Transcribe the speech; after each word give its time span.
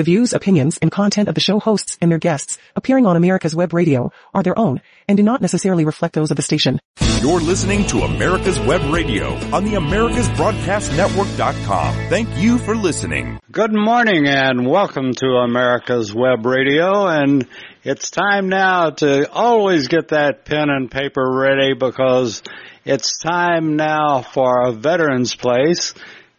The 0.00 0.04
views, 0.04 0.32
opinions, 0.32 0.78
and 0.78 0.90
content 0.90 1.28
of 1.28 1.34
the 1.34 1.42
show 1.42 1.60
hosts 1.60 1.98
and 2.00 2.10
their 2.10 2.18
guests 2.18 2.56
appearing 2.74 3.04
on 3.04 3.16
America's 3.16 3.54
Web 3.54 3.74
Radio 3.74 4.12
are 4.32 4.42
their 4.42 4.58
own 4.58 4.80
and 5.06 5.18
do 5.18 5.22
not 5.22 5.42
necessarily 5.42 5.84
reflect 5.84 6.14
those 6.14 6.30
of 6.30 6.38
the 6.38 6.42
station. 6.42 6.80
You're 7.20 7.42
listening 7.42 7.86
to 7.88 7.98
America's 7.98 8.58
Web 8.58 8.80
Radio 8.90 9.34
on 9.54 9.66
the 9.66 9.74
AmericasBroadcastNetwork.com. 9.74 11.94
Thank 12.08 12.34
you 12.38 12.56
for 12.56 12.74
listening. 12.74 13.40
Good 13.52 13.74
morning 13.74 14.26
and 14.26 14.66
welcome 14.66 15.12
to 15.16 15.26
America's 15.26 16.14
Web 16.14 16.46
Radio 16.46 17.06
and 17.06 17.46
it's 17.84 18.10
time 18.10 18.48
now 18.48 18.88
to 18.88 19.30
always 19.30 19.88
get 19.88 20.08
that 20.08 20.46
pen 20.46 20.70
and 20.70 20.90
paper 20.90 21.30
ready 21.30 21.74
because 21.74 22.42
it's 22.86 23.18
time 23.18 23.76
now 23.76 24.22
for 24.22 24.62
a 24.62 24.72
Veterans 24.72 25.34
Place 25.34 25.92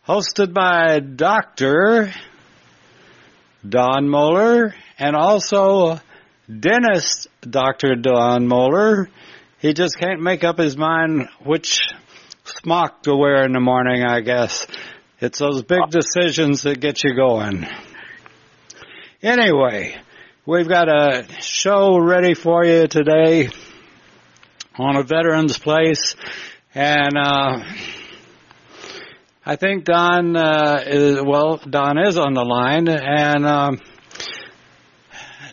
hosted 0.07 0.51
by 0.51 0.99
Dr. 0.99 2.11
Don 3.67 4.09
Moeller 4.09 4.73
and 4.97 5.15
also 5.15 5.99
dentist 6.47 7.27
Dr. 7.41 7.95
Don 7.95 8.47
Moeller. 8.47 9.09
He 9.59 9.73
just 9.73 9.97
can't 9.99 10.21
make 10.21 10.43
up 10.43 10.57
his 10.57 10.75
mind 10.75 11.29
which 11.45 11.81
smock 12.45 13.03
to 13.03 13.15
wear 13.15 13.45
in 13.45 13.53
the 13.53 13.59
morning, 13.59 14.03
I 14.03 14.21
guess. 14.21 14.65
It's 15.19 15.39
those 15.39 15.61
big 15.61 15.89
decisions 15.89 16.63
that 16.63 16.79
get 16.79 17.03
you 17.03 17.15
going. 17.15 17.67
Anyway, 19.21 19.95
we've 20.45 20.67
got 20.67 20.89
a 20.89 21.27
show 21.41 21.99
ready 21.99 22.33
for 22.33 22.65
you 22.65 22.87
today 22.87 23.49
on 24.75 24.95
a 24.95 25.03
veteran's 25.03 25.59
place 25.59 26.15
and 26.73 27.17
uh 27.17 27.63
I 29.43 29.55
think 29.55 29.85
Don 29.85 30.35
uh, 30.37 30.83
is 30.85 31.19
well. 31.19 31.57
Don 31.57 31.97
is 31.97 32.15
on 32.15 32.35
the 32.35 32.45
line, 32.45 32.87
and 32.87 33.43
um, 33.43 33.79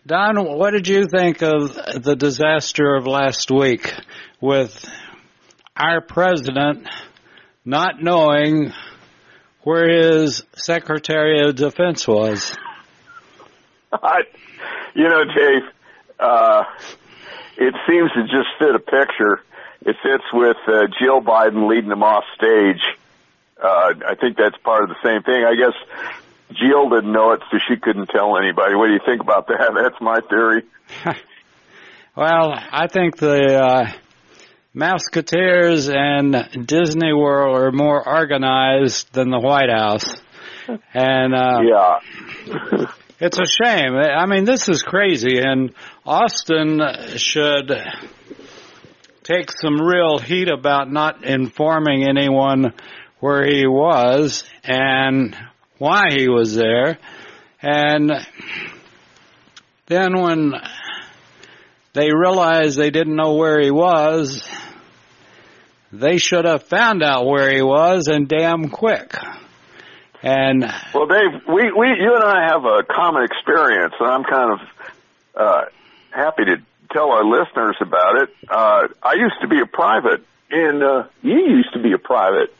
Don, 0.06 0.45
what 0.45 0.73
did 0.73 0.87
you 0.87 1.06
think 1.06 1.41
of 1.41 1.74
the 1.74 2.14
disaster 2.14 2.97
of 2.97 3.06
last 3.06 3.50
week 3.50 3.94
with 4.42 4.84
our 5.75 6.03
president 6.03 6.86
not 7.64 8.03
knowing 8.03 8.75
where 9.62 9.89
his 9.89 10.42
Secretary 10.55 11.48
of 11.48 11.56
Defense 11.56 12.06
was? 12.06 12.55
I, 13.94 14.25
you 14.94 15.09
know, 15.09 15.25
Dave, 15.25 15.62
uh, 16.20 16.62
it 17.56 17.75
seems 17.89 18.11
to 18.12 18.22
just 18.25 18.48
fit 18.59 18.75
a 18.75 18.81
picture. 18.81 19.41
It 19.81 19.97
fits 20.03 20.25
with 20.34 20.59
uh, 20.66 20.89
Jill 21.00 21.22
Biden 21.22 21.70
leading 21.70 21.89
them 21.89 22.03
off 22.03 22.25
stage 22.36 22.83
uh, 23.62 23.95
I 24.06 24.14
think 24.14 24.37
that's 24.37 24.56
part 24.59 24.84
of 24.84 24.89
the 24.89 24.97
same 25.03 25.23
thing. 25.23 25.45
I 25.45 25.55
guess 25.55 25.75
Jill 26.53 26.89
didn't 26.89 27.12
know 27.12 27.33
it, 27.33 27.42
so 27.51 27.59
she 27.69 27.77
couldn't 27.77 28.09
tell 28.09 28.39
anybody. 28.39 28.75
What 28.75 28.87
do 28.87 28.92
you 28.92 29.00
think 29.05 29.20
about 29.20 29.48
that? 29.48 29.73
That's 29.83 30.00
my 30.00 30.20
theory. 30.28 30.62
well, 32.17 32.53
I 32.55 32.87
think 32.87 33.19
the 33.19 33.61
uh, 33.61 33.92
Mouseketeers 34.75 35.92
and 35.95 36.67
Disney 36.67 37.12
World 37.12 37.56
are 37.56 37.73
more 37.73 38.06
organized 38.06 39.12
than 39.12 39.31
the 39.31 39.41
White 39.41 39.70
House, 39.70 40.17
and 40.95 41.34
uh, 41.34 41.61
yeah. 41.62 42.87
it's 43.20 43.39
a 43.39 43.47
shame. 43.47 43.95
I 43.95 44.27
mean, 44.27 44.45
this 44.45 44.69
is 44.69 44.83
crazy, 44.83 45.39
and 45.39 45.75
Austin 46.06 46.81
should 47.17 47.72
take 49.25 49.50
some 49.50 49.78
real 49.78 50.19
heat 50.19 50.48
about 50.48 50.91
not 50.91 51.25
informing 51.25 52.09
anyone 52.09 52.72
where 53.20 53.47
he 53.47 53.66
was 53.66 54.44
and 54.64 55.36
why 55.78 56.11
he 56.11 56.28
was 56.28 56.55
there. 56.55 56.98
And 57.60 58.12
then 59.86 60.20
when 60.20 60.55
they 61.92 62.12
realized 62.12 62.78
they 62.78 62.91
didn't 62.91 63.16
know 63.16 63.34
where 63.34 63.60
he 63.60 63.70
was, 63.70 64.48
they 65.93 66.19
should 66.19 66.44
have 66.44 66.62
found 66.65 67.03
out 67.03 67.26
where 67.26 67.50
he 67.53 67.62
was 67.62 68.09
and 68.09 68.28
damn 68.28 68.69
quick. 68.69 69.16
And 70.22 70.62
well, 70.93 71.06
Dave, 71.06 71.43
we, 71.48 71.72
we, 71.72 71.88
you 71.88 72.14
and 72.14 72.25
I 72.25 72.48
have 72.48 72.64
a 72.64 72.82
common 72.82 73.22
experience, 73.25 73.94
and 73.98 74.09
I'm 74.09 74.25
kind 74.25 74.53
of 74.53 74.59
uh, 75.34 75.64
happy 76.10 76.44
to 76.44 76.56
tell 76.93 77.12
our 77.12 77.25
listeners 77.25 77.76
about 77.81 78.22
it. 78.22 78.31
Uh, 78.48 78.88
I 79.03 79.14
used 79.14 79.37
to 79.43 79.48
be 79.48 79.60
a 79.60 79.66
private, 79.66 80.25
and 80.50 80.82
uh, 80.82 81.04
you 81.22 81.38
used 81.38 81.72
to 81.75 81.82
be 81.82 81.93
a 81.93 81.98
private, 81.98 82.53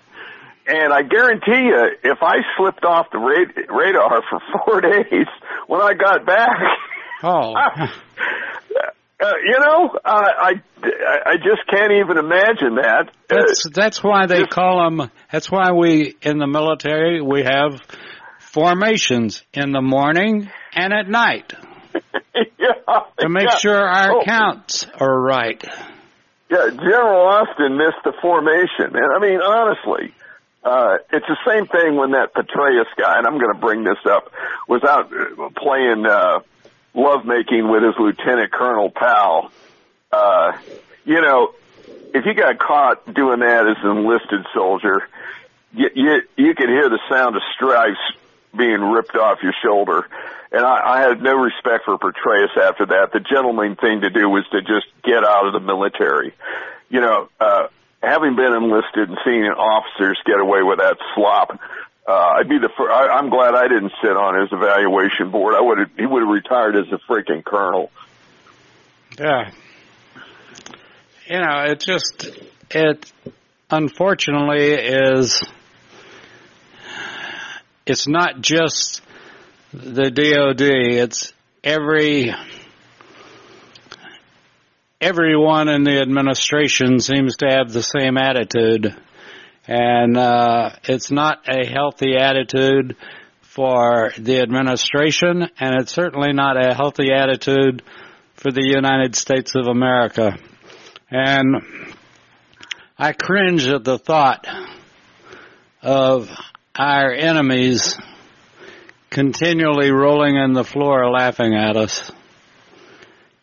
and 0.69 0.93
I 0.93 1.03
guarantee 1.03 1.67
you, 1.67 1.91
if 2.05 2.19
I 2.21 2.37
slipped 2.57 2.85
off 2.85 3.07
the 3.11 3.19
radar 3.19 4.23
for 4.29 4.41
four 4.65 4.81
days, 4.81 5.27
when 5.67 5.81
I 5.81 5.95
got 5.95 6.27
back, 6.27 6.59
oh, 7.23 7.55
uh, 9.21 9.33
you 9.45 9.59
know, 9.59 9.99
uh, 10.05 10.29
I 10.39 10.53
I 10.85 11.37
just 11.37 11.67
can't 11.71 11.93
even 11.93 12.19
imagine 12.19 12.77
that. 12.77 13.11
That's 13.29 13.67
that's 13.71 14.05
why 14.05 14.27
they 14.27 14.41
just, 14.41 14.51
call 14.51 14.85
them. 14.85 15.11
That's 15.33 15.51
why 15.51 15.73
we 15.73 16.15
in 16.21 16.39
the 16.39 16.47
military 16.47 17.23
we 17.23 17.43
have 17.43 17.81
formations 18.39 19.43
in 19.55 19.73
the 19.73 19.83
morning 19.83 20.51
and 20.75 20.93
at 20.93 21.09
night 21.09 21.53
yeah, 22.59 23.01
to 23.19 23.29
make 23.29 23.49
yeah. 23.49 23.57
sure 23.57 23.81
our 23.81 24.17
oh. 24.17 24.25
counts 24.25 24.87
are 25.01 25.21
right. 25.21 25.63
Yeah, 26.51 26.69
General 26.71 27.29
Austin 27.29 27.77
missed 27.77 28.03
the 28.05 28.13
formation, 28.23 28.97
and 28.97 29.13
I 29.15 29.19
mean 29.19 29.41
honestly, 29.41 30.15
uh, 30.69 30.99
it's 31.11 31.27
the 31.27 31.39
same 31.47 31.67
thing 31.67 31.97
when 31.97 32.11
that 32.11 32.35
Petraeus 32.35 32.87
guy, 32.97 33.17
and 33.17 33.27
I'm 33.27 33.39
going 33.39 33.53
to 33.55 33.59
bring 33.59 33.85
this 33.85 33.99
up, 34.05 34.31
was 34.69 34.85
out 34.85 35.11
uh, 35.11 35.49
playing 35.57 36.05
uh, 36.05 36.41
lovemaking 36.93 37.71
with 37.71 37.83
his 37.83 37.95
lieutenant 37.99 38.53
colonel 38.53 38.91
pal. 38.91 39.51
Uh, 40.13 40.59
you 41.07 41.21
know, 41.23 41.55
if 42.13 42.27
you 42.27 42.35
got 42.35 42.59
caught 42.59 43.15
doing 43.15 43.41
that 43.41 43.67
as 43.67 43.77
an 43.83 43.97
enlisted 43.97 44.45
soldier, 44.55 45.09
you 45.73 45.89
you, 45.95 46.23
you 46.37 46.55
could 46.55 46.69
hear 46.69 46.91
the 46.91 47.01
sound 47.09 47.37
of 47.37 47.43
stripes 47.55 47.99
being 48.55 48.81
ripped 48.81 49.17
off 49.17 49.43
your 49.43 49.55
shoulder. 49.63 50.07
And 50.53 50.65
I, 50.65 50.99
I 50.99 51.01
had 51.01 51.23
no 51.23 51.35
respect 51.35 51.85
for 51.85 51.99
Petraeus 51.99 52.57
after 52.57 52.87
that. 52.87 53.13
The 53.13 53.21
gentleman 53.21 53.77
thing 53.77 54.03
to 54.03 54.11
do 54.11 54.29
was 54.29 54.45
to 54.53 54.61
just 54.61 54.87
get 55.03 55.25
out 55.25 55.47
of 55.47 55.53
the 55.55 55.61
military. 55.61 56.35
You 56.91 57.01
know, 57.01 57.29
uh, 57.39 57.69
having 58.03 58.37
been 58.37 58.53
enlisted 58.55 59.09
and 59.09 59.19
seeing 59.25 59.45
officers 59.45 60.19
get 60.25 60.41
away 60.41 60.63
with 60.63 60.79
that 60.79 60.97
slop, 61.15 61.59
uh, 62.09 62.13
I'd 62.13 62.49
be 62.49 62.59
the 62.59 62.71
first, 62.77 62.91
I, 62.91 63.09
I'm 63.09 63.29
glad 63.29 63.55
I 63.55 63.69
didn't 63.69 63.93
sit 64.03 64.17
on 64.17 64.41
his 64.41 64.49
evaluation 64.53 65.31
board. 65.31 65.55
I 65.55 65.61
would 65.61 65.91
he 65.97 66.07
would 66.07 66.23
have 66.23 66.33
retired 66.33 66.77
as 66.77 66.87
a 66.93 66.99
freaking 67.11 67.45
colonel. 67.45 67.91
Yeah. 69.19 69.51
You 71.27 71.41
know, 71.41 71.65
it 71.67 71.81
just, 71.81 72.31
it 72.71 73.13
unfortunately 73.71 74.73
is, 74.73 75.43
it's 77.85 78.09
not 78.09 78.41
just 78.41 79.03
the 79.75 80.11
DOD, 80.11 80.63
it's 80.63 81.35
every 81.63 82.33
everyone 85.01 85.69
in 85.69 85.85
the 85.85 86.01
administration 86.01 86.99
seems 86.99 87.37
to 87.37 87.47
have 87.49 87.73
the 87.73 87.83
same 87.83 88.17
attitude. 88.17 88.95
And 89.67 90.17
uh, 90.17 90.71
it's 90.85 91.11
not 91.11 91.49
a 91.49 91.67
healthy 91.67 92.17
attitude 92.17 92.97
for 93.43 94.13
the 94.19 94.41
administration, 94.41 95.49
and 95.59 95.81
it's 95.81 95.93
certainly 95.93 96.33
not 96.33 96.57
a 96.57 96.75
healthy 96.75 97.13
attitude 97.13 97.83
for 98.35 98.51
the 98.51 98.65
United 98.65 99.15
States 99.15 99.55
of 99.55 99.67
America. 99.67 100.37
And 101.11 101.57
I 102.99 103.13
cringe 103.13 103.67
at 103.69 103.85
the 103.85 103.99
thought 103.99 104.47
of 105.83 106.31
our 106.75 107.13
enemies 107.13 107.97
continually 109.11 109.91
rolling 109.91 110.37
in 110.37 110.53
the 110.53 110.65
floor 110.65 111.11
laughing 111.11 111.55
at 111.55 111.77
us. 111.77 112.11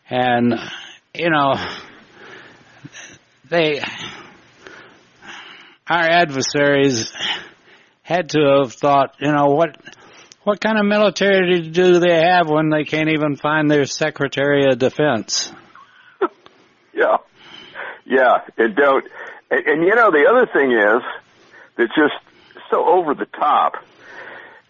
And 0.08 0.54
you 1.18 1.30
know, 1.30 1.54
they, 3.48 3.80
our 5.88 6.02
adversaries 6.02 7.12
had 8.02 8.30
to 8.30 8.62
have 8.62 8.72
thought, 8.72 9.16
you 9.20 9.32
know, 9.32 9.46
what, 9.46 9.76
what 10.44 10.60
kind 10.60 10.78
of 10.78 10.86
military 10.86 11.68
do 11.68 11.98
they 11.98 12.20
have 12.20 12.48
when 12.48 12.70
they 12.70 12.84
can't 12.84 13.08
even 13.08 13.36
find 13.36 13.70
their 13.70 13.84
Secretary 13.84 14.70
of 14.70 14.78
Defense? 14.78 15.52
yeah. 16.94 17.16
Yeah, 18.04 18.42
and 18.56 18.76
don't, 18.76 19.04
and, 19.50 19.66
and 19.66 19.82
you 19.82 19.94
know, 19.94 20.10
the 20.10 20.26
other 20.30 20.46
thing 20.46 20.72
is, 20.72 21.02
that's 21.76 21.94
just 21.94 22.14
so 22.70 22.84
over 22.84 23.14
the 23.14 23.26
top. 23.26 23.74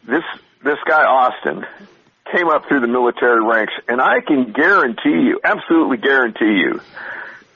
This, 0.07 0.25
this 0.65 0.79
guy 0.87 1.05
Austin, 1.05 1.67
came 2.33 2.49
up 2.49 2.67
through 2.69 2.81
the 2.81 2.89
military 2.89 3.45
ranks, 3.45 3.73
and 3.89 4.01
I 4.01 4.21
can 4.21 4.53
guarantee 4.53 5.11
you, 5.11 5.41
absolutely 5.43 5.99
guarantee 5.99 6.61
you, 6.61 6.81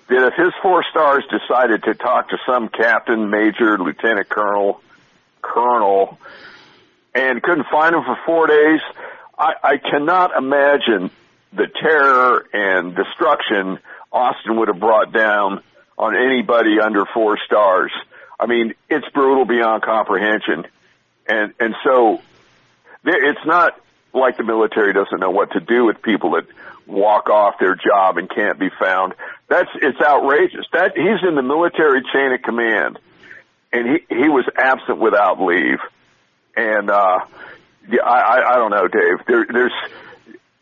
that 0.08 0.26
if 0.26 0.34
his 0.34 0.52
four 0.62 0.84
stars 0.90 1.24
decided 1.30 1.84
to 1.84 1.94
talk 1.94 2.30
to 2.30 2.38
some 2.46 2.68
captain, 2.68 3.30
major, 3.30 3.78
lieutenant 3.78 4.28
colonel, 4.28 4.80
colonel, 5.42 6.18
and 7.14 7.42
couldn't 7.42 7.66
find 7.70 7.94
him 7.94 8.02
for 8.04 8.18
four 8.26 8.46
days, 8.46 8.80
I, 9.38 9.54
I 9.62 9.76
cannot 9.78 10.36
imagine 10.36 11.10
the 11.52 11.66
terror 11.66 12.46
and 12.52 12.94
destruction 12.94 13.78
Austin 14.12 14.56
would 14.58 14.68
have 14.68 14.80
brought 14.80 15.12
down 15.12 15.62
on 15.96 16.16
anybody 16.16 16.80
under 16.80 17.04
four 17.06 17.38
stars. 17.46 17.92
I 18.38 18.46
mean, 18.46 18.74
it's 18.88 19.08
brutal 19.10 19.44
beyond 19.44 19.82
comprehension. 19.82 20.66
And, 21.28 21.52
and 21.60 21.74
so 21.84 22.20
it's 23.04 23.46
not 23.46 23.78
like 24.12 24.36
the 24.36 24.44
military 24.44 24.92
doesn't 24.92 25.20
know 25.20 25.30
what 25.30 25.52
to 25.52 25.60
do 25.60 25.84
with 25.84 26.02
people 26.02 26.32
that 26.32 26.46
walk 26.86 27.28
off 27.30 27.58
their 27.58 27.76
job 27.76 28.18
and 28.18 28.28
can't 28.28 28.58
be 28.58 28.70
found. 28.70 29.14
That's, 29.48 29.70
it's 29.74 30.00
outrageous. 30.00 30.66
That, 30.72 30.96
he's 30.96 31.26
in 31.26 31.34
the 31.34 31.42
military 31.42 32.02
chain 32.12 32.32
of 32.32 32.42
command 32.42 32.98
and 33.72 33.86
he, 33.88 34.14
he 34.14 34.28
was 34.28 34.44
absent 34.56 34.98
without 34.98 35.40
leave. 35.40 35.78
And, 36.56 36.90
uh, 36.90 37.20
yeah, 37.88 38.02
I, 38.02 38.20
I, 38.20 38.54
I 38.54 38.56
don't 38.56 38.70
know, 38.70 38.88
Dave. 38.88 39.24
There, 39.26 39.46
there's, 39.48 39.72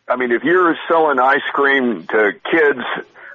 I 0.07 0.15
mean, 0.15 0.31
if 0.31 0.43
you're 0.43 0.77
selling 0.87 1.19
ice 1.19 1.41
cream 1.51 2.05
to 2.07 2.33
kids 2.51 2.83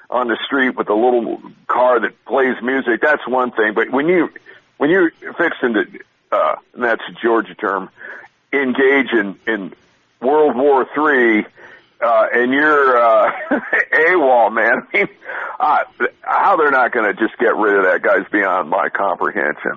on 0.09 0.29
the 0.29 0.39
street 0.47 0.77
with 0.77 0.89
a 0.89 0.95
little 0.95 1.43
car 1.67 2.01
that 2.01 2.25
plays 2.25 2.57
music, 2.63 3.01
that's 3.01 3.27
one 3.27 3.51
thing. 3.51 3.75
But 3.75 3.91
when 3.91 4.09
you, 4.09 4.31
when 4.79 4.91
you're 4.91 5.11
fixing 5.37 5.75
to, 5.75 5.87
uh, 6.31 6.57
and 6.75 6.83
that's 6.83 7.03
a 7.09 7.13
Georgia 7.13 7.55
term, 7.55 7.91
engage 8.53 9.13
in, 9.13 9.39
in 9.47 9.75
World 10.21 10.57
War 10.57 10.87
Three, 10.95 11.45
uh, 12.05 12.27
and 12.33 12.53
you're, 12.53 12.97
uh, 12.97 13.31
AWOL, 13.93 14.53
man. 14.53 14.73
I 14.93 14.97
mean, 14.97 15.07
uh, 15.59 15.79
how 16.23 16.57
they're 16.57 16.71
not 16.71 16.93
going 16.93 17.07
to 17.07 17.15
just 17.15 17.39
get 17.39 17.57
rid 17.57 17.77
of 17.77 17.85
that 17.85 18.03
guy's 18.03 18.29
beyond 18.31 18.69
my 18.69 18.89
comprehension. 18.89 19.73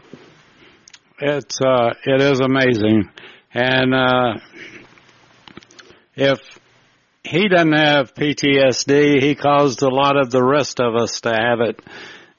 It's, 1.19 1.59
uh, 1.61 1.93
it 2.05 2.21
is 2.21 2.39
amazing. 2.39 3.09
And, 3.53 3.93
uh, 3.93 4.33
if 6.15 6.39
he 7.23 7.47
doesn't 7.47 7.73
have 7.73 8.13
PTSD, 8.13 9.21
he 9.21 9.35
caused 9.35 9.81
a 9.81 9.89
lot 9.89 10.17
of 10.17 10.31
the 10.31 10.43
rest 10.43 10.79
of 10.79 10.95
us 10.95 11.21
to 11.21 11.29
have 11.29 11.61
it 11.61 11.79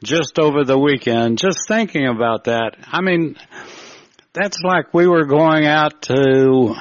just 0.03 0.39
over 0.39 0.65
the 0.65 0.79
weekend. 0.79 1.39
Just 1.39 1.69
thinking 1.69 2.07
about 2.07 2.45
that. 2.45 2.77
I 2.87 3.01
mean, 3.01 3.37
that's 4.33 4.59
like 4.63 4.93
we 4.95 5.07
were 5.07 5.25
going 5.25 5.67
out 5.67 6.03
to 6.03 6.75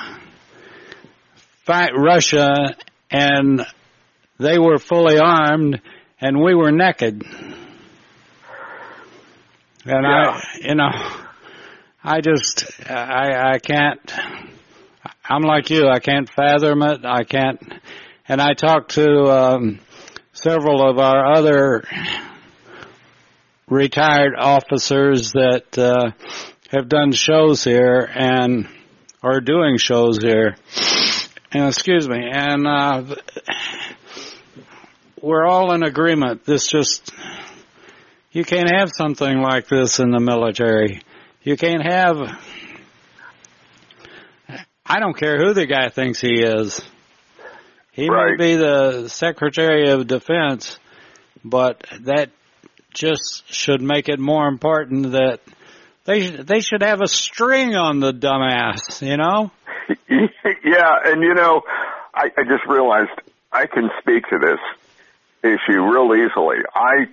fight 1.68 1.92
Russia 1.94 2.75
and 3.12 3.66
they 4.40 4.58
were 4.58 4.78
fully 4.80 5.19
armed 5.19 5.81
and 6.22 6.42
we 6.42 6.56
were 6.56 6.72
naked. 6.72 7.22
And 9.86 10.04
Yeah. 10.04 10.31
I, 10.31 10.42
you 10.62 10.75
know, 10.75 10.92
I 12.04 12.22
just, 12.22 12.90
I, 12.90 13.54
I 13.54 13.60
can't, 13.60 14.14
I'm 15.30 15.42
like 15.42 15.69
you, 15.69 15.90
I 15.90 16.00
can't 16.00 16.30
fathom 16.30 16.81
it, 16.84 17.04
I 17.04 17.25
can't, 17.25 17.62
and 18.30 18.42
I 18.42 18.54
talked 18.54 18.92
to, 18.92 19.24
um, 19.25 19.80
several 20.31 20.90
of 20.90 21.00
our 21.00 21.34
other 21.34 21.84
retired 23.68 24.36
officers 24.38 25.34
that, 25.34 25.78
uh, 25.78 26.12
have 26.72 26.88
done 26.88 27.12
shows 27.12 27.64
here 27.64 28.10
and 28.14 28.69
are 29.22 29.42
doing 29.42 29.78
shows 29.78 30.19
here. 30.19 30.56
And 31.52 31.68
excuse 31.68 32.08
me, 32.10 32.30
and, 32.30 32.68
uh, 32.68 33.16
we're 35.22 35.46
all 35.46 35.74
in 35.74 35.84
agreement. 35.84 36.46
This 36.46 36.68
just, 36.68 37.12
you 38.32 38.44
can't 38.44 38.70
have 38.70 38.92
something 38.94 39.42
like 39.42 39.68
this 39.68 40.00
in 40.00 40.12
the 40.12 40.20
military. 40.20 41.02
You 41.44 41.56
can't 41.56 41.84
have, 41.84 42.18
I 44.86 45.00
don't 45.00 45.18
care 45.18 45.38
who 45.38 45.54
the 45.54 45.66
guy 45.66 45.90
thinks 45.90 46.20
he 46.20 46.42
is. 46.42 46.82
He 47.94 48.10
Right. 48.10 48.38
may 48.38 48.46
be 48.54 48.56
the 48.58 49.08
Secretary 49.08 49.90
of 49.90 50.06
Defense, 50.06 50.78
but 51.44 51.84
that 52.02 52.30
just 52.94 53.52
should 53.52 53.82
make 53.82 54.10
it 54.10 54.20
more 54.20 54.48
important 54.48 55.14
that 55.14 55.40
they 56.07 56.30
they 56.30 56.62
should 56.62 56.81
have 56.81 57.01
a 57.01 57.07
string 57.07 57.75
on 57.75 58.00
the 58.00 58.13
dumbass, 58.13 59.06
you 59.06 59.18
know? 59.18 59.51
yeah, 60.09 60.94
and 61.06 61.21
you 61.21 61.36
know, 61.36 61.62
I, 62.15 62.31
I 62.36 62.44
just 62.44 62.65
realized 62.68 63.12
I 63.51 63.68
can 63.68 63.89
speak 64.00 64.24
to 64.30 64.39
this 64.39 64.59
issue 65.44 65.81
real 65.81 66.15
easily. 66.15 66.57
I 66.74 67.07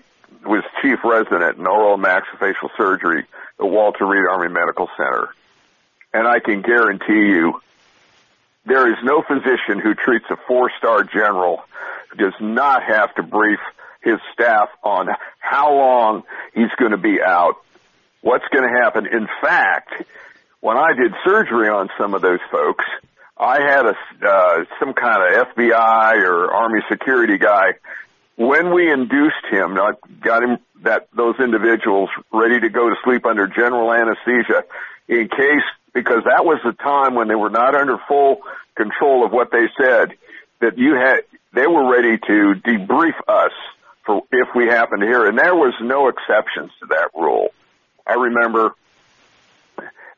was 0.46 0.62
chief 0.80 1.00
resident 1.04 1.58
in 1.58 1.66
oral 1.66 1.98
maxillofacial 1.98 2.70
surgery 2.76 3.26
at 3.58 3.66
Walter 3.66 4.06
Reed 4.06 4.24
Army 4.30 4.48
Medical 4.48 4.88
Center, 4.96 5.28
and 6.12 6.28
I 6.28 6.38
can 6.38 6.62
guarantee 6.62 7.32
you 7.32 7.60
there 8.64 8.90
is 8.90 8.98
no 9.02 9.22
physician 9.22 9.80
who 9.80 9.94
treats 9.94 10.26
a 10.30 10.36
four-star 10.46 11.02
general 11.04 11.62
who 12.10 12.18
does 12.18 12.34
not 12.40 12.84
have 12.84 13.14
to 13.16 13.22
brief 13.24 13.58
his 14.02 14.18
staff 14.32 14.68
on 14.84 15.08
how 15.38 15.74
long 15.74 16.22
he's 16.54 16.70
going 16.78 16.92
to 16.92 16.96
be 16.96 17.20
out, 17.20 17.56
what's 18.24 18.48
going 18.50 18.64
to 18.64 18.80
happen. 18.82 19.06
In 19.06 19.28
fact, 19.42 19.92
when 20.60 20.78
I 20.78 20.94
did 20.94 21.12
surgery 21.24 21.68
on 21.68 21.90
some 21.98 22.14
of 22.14 22.22
those 22.22 22.40
folks, 22.50 22.84
I 23.36 23.60
had 23.60 23.84
a 23.84 23.94
uh, 24.26 24.64
some 24.80 24.94
kind 24.94 25.36
of 25.36 25.48
FBI 25.54 26.26
or 26.26 26.50
Army 26.50 26.80
security 26.90 27.36
guy. 27.36 27.74
When 28.36 28.74
we 28.74 28.90
induced 28.90 29.44
him, 29.50 29.78
I 29.78 29.92
got 30.22 30.42
him 30.42 30.58
that 30.82 31.08
those 31.14 31.34
individuals 31.38 32.08
ready 32.32 32.60
to 32.60 32.68
go 32.70 32.88
to 32.88 32.96
sleep 33.04 33.26
under 33.26 33.46
general 33.46 33.92
anesthesia, 33.92 34.64
in 35.06 35.28
case 35.28 35.66
because 35.92 36.24
that 36.24 36.44
was 36.44 36.60
the 36.64 36.72
time 36.72 37.14
when 37.14 37.28
they 37.28 37.34
were 37.34 37.50
not 37.50 37.74
under 37.74 37.98
full 38.08 38.38
control 38.74 39.24
of 39.24 39.32
what 39.32 39.50
they 39.52 39.68
said. 39.78 40.14
That 40.60 40.78
you 40.78 40.94
had, 40.94 41.24
they 41.52 41.66
were 41.66 41.92
ready 41.92 42.16
to 42.16 42.54
debrief 42.64 43.14
us 43.28 43.52
for 44.06 44.22
if 44.32 44.48
we 44.54 44.66
happened 44.66 45.02
to 45.02 45.06
hear, 45.06 45.26
and 45.26 45.38
there 45.38 45.54
was 45.54 45.74
no 45.82 46.08
exceptions 46.08 46.70
to 46.80 46.86
that 46.86 47.10
rule. 47.14 47.50
I 48.06 48.14
remember 48.14 48.74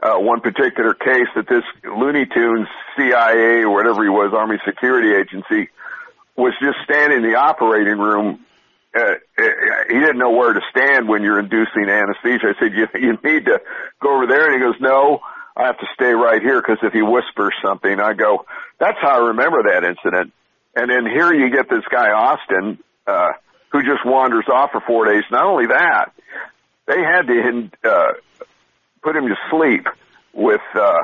uh, 0.03 0.19
one 0.19 0.41
particular 0.41 0.95
case 0.95 1.29
that 1.35 1.49
this 1.49 1.65
Looney 1.85 2.27
Tunes 2.27 2.69
CIA 2.97 3.63
or 3.63 3.71
whatever 3.71 4.03
he 4.03 4.11
was, 4.11 4.33
Army 4.35 4.59
Security 4.65 5.15
Agency, 5.15 5.71
was 6.37 6.53
just 6.61 6.77
standing 6.85 7.25
in 7.25 7.31
the 7.31 7.37
operating 7.37 7.99
room. 7.99 8.45
Uh, 8.95 9.01
uh, 9.01 9.43
he 9.89 9.95
didn't 9.95 10.19
know 10.19 10.31
where 10.31 10.53
to 10.53 10.61
stand 10.71 11.09
when 11.09 11.23
you're 11.23 11.39
inducing 11.39 11.89
anesthesia. 11.89 12.55
I 12.57 12.61
said, 12.61 12.73
you, 12.73 12.87
you 12.95 13.19
need 13.25 13.47
to 13.47 13.61
go 14.01 14.17
over 14.17 14.27
there. 14.27 14.53
And 14.53 14.55
he 14.55 14.61
goes, 14.61 14.81
no, 14.81 15.21
I 15.57 15.67
have 15.67 15.79
to 15.79 15.87
stay 15.95 16.13
right 16.13 16.43
here 16.43 16.61
because 16.61 16.79
if 16.83 16.93
he 16.93 17.03
whispers 17.03 17.55
something, 17.65 18.01
I 18.01 18.13
go, 18.13 18.45
that's 18.79 18.99
how 19.01 19.23
I 19.23 19.29
remember 19.29 19.63
that 19.65 19.85
incident. 19.85 20.33
And 20.75 20.91
then 20.91 21.07
here 21.07 21.33
you 21.33 21.51
get 21.51 21.71
this 21.71 21.85
guy, 21.91 22.11
Austin, 22.11 22.79
uh, 23.07 23.33
who 23.73 23.83
just 23.83 24.05
wanders 24.05 24.45
off 24.53 24.73
for 24.73 24.83
four 24.87 25.07
days. 25.07 25.25
Not 25.31 25.45
only 25.45 25.67
that, 25.69 26.13
they 26.87 27.01
had 27.03 27.27
to, 27.27 27.71
uh, 27.85 28.13
put 29.03 29.17
him 29.17 29.29
to 29.29 29.37
sleep 29.51 29.87
with 30.33 30.61
uh 30.75 30.99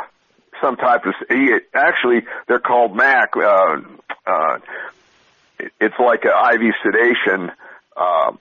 some 0.60 0.76
type 0.76 1.06
of 1.06 1.14
he 1.28 1.52
actually 1.74 2.22
they're 2.46 2.60
called 2.60 2.94
mac 2.94 3.36
uh 3.36 3.76
uh 4.26 4.58
it's 5.80 5.94
like 5.98 6.24
an 6.24 6.32
IV 6.54 6.74
sedation 6.84 7.50
uh 7.96 8.32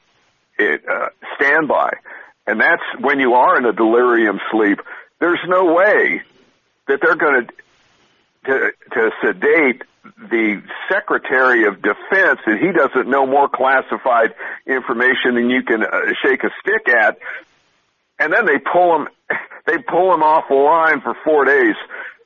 it 0.57 0.83
uh 0.87 1.09
standby. 1.35 1.93
And 2.47 2.59
that's 2.59 2.81
when 2.99 3.19
you 3.19 3.35
are 3.35 3.57
in 3.57 3.65
a 3.65 3.73
delirium 3.73 4.39
sleep 4.51 4.79
there's 5.19 5.39
no 5.47 5.73
way 5.73 6.23
that 6.87 6.99
they're 7.01 7.15
going 7.15 7.47
to 7.47 7.53
to 8.45 8.71
to 8.93 9.11
sedate 9.23 9.83
the 10.03 10.61
Secretary 10.89 11.65
of 11.65 11.81
Defense 11.81 12.39
and 12.45 12.59
he 12.59 12.71
doesn't 12.71 13.07
know 13.07 13.25
more 13.25 13.47
classified 13.47 14.33
information 14.65 15.35
than 15.35 15.49
you 15.49 15.63
can 15.63 15.83
uh, 15.83 16.13
shake 16.23 16.43
a 16.43 16.49
stick 16.61 16.89
at 16.89 17.17
and 18.21 18.31
then 18.31 18.45
they 18.45 18.59
pull 18.59 18.95
him 18.95 19.07
they 19.65 19.77
pull 19.77 20.13
him 20.13 20.23
off 20.23 20.45
the 20.49 20.55
line 20.55 21.01
for 21.01 21.15
four 21.25 21.45
days. 21.45 21.75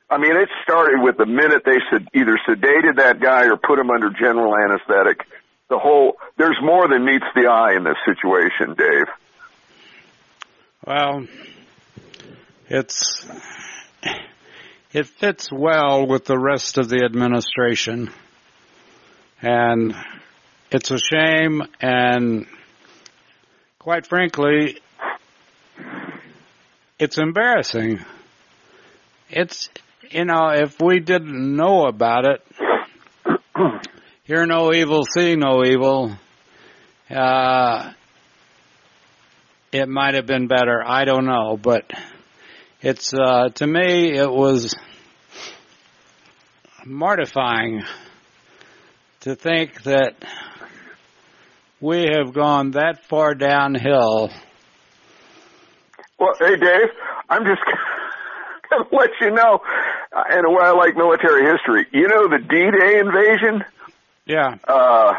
I 0.10 0.18
mean, 0.20 0.36
it 0.36 0.50
started 0.64 1.02
with 1.02 1.18
the 1.18 1.26
minute 1.26 1.64
they 1.66 1.80
said 1.90 2.08
either 2.14 2.38
sedated 2.48 2.98
that 2.98 3.20
guy 3.20 3.46
or 3.48 3.58
put 3.58 3.80
him 3.80 3.90
under 3.90 4.12
general 4.12 4.56
anesthetic. 4.56 5.26
The 5.70 5.80
whole 5.80 6.18
there's 6.38 6.58
more 6.62 6.88
than 6.88 7.06
meets 7.06 7.26
the 7.34 7.48
eye 7.48 7.76
in 7.76 7.84
this 7.84 7.98
situation, 8.06 8.76
Dave. 8.76 9.08
Well, 10.86 11.26
it's 12.70 13.26
it 14.96 15.08
fits 15.08 15.52
well 15.52 16.08
with 16.08 16.24
the 16.24 16.40
rest 16.40 16.78
of 16.78 16.88
the 16.88 17.04
administration, 17.04 18.10
and 19.42 19.94
it's 20.72 20.90
a 20.90 20.98
shame. 20.98 21.64
And 21.82 22.48
quite 23.78 24.08
frankly, 24.08 24.78
it's 26.98 27.18
embarrassing. 27.18 28.00
It's 29.30 29.68
you 30.12 30.24
know 30.24 30.52
if 30.52 30.80
we 30.80 31.02
didn't 31.02 31.58
know 31.58 31.88
about 31.88 32.24
it, 32.24 32.48
hear 34.24 34.46
no 34.46 34.74
evil, 34.74 35.04
see 35.04 35.36
no 35.36 35.66
evil. 35.66 36.16
Uh, 37.10 37.92
it 39.74 39.90
might 39.90 40.14
have 40.14 40.26
been 40.26 40.48
better. 40.48 40.82
I 40.82 41.04
don't 41.04 41.26
know, 41.26 41.60
but 41.62 41.92
it's 42.82 43.14
uh, 43.14 43.50
to 43.56 43.68
me 43.68 44.18
it 44.18 44.32
was 44.32 44.74
mortifying 46.86 47.84
to 49.22 49.36
think 49.36 49.84
that 49.84 50.16
we 51.82 52.08
have 52.12 52.34
gone 52.34 52.72
that 52.72 53.06
far 53.06 53.34
downhill. 53.34 54.30
Well, 56.20 56.34
hey, 56.40 56.56
Dave, 56.56 56.90
I'm 57.30 57.44
just 57.46 57.62
going 58.70 58.84
to 58.84 58.96
let 58.96 59.10
you 59.22 59.32
know, 59.32 59.60
uh, 60.16 60.24
in 60.38 60.46
a 60.46 60.50
way 60.50 60.64
I 60.64 60.72
like 60.72 60.96
military 60.96 61.46
history. 61.46 61.88
You 61.92 62.08
know 62.08 62.28
the 62.28 62.40
D-Day 62.40 63.00
invasion? 63.00 63.64
Yeah. 64.26 64.56
Uh, 64.68 65.14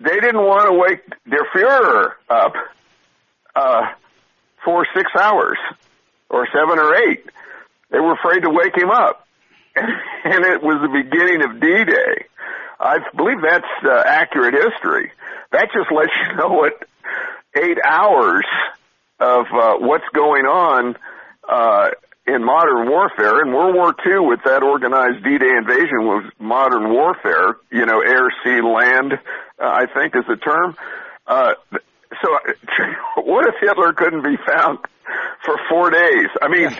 they 0.00 0.20
didn't 0.20 0.42
want 0.42 0.70
to 0.70 0.78
wake 0.78 1.00
their 1.26 1.44
Führer 1.54 2.12
up 2.30 2.52
uh, 3.56 3.82
for 4.64 4.86
six 4.94 5.10
hours 5.18 5.58
or 6.30 6.46
seven 6.52 6.78
or 6.78 6.94
eight. 6.94 7.24
They 7.90 7.98
were 7.98 8.12
afraid 8.12 8.42
to 8.42 8.50
wake 8.50 8.76
him 8.76 8.90
up. 8.90 9.26
and 10.24 10.44
it 10.44 10.62
was 10.62 10.80
the 10.82 10.88
beginning 10.88 11.42
of 11.42 11.60
D-Day. 11.60 12.26
I 12.80 12.98
believe 13.16 13.42
that's 13.42 13.66
uh, 13.84 14.02
accurate 14.06 14.54
history. 14.54 15.10
That 15.52 15.68
just 15.72 15.90
lets 15.90 16.12
you 16.28 16.36
know 16.36 16.48
what 16.48 16.82
eight 17.56 17.78
hours 17.84 18.44
of 19.18 19.46
uh, 19.52 19.74
what's 19.78 20.08
going 20.14 20.46
on 20.46 20.96
uh, 21.48 21.90
in 22.26 22.44
modern 22.44 22.88
warfare. 22.88 23.42
In 23.42 23.52
World 23.52 23.74
War 23.74 23.94
II, 24.06 24.28
with 24.28 24.40
that 24.44 24.62
organized 24.62 25.24
D-Day 25.24 25.56
invasion, 25.56 26.04
was 26.04 26.30
modern 26.38 26.90
warfare. 26.92 27.56
You 27.72 27.86
know, 27.86 28.00
air, 28.00 28.28
sea, 28.44 28.60
land. 28.60 29.14
Uh, 29.60 29.66
I 29.66 29.86
think 29.86 30.14
is 30.14 30.24
the 30.28 30.36
term. 30.36 30.76
Uh, 31.26 31.54
so, 32.22 32.38
what 33.22 33.46
if 33.48 33.54
Hitler 33.60 33.92
couldn't 33.92 34.22
be 34.22 34.36
found 34.46 34.78
for 35.44 35.56
four 35.68 35.90
days? 35.90 36.28
I 36.40 36.48
mean, 36.48 36.70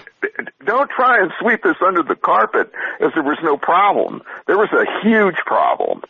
don't 0.64 0.90
try 0.90 1.20
and 1.20 1.30
sweep 1.40 1.62
this 1.62 1.76
under 1.86 2.02
the 2.02 2.16
carpet 2.16 2.72
as 3.00 3.10
there 3.14 3.22
was 3.22 3.38
no 3.42 3.56
problem. 3.56 4.22
There 4.46 4.58
was 4.58 4.70
a 4.72 5.06
huge 5.06 5.36
problem 5.46 6.02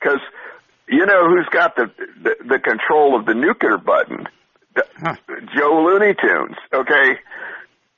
because 0.00 0.20
you 0.88 1.06
know 1.06 1.28
who's 1.28 1.48
got 1.50 1.76
the, 1.76 1.90
the 2.22 2.36
the 2.46 2.58
control 2.58 3.18
of 3.18 3.26
the 3.26 3.34
nuclear 3.34 3.78
button? 3.78 4.26
Huh. 4.76 5.14
Joe 5.56 5.84
Looney 5.84 6.14
Tunes. 6.14 6.56
Okay. 6.72 7.18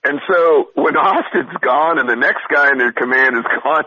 And 0.04 0.21
so 0.30 0.71
when 0.75 0.97
Austin's 0.97 1.56
gone 1.61 1.99
and 1.99 2.09
the 2.09 2.16
next 2.16 2.42
guy 2.52 2.71
in 2.71 2.78
their 2.78 2.92
command 2.92 3.37
is 3.37 3.45
gone, 3.62 3.85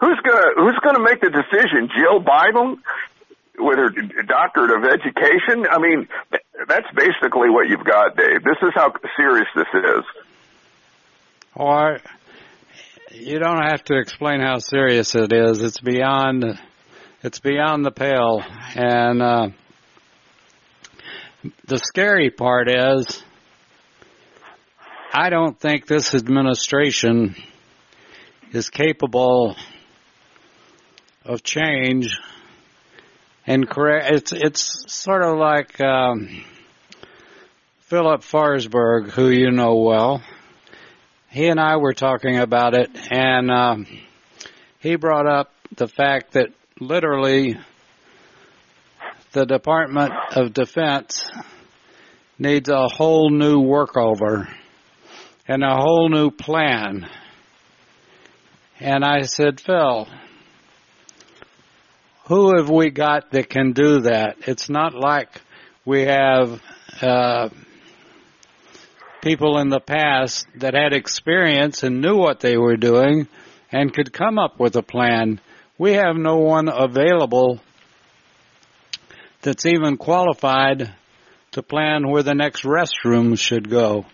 who's 0.00 0.18
gonna 0.24 0.52
who's 0.56 0.78
gonna 0.82 1.02
make 1.02 1.20
the 1.20 1.30
decision? 1.30 1.88
Jill 1.94 2.20
Biden 2.20 2.78
with 3.60 3.78
her 3.78 3.90
doctorate 4.24 4.70
of 4.70 4.84
education. 4.84 5.66
I 5.70 5.78
mean, 5.78 6.08
that's 6.68 6.86
basically 6.94 7.50
what 7.50 7.68
you've 7.68 7.84
got, 7.84 8.16
Dave. 8.16 8.42
This 8.42 8.56
is 8.62 8.70
how 8.74 8.92
serious 9.16 9.48
this 9.54 9.66
is. 9.74 10.04
Or 11.54 11.98
you 13.12 13.38
don't 13.38 13.62
have 13.62 13.82
to 13.84 13.98
explain 13.98 14.40
how 14.40 14.58
serious 14.58 15.14
it 15.14 15.32
is. 15.32 15.62
It's 15.62 15.80
beyond 15.80 16.58
it's 17.22 17.40
beyond 17.40 17.84
the 17.84 17.90
pale. 17.90 18.42
And 18.74 19.20
uh, 19.20 19.48
the 21.66 21.78
scary 21.78 22.30
part 22.30 22.68
is 22.70 23.22
I 25.12 25.28
don't 25.28 25.58
think 25.58 25.86
this 25.86 26.14
administration 26.14 27.34
is 28.52 28.70
capable 28.70 29.56
of 31.24 31.42
change 31.42 32.18
and 33.50 33.68
correct. 33.68 34.12
It's 34.12 34.32
it's 34.32 34.92
sort 34.92 35.22
of 35.24 35.36
like 35.36 35.80
um, 35.80 36.44
Philip 37.80 38.20
Forsberg, 38.20 39.10
who 39.10 39.28
you 39.28 39.50
know 39.50 39.74
well. 39.74 40.22
He 41.30 41.48
and 41.48 41.58
I 41.58 41.76
were 41.78 41.92
talking 41.92 42.38
about 42.38 42.74
it, 42.74 42.90
and 43.10 43.50
um, 43.50 43.86
he 44.78 44.94
brought 44.94 45.26
up 45.26 45.52
the 45.74 45.88
fact 45.88 46.34
that 46.34 46.50
literally 46.78 47.58
the 49.32 49.46
Department 49.46 50.12
of 50.36 50.52
Defense 50.52 51.28
needs 52.38 52.68
a 52.68 52.86
whole 52.86 53.30
new 53.30 53.62
workover 53.62 54.48
and 55.48 55.64
a 55.64 55.74
whole 55.74 56.08
new 56.08 56.30
plan. 56.30 57.08
And 58.78 59.04
I 59.04 59.22
said, 59.22 59.60
Phil, 59.60 60.06
who 62.30 62.56
have 62.56 62.70
we 62.70 62.90
got 62.90 63.32
that 63.32 63.48
can 63.50 63.72
do 63.72 64.02
that? 64.02 64.36
It's 64.46 64.68
not 64.68 64.94
like 64.94 65.40
we 65.84 66.02
have 66.02 66.62
uh, 67.02 67.48
people 69.20 69.58
in 69.58 69.68
the 69.68 69.80
past 69.80 70.46
that 70.54 70.74
had 70.74 70.92
experience 70.92 71.82
and 71.82 72.00
knew 72.00 72.16
what 72.16 72.38
they 72.38 72.56
were 72.56 72.76
doing 72.76 73.26
and 73.72 73.92
could 73.92 74.12
come 74.12 74.38
up 74.38 74.60
with 74.60 74.76
a 74.76 74.82
plan. 74.82 75.40
We 75.76 75.94
have 75.94 76.14
no 76.14 76.36
one 76.36 76.68
available 76.68 77.58
that's 79.42 79.66
even 79.66 79.96
qualified 79.96 80.94
to 81.50 81.62
plan 81.64 82.08
where 82.08 82.22
the 82.22 82.36
next 82.36 82.62
restroom 82.62 83.36
should 83.36 83.68
go. 83.68 84.06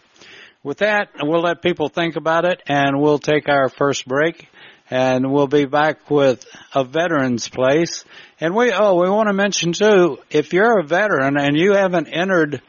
With 0.62 0.78
that, 0.78 1.10
we'll 1.20 1.42
let 1.42 1.60
people 1.60 1.90
think 1.90 2.16
about 2.16 2.46
it 2.46 2.62
and 2.66 2.98
we'll 2.98 3.18
take 3.18 3.50
our 3.50 3.68
first 3.68 4.08
break 4.08 4.48
and 4.90 5.32
we'll 5.32 5.46
be 5.46 5.64
back 5.64 6.10
with 6.10 6.44
a 6.74 6.84
veteran's 6.84 7.48
place. 7.48 8.04
And 8.40 8.54
we, 8.54 8.72
oh, 8.72 9.00
we 9.00 9.10
want 9.10 9.28
to 9.28 9.32
mention 9.32 9.72
too, 9.72 10.18
if 10.30 10.52
you're 10.52 10.78
a 10.78 10.86
veteran 10.86 11.36
and 11.38 11.56
you 11.56 11.72
haven't 11.72 12.08
entered 12.08 12.62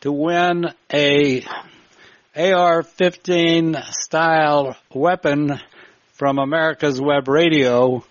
to 0.00 0.12
win 0.12 0.66
a 0.92 1.42
AR-15 2.34 3.84
style 3.92 4.76
weapon 4.92 5.60
from 6.12 6.38
America's 6.38 7.00
Web 7.00 7.28
Radio, 7.28 8.04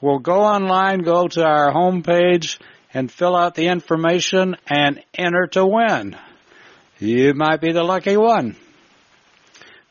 we'll 0.00 0.18
go 0.18 0.40
online, 0.40 1.00
go 1.00 1.28
to 1.28 1.44
our 1.44 1.72
homepage 1.72 2.58
and 2.94 3.12
fill 3.12 3.36
out 3.36 3.54
the 3.54 3.68
information 3.68 4.56
and 4.66 5.02
enter 5.14 5.46
to 5.48 5.66
win. 5.66 6.16
You 6.98 7.34
might 7.34 7.60
be 7.60 7.72
the 7.72 7.84
lucky 7.84 8.16
one. 8.16 8.56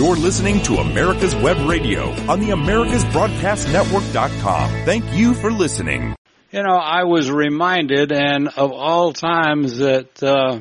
You're 0.00 0.16
listening 0.16 0.62
to 0.62 0.78
America's 0.78 1.36
Web 1.36 1.68
Radio 1.68 2.08
on 2.26 2.40
the 2.40 2.52
AmericasBroadcastNetwork.com. 2.52 4.70
Thank 4.86 5.12
you 5.12 5.34
for 5.34 5.52
listening. 5.52 6.16
You 6.50 6.62
know, 6.62 6.74
I 6.74 7.04
was 7.04 7.30
reminded, 7.30 8.10
and 8.10 8.48
of 8.48 8.72
all 8.72 9.12
times 9.12 9.76
that 9.76 10.22
uh, 10.22 10.60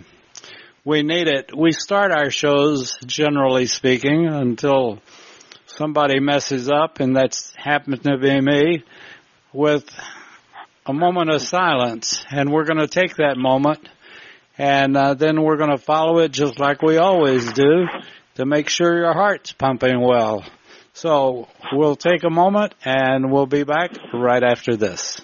we 0.83 1.03
need 1.03 1.29
it, 1.29 1.55
we 1.57 1.71
start 1.71 2.11
our 2.11 2.29
shows, 2.29 2.97
generally 3.05 3.65
speaking, 3.65 4.27
until 4.27 4.99
somebody 5.67 6.19
messes 6.19 6.69
up, 6.69 6.99
and 6.99 7.15
that's 7.15 7.53
happened 7.55 8.03
to 8.03 8.17
be 8.17 8.41
me, 8.41 8.83
with 9.53 9.89
a 10.85 10.91
moment 10.91 11.29
of 11.29 11.41
silence. 11.41 12.25
And 12.29 12.51
we're 12.51 12.65
going 12.65 12.79
to 12.79 12.87
take 12.87 13.15
that 13.15 13.37
moment, 13.37 13.87
and 14.57 14.97
uh, 14.97 15.13
then 15.13 15.43
we're 15.43 15.55
going 15.55 15.71
to 15.71 15.77
follow 15.77 16.19
it 16.19 16.33
just 16.33 16.59
like 16.59 16.81
we 16.81 16.97
always 16.97 17.53
do 17.53 17.87
to 18.35 18.45
make 18.45 18.69
sure 18.69 18.97
your 18.97 19.13
heart's 19.13 19.51
pumping 19.51 20.01
well. 20.01 20.43
So 20.93 21.47
we'll 21.71 21.95
take 21.95 22.23
a 22.23 22.29
moment 22.29 22.73
and 22.83 23.31
we'll 23.31 23.45
be 23.45 23.63
back 23.63 23.91
right 24.13 24.43
after 24.43 24.75
this. 24.75 25.21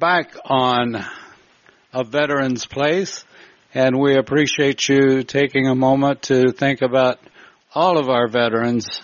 Back 0.00 0.34
on 0.46 1.04
a 1.92 2.04
veteran's 2.04 2.64
place, 2.64 3.22
and 3.74 4.00
we 4.00 4.16
appreciate 4.16 4.88
you 4.88 5.22
taking 5.24 5.68
a 5.68 5.74
moment 5.74 6.22
to 6.22 6.52
think 6.52 6.80
about 6.80 7.18
all 7.74 7.98
of 7.98 8.08
our 8.08 8.26
veterans 8.26 9.02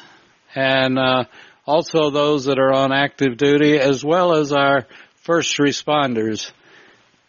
and 0.55 0.99
uh, 0.99 1.25
also 1.67 2.09
those 2.09 2.47
that 2.47 2.59
are 2.59 2.73
on 2.73 2.93
active 2.93 3.37
duty 3.37 3.79
as 3.79 4.03
well 4.03 4.33
as 4.33 4.53
our 4.53 4.87
first 5.17 5.59
responders. 5.59 6.51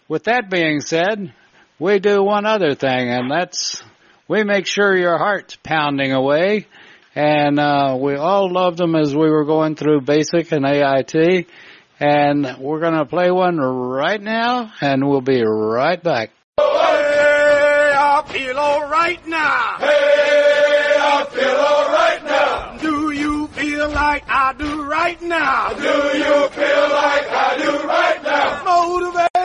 With 0.07 0.23
that 0.23 0.49
being 0.49 0.79
said, 0.79 1.33
we 1.77 1.99
do 1.99 2.23
one 2.23 2.45
other 2.45 2.73
thing, 2.73 3.09
and 3.09 3.29
that's 3.29 3.83
we 4.29 4.45
make 4.45 4.65
sure 4.65 4.95
your 4.95 5.17
heart's 5.17 5.57
pounding 5.57 6.13
away. 6.13 6.67
And 7.15 7.59
uh, 7.59 7.97
we 7.99 8.15
all 8.15 8.49
loved 8.49 8.77
them 8.77 8.95
as 8.95 9.13
we 9.13 9.29
were 9.29 9.43
going 9.43 9.75
through 9.75 10.01
basic 10.01 10.53
and 10.53 10.65
AIT. 10.65 11.47
And 11.99 12.57
we're 12.59 12.79
going 12.79 12.93
to 12.93 13.05
play 13.05 13.31
one 13.31 13.57
right 13.57 14.21
now, 14.21 14.71
and 14.81 15.07
we'll 15.09 15.21
be 15.21 15.41
right 15.43 16.01
back. 16.01 16.29
Hey, 16.59 16.63
I 16.63 18.23
feel 18.27 18.57
alright 18.57 19.27
now. 19.27 19.77
Hey, 19.79 20.95
I 20.99 21.25
feel 21.31 21.49
alright 21.49 22.23
now. 22.23 22.77
Do 22.77 23.11
you 23.11 23.47
feel 23.47 23.89
like 23.89 24.23
I 24.27 24.53
do 24.53 24.83
right 24.83 25.19
now? 25.23 25.69
Do 25.69 25.83
you 25.83 26.49
feel 26.49 26.89
like 26.93 27.27
I 27.29 27.57
do 27.57 27.87
right 27.87 28.23
now? 28.23 28.63
Motivated, 28.63 29.36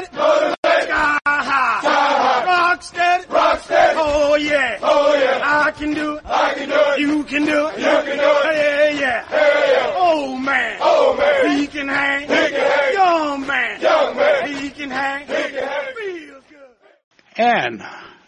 rock 3.95 4.07
steady. 4.07 4.23
Oh 4.23 4.35
yeah, 4.37 4.79
oh 4.83 5.15
yeah. 5.15 5.41
I 5.43 5.71
can 5.71 5.95
do 5.95 6.17
it, 6.17 6.23
I 6.27 6.55
can 6.55 6.69
do 6.69 6.75
it. 6.75 7.01
You 7.01 7.25
can 7.25 7.45
do 7.45 7.67
it, 7.69 7.79
you 7.79 7.85
can 7.85 8.19
do 8.19 8.33
it. 8.49 8.55
Hey 8.55 8.99
yeah, 9.01 9.27
hey 9.27 9.73
yeah. 9.73 9.93
Oh 9.97 10.37
man, 10.37 10.79
oh 10.81 11.17
man. 11.17 11.59
He 11.59 11.67
can 11.67 11.89
hang, 11.89 12.23
he 12.23 12.27
can 12.27 12.53
hang. 12.53 12.93
Young 12.95 13.47
man, 13.47 13.81
young 13.81 14.17
man. 14.17 14.53
He 14.57 14.71
can 14.71 14.91
hang, 14.91 15.27
he 15.27 15.35
can 15.35 15.65
hang. 15.65 15.95
Feels 15.97 16.45
good. 16.49 17.37
And 17.37 17.83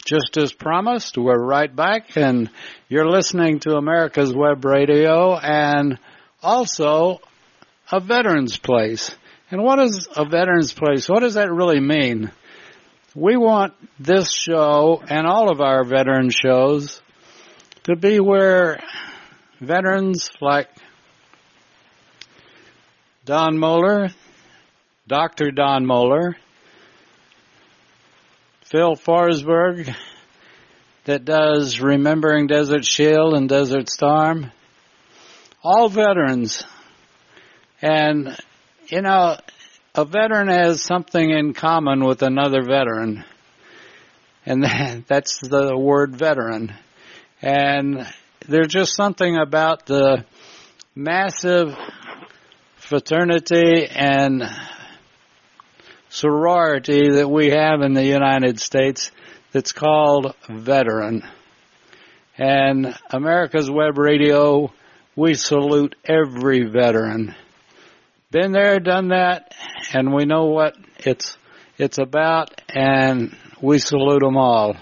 just 0.05 0.37
as 0.37 0.53
promised, 0.53 1.17
we're 1.17 1.43
right 1.43 1.75
back 1.75 2.17
and 2.17 2.51
you're 2.89 3.09
listening 3.09 3.61
to 3.61 3.77
America's 3.77 4.35
Web 4.35 4.65
Radio 4.65 5.37
and 5.37 5.99
also 6.43 7.21
a 7.91 8.01
veteran's 8.01 8.59
place. 8.59 9.15
And 9.51 9.63
what 9.63 9.79
is 9.79 10.09
a 10.15 10.25
veteran's 10.25 10.73
place? 10.73 11.09
What 11.09 11.21
does 11.21 11.35
that 11.35 11.51
really 11.51 11.81
mean? 11.81 12.31
We 13.17 13.37
want 13.37 13.75
this 14.01 14.33
show 14.35 15.01
and 15.09 15.25
all 15.25 15.49
of 15.49 15.61
our 15.61 15.85
veteran 15.85 16.31
shows 16.31 17.01
to 17.85 17.95
be 17.95 18.19
where 18.19 18.83
veterans 19.61 20.31
like 20.41 20.69
Don 23.25 23.57
Moeller, 23.57 24.09
Dr. 25.07 25.53
Don 25.53 25.87
Moeller, 25.87 26.37
Phil 28.65 28.97
Forsberg 28.97 29.95
that 31.05 31.25
does 31.25 31.81
Remembering 31.81 32.49
Desert 32.49 32.85
Shield 32.85 33.35
and 33.35 33.49
Desert 33.49 33.91
Storm. 33.91 34.51
All 35.63 35.89
veterans. 35.89 36.65
And, 37.81 38.37
you 38.89 39.03
know, 39.03 39.37
a 39.97 40.05
veteran 40.05 40.49
has 40.49 40.83
something 40.83 41.31
in 41.31 41.55
common 41.55 42.05
with 42.05 42.23
another 42.23 42.63
veteran. 42.63 43.25
And 44.45 44.65
that's 45.07 45.39
the 45.39 45.77
word 45.77 46.17
veteran. 46.17 46.75
And 47.41 48.07
there's 48.49 48.69
just 48.69 48.97
something 48.97 49.37
about 49.37 49.87
the 49.87 50.25
massive 50.97 51.77
fraternity 52.77 53.87
and 53.87 54.43
sorority 56.09 57.13
that 57.13 57.31
we 57.31 57.51
have 57.51 57.81
in 57.81 57.95
the 57.95 58.05
United 58.05 58.59
States 58.59 59.13
that's 59.53 59.73
called 59.73 60.35
veteran. 60.49 61.23
And 62.37 62.99
America's 63.11 63.71
Web 63.71 63.97
Radio, 63.97 64.73
we 65.15 65.35
salute 65.35 65.95
every 66.05 66.65
veteran. 66.65 67.37
Been 68.35 68.51
there, 68.51 68.81
done 68.81 69.11
that, 69.11 69.55
and 69.93 70.13
we 70.13 70.25
know 70.25 70.47
what 70.47 70.75
it's, 70.99 71.39
it's 71.79 71.99
about, 71.99 72.61
and 72.69 73.33
we 73.63 73.79
salute 73.79 74.23
them 74.25 74.37
all. 74.37 74.75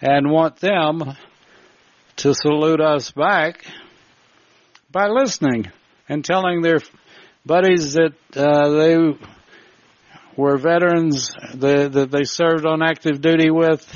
And 0.00 0.30
want 0.30 0.56
them 0.60 1.14
to 2.16 2.34
salute 2.34 2.80
us 2.80 3.10
back 3.10 3.66
by 4.90 5.08
listening 5.08 5.70
and 6.08 6.24
telling 6.24 6.62
their 6.62 6.80
buddies 7.44 7.92
that 7.92 8.14
uh, 8.34 8.70
they 8.70 8.96
were 10.34 10.56
veterans 10.56 11.32
that, 11.56 11.92
that 11.92 12.10
they 12.10 12.24
served 12.24 12.64
on 12.64 12.82
active 12.82 13.20
duty 13.20 13.50
with 13.50 13.94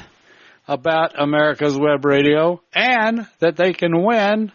about 0.66 1.18
America's 1.18 1.78
Web 1.78 2.04
Radio 2.04 2.60
and 2.74 3.26
that 3.38 3.56
they 3.56 3.72
can 3.72 4.04
win 4.04 4.52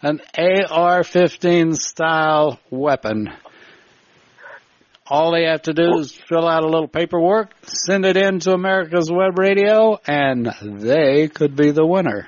an 0.00 0.20
AR-15 0.36 1.76
style 1.76 2.58
weapon. 2.70 3.28
All 5.12 5.30
they 5.32 5.44
have 5.44 5.60
to 5.64 5.74
do 5.74 5.98
is 5.98 6.10
fill 6.26 6.48
out 6.48 6.62
a 6.62 6.66
little 6.66 6.88
paperwork, 6.88 7.52
send 7.64 8.06
it 8.06 8.16
in 8.16 8.40
to 8.40 8.52
America's 8.54 9.12
Web 9.12 9.38
Radio, 9.38 10.00
and 10.06 10.46
they 10.62 11.28
could 11.28 11.54
be 11.54 11.70
the 11.70 11.84
winner. 11.84 12.26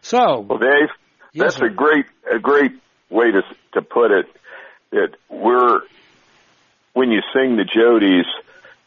So, 0.00 0.40
Well, 0.40 0.58
Dave, 0.58 0.88
Yes, 1.34 1.44
that's 1.44 1.56
sir. 1.56 1.66
a 1.66 1.70
great 1.70 2.06
a 2.30 2.38
great 2.38 2.72
way 3.10 3.30
to 3.32 3.42
to 3.74 3.82
put 3.82 4.10
it. 4.10 4.24
That 4.92 5.10
we're 5.28 5.80
when 6.94 7.10
you 7.10 7.20
sing 7.34 7.56
the 7.56 7.64
Jodies, 7.64 8.24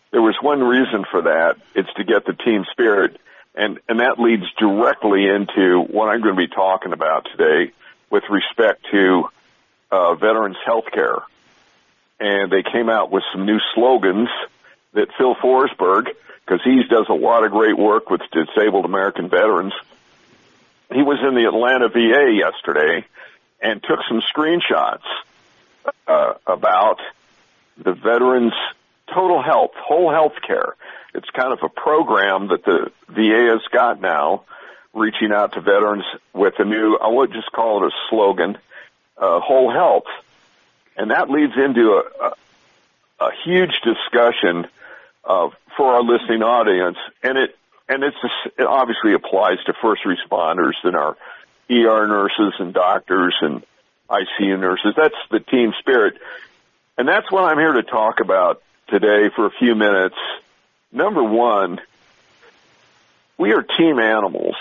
there 0.10 0.24
was 0.24 0.36
one 0.42 0.64
reason 0.64 1.06
for 1.12 1.22
that. 1.22 1.58
It's 1.76 1.94
to 1.98 2.04
get 2.04 2.26
the 2.26 2.34
team 2.34 2.66
spirit, 2.72 3.18
and 3.54 3.80
and 3.88 4.00
that 4.00 4.20
leads 4.20 4.46
directly 4.58 5.28
into 5.28 5.80
what 5.92 6.10
I'm 6.10 6.22
going 6.22 6.36
to 6.36 6.42
be 6.42 6.48
talking 6.48 6.92
about 6.92 7.28
today 7.38 7.72
with 8.10 8.24
respect 8.32 8.84
to 8.92 9.30
uh, 9.92 10.16
veterans 10.16 10.58
health 10.66 10.86
care. 10.92 11.20
And 12.20 12.52
they 12.52 12.64
came 12.64 12.90
out 12.90 13.12
with 13.12 13.24
some 13.32 13.46
new 13.46 13.60
slogans 13.74 14.30
that 14.94 15.10
Phil 15.18 15.36
Forsberg, 15.36 16.08
because 16.46 16.62
he 16.64 16.84
does 16.84 17.08
a 17.10 17.14
lot 17.14 17.44
of 17.44 17.52
great 17.52 17.78
work 17.78 18.10
with 18.10 18.22
disabled 18.32 18.86
American 18.86 19.30
veterans, 19.30 19.74
he 20.94 21.02
was 21.02 21.20
in 21.28 21.36
the 21.36 21.46
Atlanta 21.48 21.90
VA 21.90 22.32
yesterday 22.32 23.06
and 23.60 23.82
took 23.84 24.00
some 24.08 24.22
screenshots 24.22 25.04
uh, 26.08 26.34
about 26.46 27.00
the 27.78 27.94
veterans' 27.94 28.54
total 29.14 29.42
health, 29.42 29.72
whole 29.76 30.12
health 30.12 30.36
care. 30.46 30.76
It's 31.14 31.30
kind 31.30 31.54
of 31.54 31.60
a 31.64 31.70
program 31.70 32.50
that 32.50 32.64
the 32.64 32.92
VA 33.10 33.52
has 33.52 33.62
got 33.72 34.02
now, 34.02 34.44
reaching 34.94 35.32
out 35.32 35.54
to 35.54 35.62
veterans 35.62 36.06
with 36.34 36.54
a 36.60 36.66
new, 36.66 36.98
I 36.98 37.08
would 37.08 37.32
just 37.32 37.52
call 37.52 37.84
it 37.84 37.88
a 37.88 37.96
slogan, 38.10 38.58
uh, 39.18 39.40
whole 39.40 39.72
health. 39.72 40.06
And 40.98 41.12
that 41.12 41.30
leads 41.30 41.54
into 41.58 41.94
a, 41.94 42.26
a, 42.26 43.26
a 43.28 43.32
huge 43.44 43.82
discussion 43.84 44.68
uh, 45.26 45.50
for 45.76 45.94
our 45.94 46.04
listening 46.04 46.44
audience, 46.44 46.98
and 47.24 47.38
it 47.38 47.58
and 47.88 48.04
it's 48.04 48.18
it 48.58 48.66
obviously 48.66 49.14
applies 49.14 49.58
to 49.66 49.74
first 49.74 50.04
responders 50.04 50.74
and 50.84 50.96
our 50.96 51.18
ER 51.70 52.08
nurses 52.08 52.54
and 52.60 52.74
doctors 52.74 53.36
and 53.42 53.64
ICU 54.10 54.60
nurses. 54.60 54.94
That's 54.96 55.16
the 55.32 55.40
team 55.40 55.74
spirit, 55.80 56.18
and 56.98 57.08
that's 57.08 57.32
what 57.32 57.44
I'm 57.44 57.58
here 57.58 57.74
to 57.74 57.84
talk 57.84 58.20
about 58.20 58.62
today 58.88 59.30
for 59.36 59.46
a 59.46 59.52
few 59.52 59.76
minutes. 59.76 60.18
Number 60.92 61.24
one, 61.24 61.82
we 63.38 63.52
are 63.52 63.64
team 63.64 64.00
animals, 64.00 64.56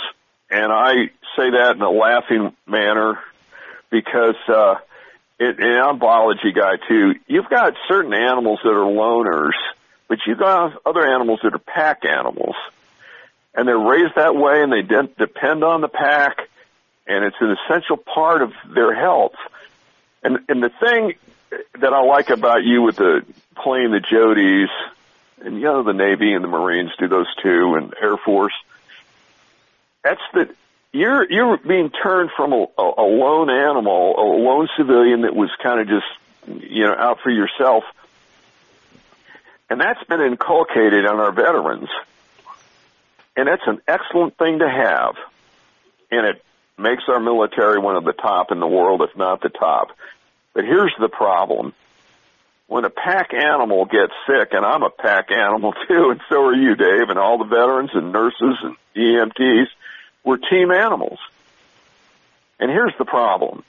and 0.51 0.73
I 0.73 1.11
say 1.37 1.51
that 1.51 1.77
in 1.77 1.83
a 1.83 1.91
laughing 1.91 2.55
manner 2.67 3.21
because 3.91 4.37
uh, 4.49 4.77
it, 5.39 5.59
and 5.59 5.79
I'm 5.79 5.97
a 5.97 5.99
biology 5.99 6.53
guy 6.53 6.77
too. 6.89 7.15
You've 7.27 7.49
got 7.49 7.75
certain 7.89 8.15
animals 8.15 8.61
that 8.63 8.71
are 8.71 8.85
loners, 8.85 9.55
but 10.09 10.19
you've 10.27 10.39
got 10.39 10.81
other 10.87 11.05
animals 11.07 11.41
that 11.43 11.55
are 11.55 11.59
pack 11.59 12.05
animals, 12.05 12.55
and 13.55 13.67
they're 13.67 13.79
raised 13.79 14.15
that 14.17 14.37
way, 14.37 14.63
and 14.63 14.73
they 14.73 14.83
de- 14.83 15.11
depend 15.19 15.65
on 15.65 15.81
the 15.81 15.89
pack, 15.89 16.49
and 17.07 17.25
it's 17.25 17.37
an 17.41 17.57
essential 17.57 17.97
part 17.97 18.43
of 18.43 18.53
their 18.73 18.95
health. 18.95 19.35
And 20.23 20.39
and 20.49 20.63
the 20.63 20.71
thing 20.81 21.15
that 21.81 21.93
I 21.93 22.03
like 22.03 22.31
about 22.31 22.65
you 22.65 22.83
with 22.83 22.97
the 22.97 23.25
playing 23.57 23.91
the 23.91 24.01
Jodies, 24.01 24.69
and 25.45 25.57
you 25.57 25.65
know 25.65 25.83
the 25.83 25.93
Navy 25.93 26.33
and 26.33 26.45
the 26.45 26.49
Marines 26.49 26.91
do 26.99 27.09
those 27.09 27.33
too, 27.43 27.75
and 27.75 27.93
Air 28.01 28.17
Force. 28.17 28.55
That's 30.03 30.21
the 30.33 30.55
you're 30.95 31.31
you're 31.31 31.57
being 31.59 31.91
turned 31.91 32.31
from 32.37 32.53
a, 32.53 32.67
a, 32.79 33.03
lone 33.03 33.51
animal, 33.51 34.15
a 34.17 34.23
lone 34.23 34.69
civilian 34.77 35.23
that 35.23 35.35
was 35.35 35.51
kind 35.61 35.81
of 35.81 35.89
just 35.89 36.63
you 36.71 36.85
know 36.85 36.95
out 36.95 37.19
for 37.21 37.31
yourself, 37.31 37.83
and 39.69 39.81
that's 39.81 40.03
been 40.05 40.21
inculcated 40.21 41.05
on 41.05 41.19
our 41.19 41.33
veterans, 41.33 41.89
and 43.37 43.49
that's 43.49 43.67
an 43.67 43.81
excellent 43.89 44.39
thing 44.39 44.61
to 44.61 44.69
have, 44.71 45.17
and 46.13 46.27
it 46.27 46.45
makes 46.79 47.03
our 47.09 47.19
military 47.19 47.81
one 47.81 47.97
of 47.97 48.05
the 48.05 48.13
top 48.13 48.53
in 48.53 48.61
the 48.61 48.67
world, 48.67 49.03
if 49.03 49.17
not 49.17 49.43
the 49.43 49.49
top. 49.49 49.89
But 50.55 50.65
here's 50.65 50.95
the 51.01 51.09
problem. 51.09 51.75
when 52.69 52.85
a 52.85 52.91
pack 52.91 53.35
animal 53.35 53.85
gets 53.85 54.13
sick, 54.29 54.51
and 54.53 54.65
I'm 54.65 54.85
a 54.85 54.91
pack 54.91 55.31
animal 55.33 55.75
too, 55.89 56.11
and 56.11 56.21
so 56.29 56.45
are 56.45 56.55
you, 56.55 56.77
Dave, 56.77 57.11
and 57.11 57.19
all 57.19 57.39
the 57.39 57.45
veterans 57.47 57.91
and 57.95 58.13
nurses 58.13 58.57
and 58.63 58.77
EMTs, 58.95 59.67
we're 60.25 60.39
team 60.39 60.71
animals. 60.71 61.19
And 62.59 62.71
here's 62.71 62.95
the 62.99 63.05
problem. 63.05 63.63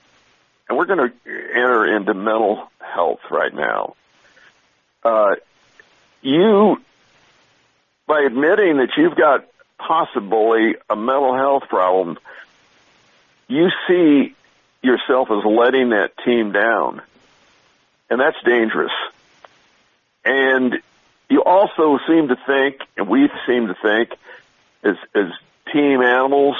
And 0.67 0.77
we're 0.77 0.85
going 0.85 1.09
to 1.09 1.15
enter 1.53 1.95
into 1.95 2.13
mental 2.13 2.71
health 2.79 3.19
right 3.29 3.53
now. 3.53 3.95
Uh, 5.03 5.35
you, 6.21 6.81
by 8.07 8.21
admitting 8.21 8.77
that 8.77 8.89
you've 8.97 9.15
got 9.15 9.45
possibly 9.77 10.75
a 10.89 10.95
mental 10.95 11.35
health 11.35 11.63
problem, 11.69 12.17
you 13.47 13.69
see 13.87 14.33
yourself 14.81 15.29
as 15.29 15.43
letting 15.45 15.89
that 15.89 16.13
team 16.23 16.51
down. 16.51 17.01
And 18.09 18.19
that's 18.19 18.37
dangerous. 18.43 18.93
And 20.23 20.79
you 21.29 21.43
also 21.43 21.99
seem 22.07 22.29
to 22.29 22.37
think, 22.47 22.77
and 22.97 23.07
we 23.07 23.29
seem 23.45 23.67
to 23.67 23.75
think, 23.75 24.11
as, 24.83 24.95
as 25.13 25.31
team 25.71 26.01
animals, 26.01 26.55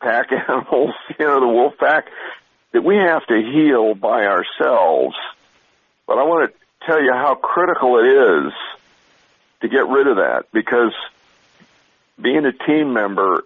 pack 0.00 0.32
animals, 0.48 0.94
you 1.18 1.26
know, 1.26 1.40
the 1.40 1.48
wolf 1.48 1.74
pack, 1.78 2.06
that 2.72 2.82
we 2.82 2.96
have 2.96 3.26
to 3.26 3.36
heal 3.36 3.94
by 3.94 4.26
ourselves. 4.26 5.16
But 6.06 6.18
I 6.18 6.24
want 6.24 6.50
to 6.50 6.86
tell 6.86 7.02
you 7.02 7.12
how 7.12 7.34
critical 7.34 7.98
it 7.98 8.06
is 8.06 8.52
to 9.60 9.68
get 9.68 9.88
rid 9.88 10.06
of 10.06 10.16
that 10.16 10.46
because 10.52 10.92
being 12.20 12.44
a 12.44 12.52
team 12.52 12.92
member 12.92 13.44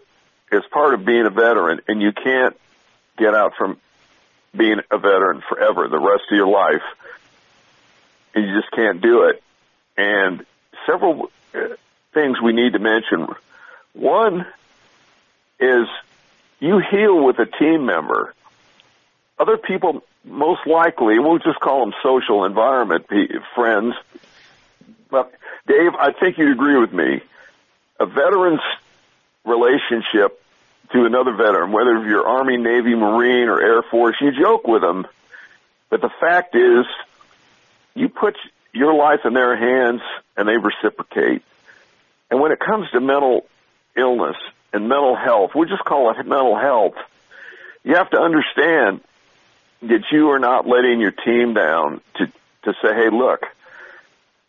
is 0.52 0.62
part 0.70 0.94
of 0.94 1.04
being 1.04 1.26
a 1.26 1.30
veteran 1.30 1.80
and 1.88 2.02
you 2.02 2.12
can't 2.12 2.56
get 3.16 3.34
out 3.34 3.54
from 3.56 3.78
being 4.56 4.80
a 4.90 4.98
veteran 4.98 5.42
forever, 5.48 5.88
the 5.88 5.98
rest 5.98 6.24
of 6.30 6.36
your 6.36 6.48
life. 6.48 6.82
And 8.34 8.46
you 8.46 8.60
just 8.60 8.70
can't 8.72 9.00
do 9.00 9.24
it. 9.24 9.42
And 9.96 10.44
several 10.86 11.30
uh, 11.54 11.60
things 12.14 12.40
we 12.40 12.52
need 12.52 12.72
to 12.72 12.78
mention. 12.78 13.28
One 13.92 14.46
is 15.60 15.86
you 16.58 16.78
heal 16.78 17.24
with 17.24 17.38
a 17.38 17.46
team 17.46 17.86
member. 17.86 18.34
Other 19.38 19.56
people, 19.56 20.02
most 20.24 20.66
likely, 20.66 21.18
we'll 21.18 21.38
just 21.38 21.60
call 21.60 21.80
them 21.80 21.94
social 22.02 22.44
environment 22.44 23.06
friends. 23.54 23.94
But 25.10 25.32
Dave, 25.66 25.94
I 25.98 26.12
think 26.12 26.38
you'd 26.38 26.52
agree 26.52 26.76
with 26.76 26.92
me. 26.92 27.20
A 27.98 28.06
veteran's 28.06 28.60
relationship 29.44 30.40
to 30.92 31.04
another 31.04 31.32
veteran, 31.32 31.72
whether 31.72 32.04
you're 32.06 32.26
Army, 32.26 32.56
Navy, 32.56 32.94
Marine, 32.94 33.48
or 33.48 33.60
Air 33.60 33.82
Force, 33.82 34.16
you 34.20 34.32
joke 34.32 34.66
with 34.66 34.82
them. 34.82 35.06
But 35.88 36.00
the 36.00 36.10
fact 36.20 36.54
is, 36.54 36.84
you 37.94 38.08
put 38.08 38.36
your 38.72 38.94
life 38.94 39.20
in 39.24 39.34
their 39.34 39.56
hands 39.56 40.02
and 40.36 40.48
they 40.48 40.56
reciprocate. 40.56 41.42
And 42.30 42.40
when 42.40 42.52
it 42.52 42.60
comes 42.60 42.90
to 42.90 43.00
mental 43.00 43.46
illness 43.96 44.36
and 44.72 44.88
mental 44.88 45.16
health, 45.16 45.52
we 45.54 45.66
just 45.66 45.85
call 45.85 46.11
it 46.11 46.16
mental 46.26 46.59
health, 46.59 46.94
you 47.85 47.96
have 47.96 48.11
to 48.11 48.18
understand 48.18 49.00
that 49.83 50.02
you 50.12 50.30
are 50.30 50.38
not 50.38 50.66
letting 50.66 51.00
your 51.00 51.12
team 51.12 51.54
down 51.54 52.00
to, 52.16 52.26
to 52.64 52.74
say, 52.83 52.94
hey, 52.94 53.11
look, 53.11 53.46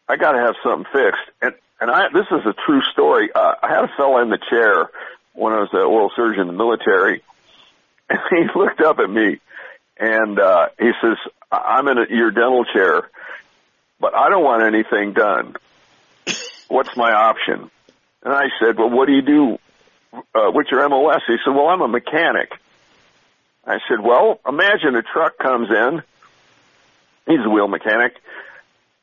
I 0.08 0.18
got 0.18 0.34
to 0.34 0.40
have 0.40 0.56
something 0.62 0.92
fixed. 0.92 1.22
And, 1.42 1.54
and 1.80 1.90
I, 1.90 2.10
this 2.10 2.28
is 2.32 2.46
a 2.46 2.54
true 2.66 2.82
story. 2.92 3.32
Uh, 3.34 3.56
I 3.64 3.70
had 3.70 3.86
a 3.86 3.88
fellow 3.96 4.18
in 4.18 4.30
the 4.30 4.38
chair 4.38 4.90
when 5.34 5.54
I 5.54 5.60
was 5.60 5.70
an 5.72 5.80
oral 5.80 6.12
surgeon 6.16 6.42
in 6.42 6.48
the 6.48 6.54
military, 6.54 7.24
and 8.10 8.20
he 8.30 8.60
looked 8.60 8.82
up 8.82 9.00
at 9.00 9.10
me 9.10 9.40
and 10.02 10.40
uh, 10.40 10.70
he 10.80 10.92
says, 11.02 11.18
"I'm 11.52 11.88
in 11.88 11.98
a, 12.00 12.06
your 12.10 12.32
dental 12.32 12.66
chair, 12.66 13.10
but 14.00 14.16
I 14.16 14.30
don't 14.30 14.44
want 14.44 14.64
anything 14.64 15.14
done. 15.14 15.56
What's 16.68 16.98
my 16.98 17.12
option?" 17.12 17.70
And 18.24 18.34
I 18.34 18.50
said, 18.60 18.78
"Well, 18.78 18.90
what 18.90 19.06
do 19.06 19.14
you 19.14 19.22
do? 19.22 19.60
Uh, 20.14 20.52
what's 20.52 20.72
your 20.72 20.88
MOS?" 20.88 21.22
He 21.28 21.38
said, 21.44 21.54
"Well, 21.54 21.68
I'm 21.68 21.82
a 21.82 21.88
mechanic." 21.88 22.52
I 23.66 23.80
said, 23.88 24.00
"Well, 24.02 24.40
imagine 24.48 24.96
a 24.96 25.04
truck 25.04 25.38
comes 25.38 25.70
in. 25.70 26.02
He's 27.28 27.46
a 27.46 27.50
wheel 27.50 27.68
mechanic, 27.68 28.16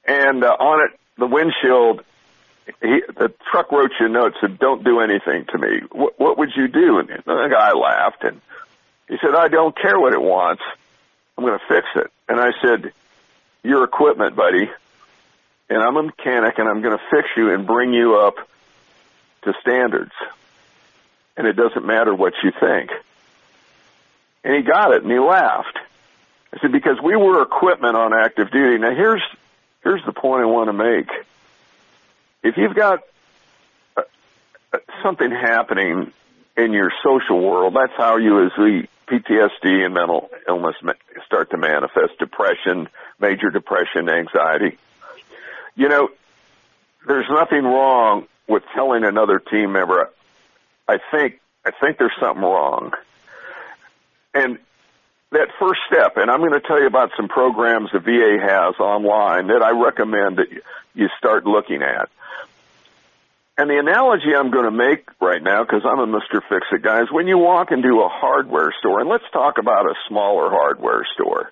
and 0.04 0.44
uh, 0.44 0.48
on 0.48 0.88
it, 0.88 0.98
the 1.16 1.26
windshield 1.26 2.04
he, 2.82 3.02
the 3.16 3.32
truck 3.50 3.72
wrote 3.72 3.92
you 3.98 4.06
a 4.06 4.08
note 4.08 4.34
said, 4.40 4.58
"Don't 4.58 4.84
do 4.84 5.00
anything 5.00 5.46
to 5.46 5.58
me." 5.58 5.80
What, 5.90 6.18
what 6.18 6.38
would 6.38 6.50
you 6.54 6.68
do? 6.68 6.98
And 6.98 7.08
the 7.08 7.48
guy 7.50 7.72
laughed 7.72 8.24
and 8.24 8.40
he 9.08 9.16
said, 9.20 9.34
"I 9.34 9.48
don't 9.48 9.76
care 9.76 9.98
what 9.98 10.12
it 10.12 10.20
wants. 10.20 10.62
I'm 11.36 11.44
going 11.44 11.58
to 11.58 11.64
fix 11.66 11.86
it." 11.96 12.10
And 12.28 12.38
I 12.38 12.50
said, 12.62 12.92
"Your 13.62 13.84
equipment, 13.84 14.36
buddy, 14.36 14.70
and 15.68 15.82
I'm 15.82 15.96
a 15.96 16.02
mechanic, 16.02 16.58
and 16.58 16.68
I'm 16.68 16.82
going 16.82 16.96
to 16.96 17.04
fix 17.10 17.28
you 17.36 17.52
and 17.52 17.66
bring 17.66 17.92
you 17.92 18.16
up 18.16 18.36
to 19.42 19.54
standards. 19.60 20.12
And 21.38 21.46
it 21.46 21.54
doesn't 21.54 21.86
matter 21.86 22.14
what 22.14 22.34
you 22.42 22.50
think." 22.50 22.90
And 24.44 24.54
he 24.54 24.62
got 24.62 24.92
it, 24.92 25.02
and 25.02 25.10
he 25.10 25.18
laughed. 25.18 25.78
I 26.52 26.58
said, 26.60 26.72
"Because 26.72 27.00
we 27.02 27.16
were 27.16 27.40
equipment 27.40 27.96
on 27.96 28.12
active 28.12 28.50
duty." 28.50 28.76
Now 28.76 28.94
here's 28.94 29.22
here's 29.82 30.04
the 30.04 30.12
point 30.12 30.42
I 30.42 30.46
want 30.46 30.68
to 30.68 30.74
make 30.74 31.08
if 32.42 32.56
you've 32.56 32.74
got 32.74 33.00
uh, 33.96 34.02
uh, 34.72 34.78
something 35.02 35.30
happening 35.30 36.12
in 36.56 36.72
your 36.72 36.92
social 37.02 37.40
world, 37.40 37.74
that's 37.74 37.92
how 37.96 38.16
you 38.16 38.44
as 38.44 38.52
the 38.56 38.86
PTSD 39.06 39.84
and 39.84 39.94
mental 39.94 40.30
illness 40.46 40.76
start 41.24 41.50
to 41.50 41.56
manifest 41.56 42.18
depression, 42.18 42.88
major 43.18 43.50
depression, 43.50 44.08
anxiety. 44.08 44.76
You 45.76 45.88
know, 45.88 46.10
there's 47.06 47.28
nothing 47.30 47.64
wrong 47.64 48.26
with 48.48 48.64
telling 48.74 49.04
another 49.04 49.38
team 49.38 49.72
member, 49.72 50.10
I 50.88 50.98
think, 51.10 51.40
I 51.64 51.70
think 51.70 51.98
there's 51.98 52.16
something 52.18 52.42
wrong. 52.42 52.92
And 54.34 54.58
that 55.30 55.48
first 55.58 55.80
step, 55.86 56.16
and 56.16 56.30
I'm 56.30 56.40
going 56.40 56.52
to 56.52 56.60
tell 56.60 56.80
you 56.80 56.86
about 56.86 57.10
some 57.16 57.28
programs 57.28 57.90
the 57.92 57.98
VA 57.98 58.38
has 58.40 58.76
online 58.80 59.48
that 59.48 59.62
I 59.62 59.70
recommend 59.70 60.38
that 60.38 60.48
you 60.94 61.08
start 61.18 61.44
looking 61.44 61.82
at. 61.82 62.08
And 63.58 63.68
the 63.68 63.78
analogy 63.78 64.34
I'm 64.34 64.50
going 64.50 64.64
to 64.64 64.70
make 64.70 65.08
right 65.20 65.42
now, 65.42 65.64
because 65.64 65.82
I'm 65.84 65.98
a 65.98 66.06
Mr. 66.06 66.40
Fix-It 66.48 66.80
guy, 66.80 67.02
is 67.02 67.10
when 67.10 67.26
you 67.26 67.38
walk 67.38 67.72
into 67.72 68.00
a 68.02 68.08
hardware 68.08 68.72
store, 68.78 69.00
and 69.00 69.08
let's 69.08 69.28
talk 69.32 69.58
about 69.58 69.84
a 69.84 69.94
smaller 70.06 70.48
hardware 70.48 71.04
store. 71.14 71.50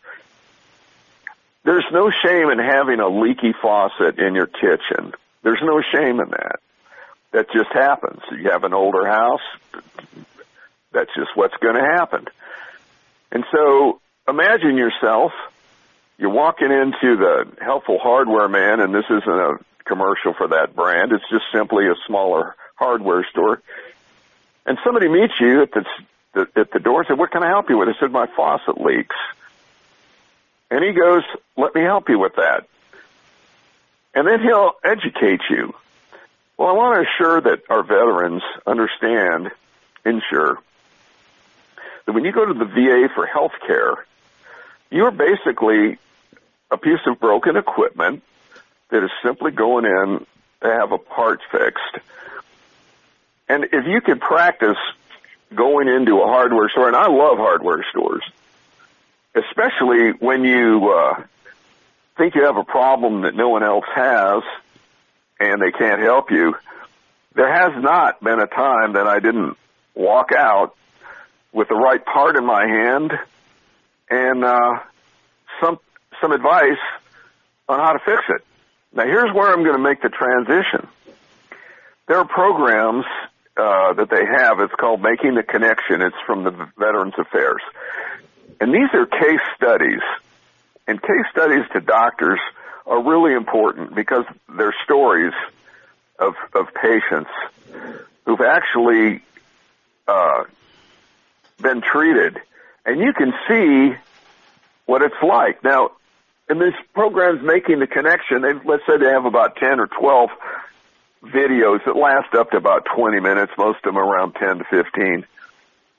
There's 1.64 1.84
no 1.92 2.10
shame 2.10 2.48
in 2.50 2.60
having 2.60 3.00
a 3.00 3.08
leaky 3.08 3.52
faucet 3.60 4.20
in 4.20 4.36
your 4.36 4.46
kitchen. 4.46 5.14
There's 5.42 5.60
no 5.62 5.82
shame 5.92 6.20
in 6.20 6.30
that. 6.30 6.60
That 7.36 7.52
just 7.52 7.70
happens. 7.70 8.22
You 8.32 8.50
have 8.50 8.64
an 8.64 8.72
older 8.72 9.06
house, 9.06 9.42
that's 10.90 11.10
just 11.14 11.36
what's 11.36 11.54
going 11.58 11.74
to 11.74 11.82
happen. 11.82 12.24
And 13.30 13.44
so 13.52 14.00
imagine 14.26 14.78
yourself, 14.78 15.32
you're 16.16 16.30
walking 16.30 16.72
into 16.72 17.18
the 17.18 17.46
helpful 17.60 17.98
hardware 17.98 18.48
man, 18.48 18.80
and 18.80 18.94
this 18.94 19.04
isn't 19.10 19.28
a 19.28 19.58
commercial 19.84 20.32
for 20.32 20.48
that 20.48 20.74
brand. 20.74 21.12
It's 21.12 21.28
just 21.30 21.44
simply 21.52 21.88
a 21.88 21.94
smaller 22.06 22.56
hardware 22.74 23.26
store. 23.30 23.60
And 24.64 24.78
somebody 24.82 25.08
meets 25.08 25.38
you 25.38 25.60
at 25.60 25.72
the, 25.72 26.48
at 26.56 26.70
the 26.72 26.80
door 26.80 27.00
and 27.00 27.08
said, 27.08 27.18
what 27.18 27.32
can 27.32 27.42
I 27.42 27.48
help 27.48 27.68
you 27.68 27.76
with? 27.76 27.90
I 27.90 28.00
said, 28.00 28.12
my 28.12 28.28
faucet 28.34 28.80
leaks. 28.80 29.16
And 30.70 30.82
he 30.82 30.92
goes, 30.92 31.22
let 31.54 31.74
me 31.74 31.82
help 31.82 32.08
you 32.08 32.18
with 32.18 32.36
that. 32.36 32.66
And 34.14 34.26
then 34.26 34.40
he'll 34.40 34.72
educate 34.82 35.42
you. 35.50 35.74
Well, 36.56 36.68
I 36.68 36.72
want 36.72 36.94
to 36.94 37.10
assure 37.10 37.40
that 37.42 37.64
our 37.68 37.82
veterans 37.82 38.42
understand, 38.66 39.50
ensure, 40.04 40.58
that 42.06 42.12
when 42.12 42.24
you 42.24 42.32
go 42.32 42.46
to 42.46 42.54
the 42.54 42.64
VA 42.64 43.08
for 43.14 43.26
health 43.26 43.52
care, 43.66 43.94
you're 44.90 45.10
basically 45.10 45.98
a 46.70 46.78
piece 46.78 47.00
of 47.06 47.20
broken 47.20 47.56
equipment 47.56 48.22
that 48.88 49.04
is 49.04 49.10
simply 49.22 49.50
going 49.50 49.84
in 49.84 50.26
to 50.62 50.72
have 50.72 50.92
a 50.92 50.98
part 50.98 51.40
fixed. 51.50 51.98
And 53.48 53.64
if 53.64 53.86
you 53.86 54.00
could 54.00 54.20
practice 54.20 54.78
going 55.54 55.88
into 55.88 56.20
a 56.22 56.26
hardware 56.26 56.68
store, 56.70 56.88
and 56.88 56.96
I 56.96 57.08
love 57.08 57.36
hardware 57.36 57.84
stores, 57.90 58.24
especially 59.34 60.10
when 60.12 60.44
you 60.44 60.90
uh, 60.90 61.22
think 62.16 62.34
you 62.34 62.44
have 62.44 62.56
a 62.56 62.64
problem 62.64 63.22
that 63.22 63.34
no 63.34 63.50
one 63.50 63.62
else 63.62 63.84
has 63.94 64.42
and 65.40 65.60
they 65.60 65.70
can't 65.70 66.00
help 66.00 66.30
you, 66.30 66.54
there 67.34 67.52
has 67.52 67.82
not 67.82 68.22
been 68.22 68.40
a 68.40 68.46
time 68.46 68.94
that 68.94 69.06
I 69.06 69.20
didn't 69.20 69.56
walk 69.94 70.32
out 70.32 70.74
with 71.52 71.68
the 71.68 71.74
right 71.74 72.04
part 72.04 72.36
in 72.36 72.44
my 72.44 72.66
hand 72.66 73.12
and 74.10 74.44
uh, 74.44 74.80
some 75.60 75.78
some 76.20 76.32
advice 76.32 76.78
on 77.68 77.78
how 77.78 77.92
to 77.92 77.98
fix 77.98 78.22
it. 78.28 78.44
Now 78.92 79.04
here's 79.04 79.32
where 79.34 79.52
I'm 79.52 79.62
going 79.62 79.76
to 79.76 79.82
make 79.82 80.00
the 80.00 80.08
transition. 80.08 80.88
There 82.08 82.18
are 82.18 82.24
programs 82.24 83.04
uh, 83.56 83.94
that 83.94 84.08
they 84.10 84.24
have. 84.24 84.60
It's 84.60 84.74
called 84.74 85.02
Making 85.02 85.34
the 85.34 85.42
Connection. 85.42 86.02
It's 86.02 86.16
from 86.26 86.44
the 86.44 86.52
Veterans 86.78 87.14
Affairs. 87.18 87.62
And 88.60 88.72
these 88.72 88.88
are 88.94 89.06
case 89.06 89.40
studies. 89.56 90.00
And 90.86 91.02
case 91.02 91.26
studies 91.32 91.64
to 91.72 91.80
doctors 91.80 92.38
are 92.86 93.02
really 93.02 93.34
important 93.34 93.94
because 93.94 94.24
they're 94.48 94.74
stories 94.84 95.32
of 96.18 96.34
of 96.54 96.72
patients 96.74 97.30
who've 98.24 98.40
actually 98.40 99.22
uh, 100.08 100.44
been 101.60 101.80
treated, 101.80 102.40
and 102.84 103.00
you 103.00 103.12
can 103.12 103.32
see 103.48 103.96
what 104.86 105.02
it's 105.02 105.22
like. 105.22 105.62
Now, 105.64 105.92
in 106.48 106.58
this 106.58 106.74
programs 106.94 107.42
making 107.42 107.80
the 107.80 107.86
connection, 107.86 108.42
they 108.42 108.52
let's 108.64 108.86
say 108.86 108.96
they 108.98 109.10
have 109.10 109.24
about 109.24 109.56
ten 109.56 109.80
or 109.80 109.88
twelve 109.88 110.30
videos 111.24 111.84
that 111.84 111.96
last 111.96 112.34
up 112.34 112.52
to 112.52 112.56
about 112.56 112.86
twenty 112.94 113.20
minutes, 113.20 113.52
most 113.58 113.78
of 113.78 113.94
them 113.94 113.98
around 113.98 114.34
ten 114.34 114.58
to 114.58 114.64
fifteen. 114.64 115.26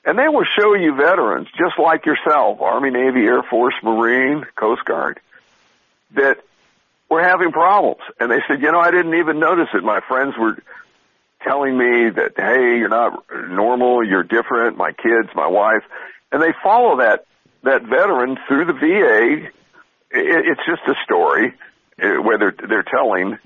And 0.04 0.18
they 0.18 0.28
will 0.28 0.44
show 0.44 0.74
you 0.74 0.94
veterans 0.94 1.48
just 1.58 1.78
like 1.78 2.06
yourself, 2.06 2.62
Army, 2.62 2.90
Navy, 2.90 3.26
Air 3.26 3.42
Force, 3.42 3.74
Marine, 3.82 4.46
Coast 4.56 4.82
Guard, 4.86 5.20
that 6.12 6.38
were 7.08 7.22
having 7.22 7.52
problems. 7.52 8.02
And 8.20 8.30
they 8.30 8.40
said, 8.46 8.60
you 8.60 8.70
know, 8.70 8.80
I 8.80 8.90
didn't 8.90 9.14
even 9.14 9.38
notice 9.38 9.68
it. 9.74 9.82
My 9.82 10.00
friends 10.06 10.34
were 10.38 10.58
telling 11.42 11.76
me 11.76 12.10
that, 12.10 12.32
hey, 12.36 12.78
you're 12.78 12.88
not 12.88 13.24
normal, 13.48 14.04
you're 14.04 14.22
different, 14.22 14.76
my 14.76 14.92
kids, 14.92 15.28
my 15.34 15.46
wife. 15.46 15.82
And 16.32 16.42
they 16.42 16.52
follow 16.62 16.98
that, 16.98 17.24
that 17.62 17.82
veteran 17.82 18.36
through 18.46 18.66
the 18.66 18.72
VA. 18.72 19.48
It's 20.10 20.60
just 20.66 20.82
a 20.86 20.94
story 21.04 21.54
uh, 22.02 22.22
where 22.22 22.38
they're, 22.38 22.54
they're 22.68 22.82
telling 22.82 23.38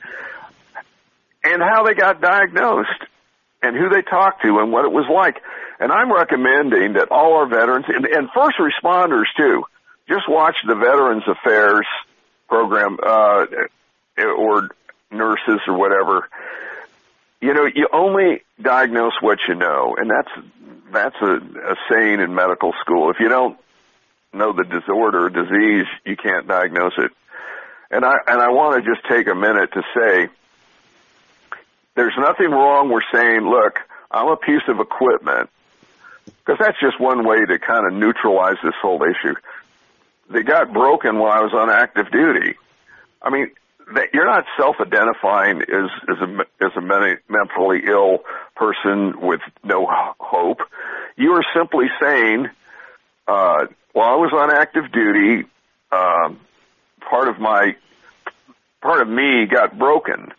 and 1.45 1.63
how 1.63 1.85
they 1.85 1.95
got 1.95 2.21
diagnosed 2.21 2.89
and 3.63 3.77
who 3.77 3.89
they 3.89 4.03
talked 4.03 4.43
to 4.43 4.59
and 4.59 4.73
what 4.73 4.85
it 4.85 4.93
was 4.93 5.07
like. 5.13 5.43
And 5.81 5.91
I'm 5.91 6.13
recommending 6.13 6.95
that 6.95 7.11
all 7.11 7.35
our 7.35 7.47
veterans 7.47 7.87
and, 7.89 8.07
and 8.07 8.29
first 8.35 8.57
responders 8.59 9.27
too, 9.37 9.65
just 10.09 10.29
watch 10.29 10.57
the 10.67 10.75
Veterans 10.75 11.25
Affairs 11.27 11.87
program, 12.53 12.99
uh, 13.03 13.47
or 14.19 14.69
nurses 15.11 15.61
or 15.67 15.75
whatever. 15.75 16.29
You 17.41 17.55
know, 17.55 17.65
you 17.65 17.89
only 17.91 18.43
diagnose 18.61 19.15
what 19.23 19.39
you 19.49 19.55
know, 19.55 19.97
and 19.99 20.11
that's 20.11 20.47
that's 20.93 21.17
a, 21.23 21.37
a 21.37 21.77
saying 21.91 22.21
in 22.21 22.35
medical 22.35 22.75
school. 22.83 23.11
If 23.11 23.17
you 23.21 23.31
don't 23.31 23.59
know 24.35 24.53
the 24.53 24.65
disorder 24.65 25.31
disease, 25.31 25.87
you 26.05 26.15
can't 26.15 26.47
diagnose 26.47 26.93
it. 26.99 27.11
And 27.91 28.05
I 28.05 28.17
and 28.27 28.39
I 28.41 28.51
want 28.51 28.85
to 28.85 28.91
just 28.95 29.07
take 29.09 29.29
a 29.29 29.35
minute 29.35 29.73
to 29.73 29.83
say 29.97 30.29
there's 31.95 32.17
nothing 32.19 32.51
wrong 32.51 32.93
with 32.93 33.05
saying, 33.13 33.49
look, 33.49 33.79
I'm 34.11 34.29
a 34.29 34.37
piece 34.37 34.69
of 34.69 34.79
equipment 34.79 35.49
because 36.27 36.59
that's 36.59 36.79
just 36.81 37.01
one 37.01 37.27
way 37.27 37.41
to 37.47 37.59
kind 37.59 37.87
of 37.87 37.95
neutralize 37.95 38.57
this 38.63 38.75
whole 38.83 39.03
issue. 39.03 39.35
They 40.31 40.43
got 40.43 40.73
broken 40.73 41.19
while 41.19 41.33
I 41.33 41.41
was 41.41 41.53
on 41.55 41.71
active 41.71 42.11
duty. 42.11 42.55
I 43.21 43.31
mean, 43.31 43.51
they, 43.95 44.07
you're 44.13 44.27
not 44.27 44.45
self-identifying 44.59 45.63
as 45.63 45.91
as 46.09 46.17
a 46.21 46.65
as 46.65 46.73
a 46.77 46.81
mentally 46.81 47.83
ill 47.87 48.21
person 48.57 49.21
with 49.21 49.41
no 49.65 49.87
hope. 50.19 50.61
You 51.17 51.33
are 51.33 51.45
simply 51.55 51.87
saying, 52.01 52.47
uh, 53.27 53.67
while 53.93 54.09
I 54.09 54.17
was 54.17 54.33
on 54.35 54.51
active 54.51 54.91
duty, 54.93 55.47
um, 55.91 56.41
part 57.01 57.29
of 57.29 57.39
my 57.39 57.77
part 58.81 59.03
of 59.03 59.09
me 59.09 59.47
got 59.47 59.79
broken, 59.79 60.33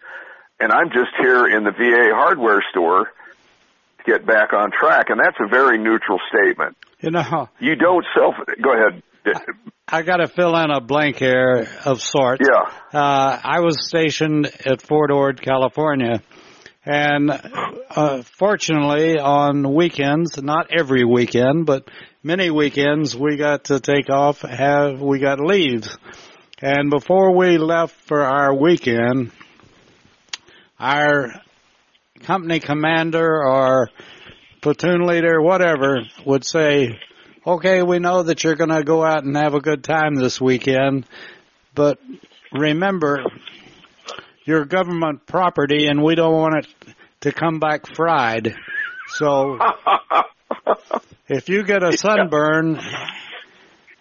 and 0.59 0.71
I'm 0.71 0.89
just 0.89 1.11
here 1.19 1.47
in 1.47 1.63
the 1.63 1.71
VA 1.71 2.15
hardware 2.15 2.63
store 2.71 3.05
to 3.05 4.03
get 4.05 4.25
back 4.25 4.53
on 4.53 4.71
track. 4.71 5.09
And 5.09 5.19
that's 5.19 5.37
a 5.39 5.47
very 5.47 5.77
neutral 5.77 6.19
statement. 6.29 6.77
You 7.01 7.11
know, 7.11 7.49
you 7.59 7.75
don't 7.75 8.05
self. 8.15 8.35
Go 8.61 8.73
ahead. 8.73 9.03
I 9.87 10.01
got 10.01 10.17
to 10.17 10.27
fill 10.27 10.55
in 10.57 10.71
a 10.71 10.81
blank 10.81 11.17
here 11.17 11.67
of 11.85 12.01
sorts. 12.01 12.47
Yeah. 12.49 12.99
Uh, 12.99 13.39
I 13.43 13.59
was 13.59 13.87
stationed 13.87 14.49
at 14.65 14.81
Fort 14.81 15.11
Ord, 15.11 15.41
California. 15.41 16.21
And 16.85 17.31
uh, 17.31 18.23
fortunately, 18.37 19.17
on 19.17 19.73
weekends, 19.73 20.41
not 20.41 20.67
every 20.77 21.05
weekend, 21.05 21.65
but 21.65 21.89
many 22.23 22.49
weekends, 22.49 23.15
we 23.15 23.37
got 23.37 23.65
to 23.65 23.79
take 23.79 24.09
off. 24.09 24.41
Have 24.41 24.99
we 24.99 25.19
got 25.19 25.39
leaves? 25.39 25.97
And 26.61 26.89
before 26.89 27.35
we 27.35 27.57
left 27.57 27.95
for 28.07 28.21
our 28.21 28.53
weekend, 28.53 29.31
our 30.79 31.41
company 32.23 32.59
commander 32.59 33.43
or 33.45 33.89
platoon 34.61 35.05
leader, 35.05 35.41
whatever, 35.41 36.01
would 36.25 36.45
say, 36.45 36.99
okay, 37.45 37.81
we 37.83 37.99
know 37.99 38.23
that 38.23 38.43
you're 38.43 38.55
going 38.55 38.69
to 38.69 38.83
go 38.83 39.03
out 39.03 39.23
and 39.23 39.35
have 39.35 39.53
a 39.53 39.59
good 39.59 39.83
time 39.83 40.15
this 40.15 40.39
weekend, 40.39 41.05
but 41.75 41.99
remember, 42.51 43.23
you're 44.45 44.65
government 44.65 45.25
property 45.25 45.87
and 45.87 46.03
we 46.03 46.15
don't 46.15 46.33
want 46.33 46.65
it 46.65 46.95
to 47.21 47.31
come 47.31 47.59
back 47.59 47.95
fried. 47.95 48.55
So 49.07 49.57
if 51.27 51.49
you 51.49 51.63
get 51.63 51.83
a 51.83 51.97
sunburn 51.97 52.79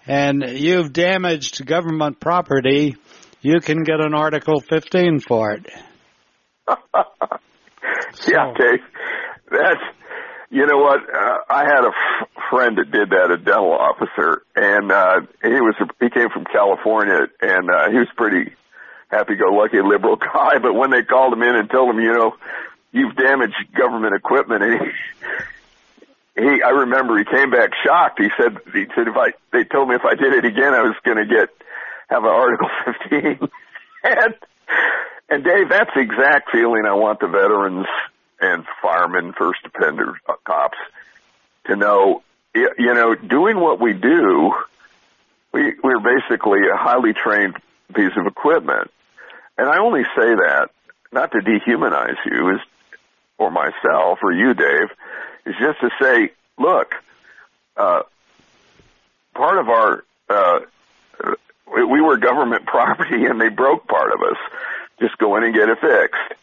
and 0.06 0.42
you've 0.42 0.92
damaged 0.92 1.64
government 1.64 2.20
property, 2.20 2.96
you 3.40 3.60
can 3.60 3.82
get 3.82 4.00
an 4.00 4.14
Article 4.14 4.60
15 4.60 5.20
for 5.20 5.52
it. 5.52 5.66
yeah, 8.28 8.54
Dave. 8.56 8.80
That's 9.50 9.82
you 10.52 10.66
know 10.66 10.78
what? 10.78 11.00
Uh, 11.00 11.38
I 11.48 11.64
had 11.64 11.82
a 11.84 11.92
friend 12.52 12.76
that 12.76 12.90
did 12.90 13.10
that, 13.10 13.30
a 13.30 13.38
dental 13.38 13.72
officer, 13.72 14.42
and 14.54 14.92
uh, 14.92 15.20
he 15.42 15.60
was 15.64 15.74
he 15.98 16.10
came 16.10 16.28
from 16.28 16.44
California, 16.44 17.26
and 17.40 17.70
uh, 17.70 17.88
he 17.88 17.96
was 17.96 18.08
pretty 18.14 18.52
happy-go-lucky 19.08 19.80
liberal 19.80 20.16
guy. 20.20 20.58
But 20.60 20.74
when 20.74 20.90
they 20.90 21.02
called 21.02 21.32
him 21.32 21.42
in 21.42 21.56
and 21.56 21.70
told 21.70 21.94
him, 21.94 22.00
you 22.00 22.12
know, 22.12 22.36
you've 22.92 23.16
damaged 23.16 23.56
government 23.74 24.14
equipment, 24.14 24.62
and 24.62 24.80
he, 26.36 26.42
he 26.42 26.62
I 26.62 26.70
remember 26.84 27.16
he 27.16 27.24
came 27.24 27.50
back 27.50 27.70
shocked. 27.82 28.20
He 28.20 28.28
said 28.38 28.58
he 28.74 28.84
said 28.94 29.08
if 29.08 29.16
I 29.16 29.32
they 29.50 29.64
told 29.64 29.88
me 29.88 29.94
if 29.94 30.04
I 30.04 30.14
did 30.14 30.34
it 30.34 30.44
again, 30.44 30.74
I 30.74 30.82
was 30.82 30.96
going 31.04 31.18
to 31.18 31.26
get 31.26 31.48
have 32.10 32.22
an 32.22 32.30
Article 32.30 32.68
15, 33.10 33.48
and 34.04 34.34
and 35.30 35.42
Dave, 35.42 35.70
that's 35.70 35.90
the 35.94 36.02
exact 36.02 36.50
feeling 36.52 36.84
I 36.86 36.92
want 36.92 37.20
the 37.20 37.28
veterans 37.28 37.86
and 38.42 38.66
firemen, 38.82 39.32
first 39.32 39.60
offender 39.64 40.20
uh, 40.28 40.34
cops 40.44 40.76
to 41.66 41.76
know. 41.76 42.22
You 42.54 42.94
know, 42.94 43.14
doing 43.14 43.58
what 43.58 43.80
we 43.80 43.94
do, 43.94 44.54
we 45.52 45.74
we're 45.82 46.00
basically 46.00 46.60
a 46.72 46.76
highly 46.76 47.12
trained 47.14 47.56
piece 47.94 48.12
of 48.16 48.26
equipment, 48.26 48.90
and 49.56 49.68
I 49.68 49.78
only 49.78 50.04
say 50.04 50.34
that 50.34 50.70
not 51.12 51.32
to 51.32 51.38
dehumanize 51.38 52.16
you, 52.26 52.54
is 52.54 52.60
or 53.38 53.50
myself 53.50 54.18
or 54.22 54.32
you, 54.32 54.54
Dave, 54.54 54.90
is 55.46 55.54
just 55.58 55.80
to 55.80 55.90
say, 56.00 56.30
look, 56.58 56.94
uh, 57.76 58.02
part 59.34 59.58
of 59.58 59.68
our 59.68 60.04
uh, 60.28 60.60
we 61.66 62.00
were 62.00 62.16
government 62.16 62.66
property 62.66 63.24
and 63.24 63.40
they 63.40 63.48
broke 63.48 63.86
part 63.86 64.12
of 64.12 64.20
us. 64.20 64.38
Just 65.00 65.18
go 65.18 65.36
in 65.36 65.44
and 65.44 65.54
get 65.54 65.68
it 65.68 65.78
fixed. 65.80 66.40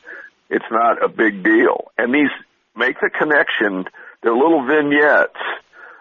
It's 0.50 0.66
not 0.72 1.04
a 1.04 1.08
big 1.08 1.44
deal. 1.44 1.92
And 1.98 2.14
these 2.14 2.32
make 2.76 3.00
the 3.00 3.10
connection. 3.10 3.86
They're 4.22 4.36
little 4.36 4.66
vignettes, 4.66 5.40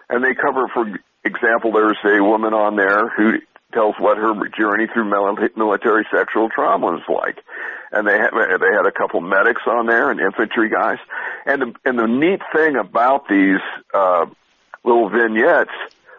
and 0.09 0.23
they 0.23 0.33
cover, 0.33 0.67
for 0.73 0.85
example, 1.23 1.71
there's 1.71 1.97
a 2.03 2.23
woman 2.23 2.53
on 2.53 2.75
there 2.75 3.09
who 3.09 3.39
tells 3.73 3.95
what 3.99 4.17
her 4.17 4.33
journey 4.57 4.87
through 4.91 5.09
military 5.55 6.05
sexual 6.11 6.49
trauma 6.49 6.87
was 6.87 7.03
like. 7.07 7.43
And 7.91 8.07
they 8.07 8.17
had, 8.17 8.31
they 8.33 8.73
had 8.73 8.85
a 8.85 8.91
couple 8.91 9.21
medics 9.21 9.61
on 9.67 9.85
there 9.85 10.11
and 10.11 10.19
infantry 10.19 10.69
guys. 10.69 10.97
And 11.45 11.61
the, 11.61 11.73
and 11.85 11.97
the 11.97 12.07
neat 12.07 12.41
thing 12.53 12.75
about 12.75 13.27
these, 13.27 13.61
uh, 13.93 14.25
little 14.83 15.09
vignettes, 15.09 15.71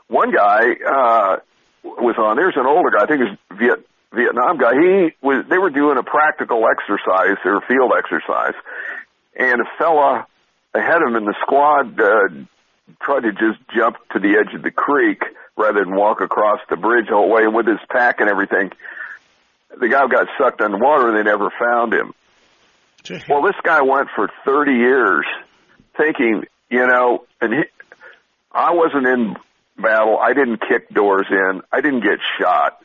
one 0.08 0.32
guy, 0.32 0.74
uh, 0.86 1.36
was 1.82 2.16
on, 2.18 2.36
there's 2.36 2.56
an 2.56 2.66
older 2.66 2.90
guy, 2.90 3.04
I 3.04 3.06
think 3.06 3.22
he's 3.22 3.58
Viet, 3.58 3.86
Vietnam 4.12 4.58
guy, 4.58 4.72
he 4.74 5.10
was, 5.22 5.44
they 5.48 5.58
were 5.58 5.70
doing 5.70 5.96
a 5.96 6.02
practical 6.02 6.64
exercise 6.66 7.38
or 7.44 7.60
field 7.62 7.92
exercise, 7.96 8.54
and 9.38 9.60
a 9.60 9.64
fella 9.78 10.26
ahead 10.74 11.02
of 11.02 11.08
him 11.08 11.16
in 11.16 11.24
the 11.24 11.34
squad, 11.42 12.00
uh, 12.00 12.28
tried 13.00 13.20
to 13.20 13.32
just 13.32 13.58
jump 13.74 13.96
to 14.12 14.18
the 14.18 14.36
edge 14.38 14.54
of 14.54 14.62
the 14.62 14.70
creek 14.70 15.22
rather 15.56 15.84
than 15.84 15.94
walk 15.94 16.20
across 16.20 16.60
the 16.68 16.76
bridge 16.76 17.10
all 17.10 17.22
the 17.22 17.28
whole 17.28 17.30
way, 17.30 17.46
with 17.46 17.66
his 17.66 17.78
pack 17.88 18.20
and 18.20 18.28
everything, 18.28 18.72
the 19.78 19.88
guy 19.88 20.06
got 20.06 20.28
sucked 20.38 20.60
underwater 20.60 21.08
and 21.08 21.16
they 21.18 21.22
never 21.22 21.50
found 21.50 21.92
him. 21.92 22.14
Well, 23.28 23.42
this 23.42 23.56
guy 23.62 23.82
went 23.82 24.08
for 24.14 24.28
30 24.44 24.72
years 24.72 25.26
thinking, 25.96 26.44
you 26.68 26.86
know, 26.86 27.24
and 27.40 27.52
he, 27.52 27.62
I 28.52 28.72
wasn't 28.74 29.06
in 29.06 29.36
battle. 29.76 30.18
I 30.18 30.32
didn't 30.32 30.60
kick 30.66 30.88
doors 30.90 31.26
in. 31.30 31.62
I 31.72 31.80
didn't 31.80 32.00
get 32.02 32.18
shot. 32.38 32.82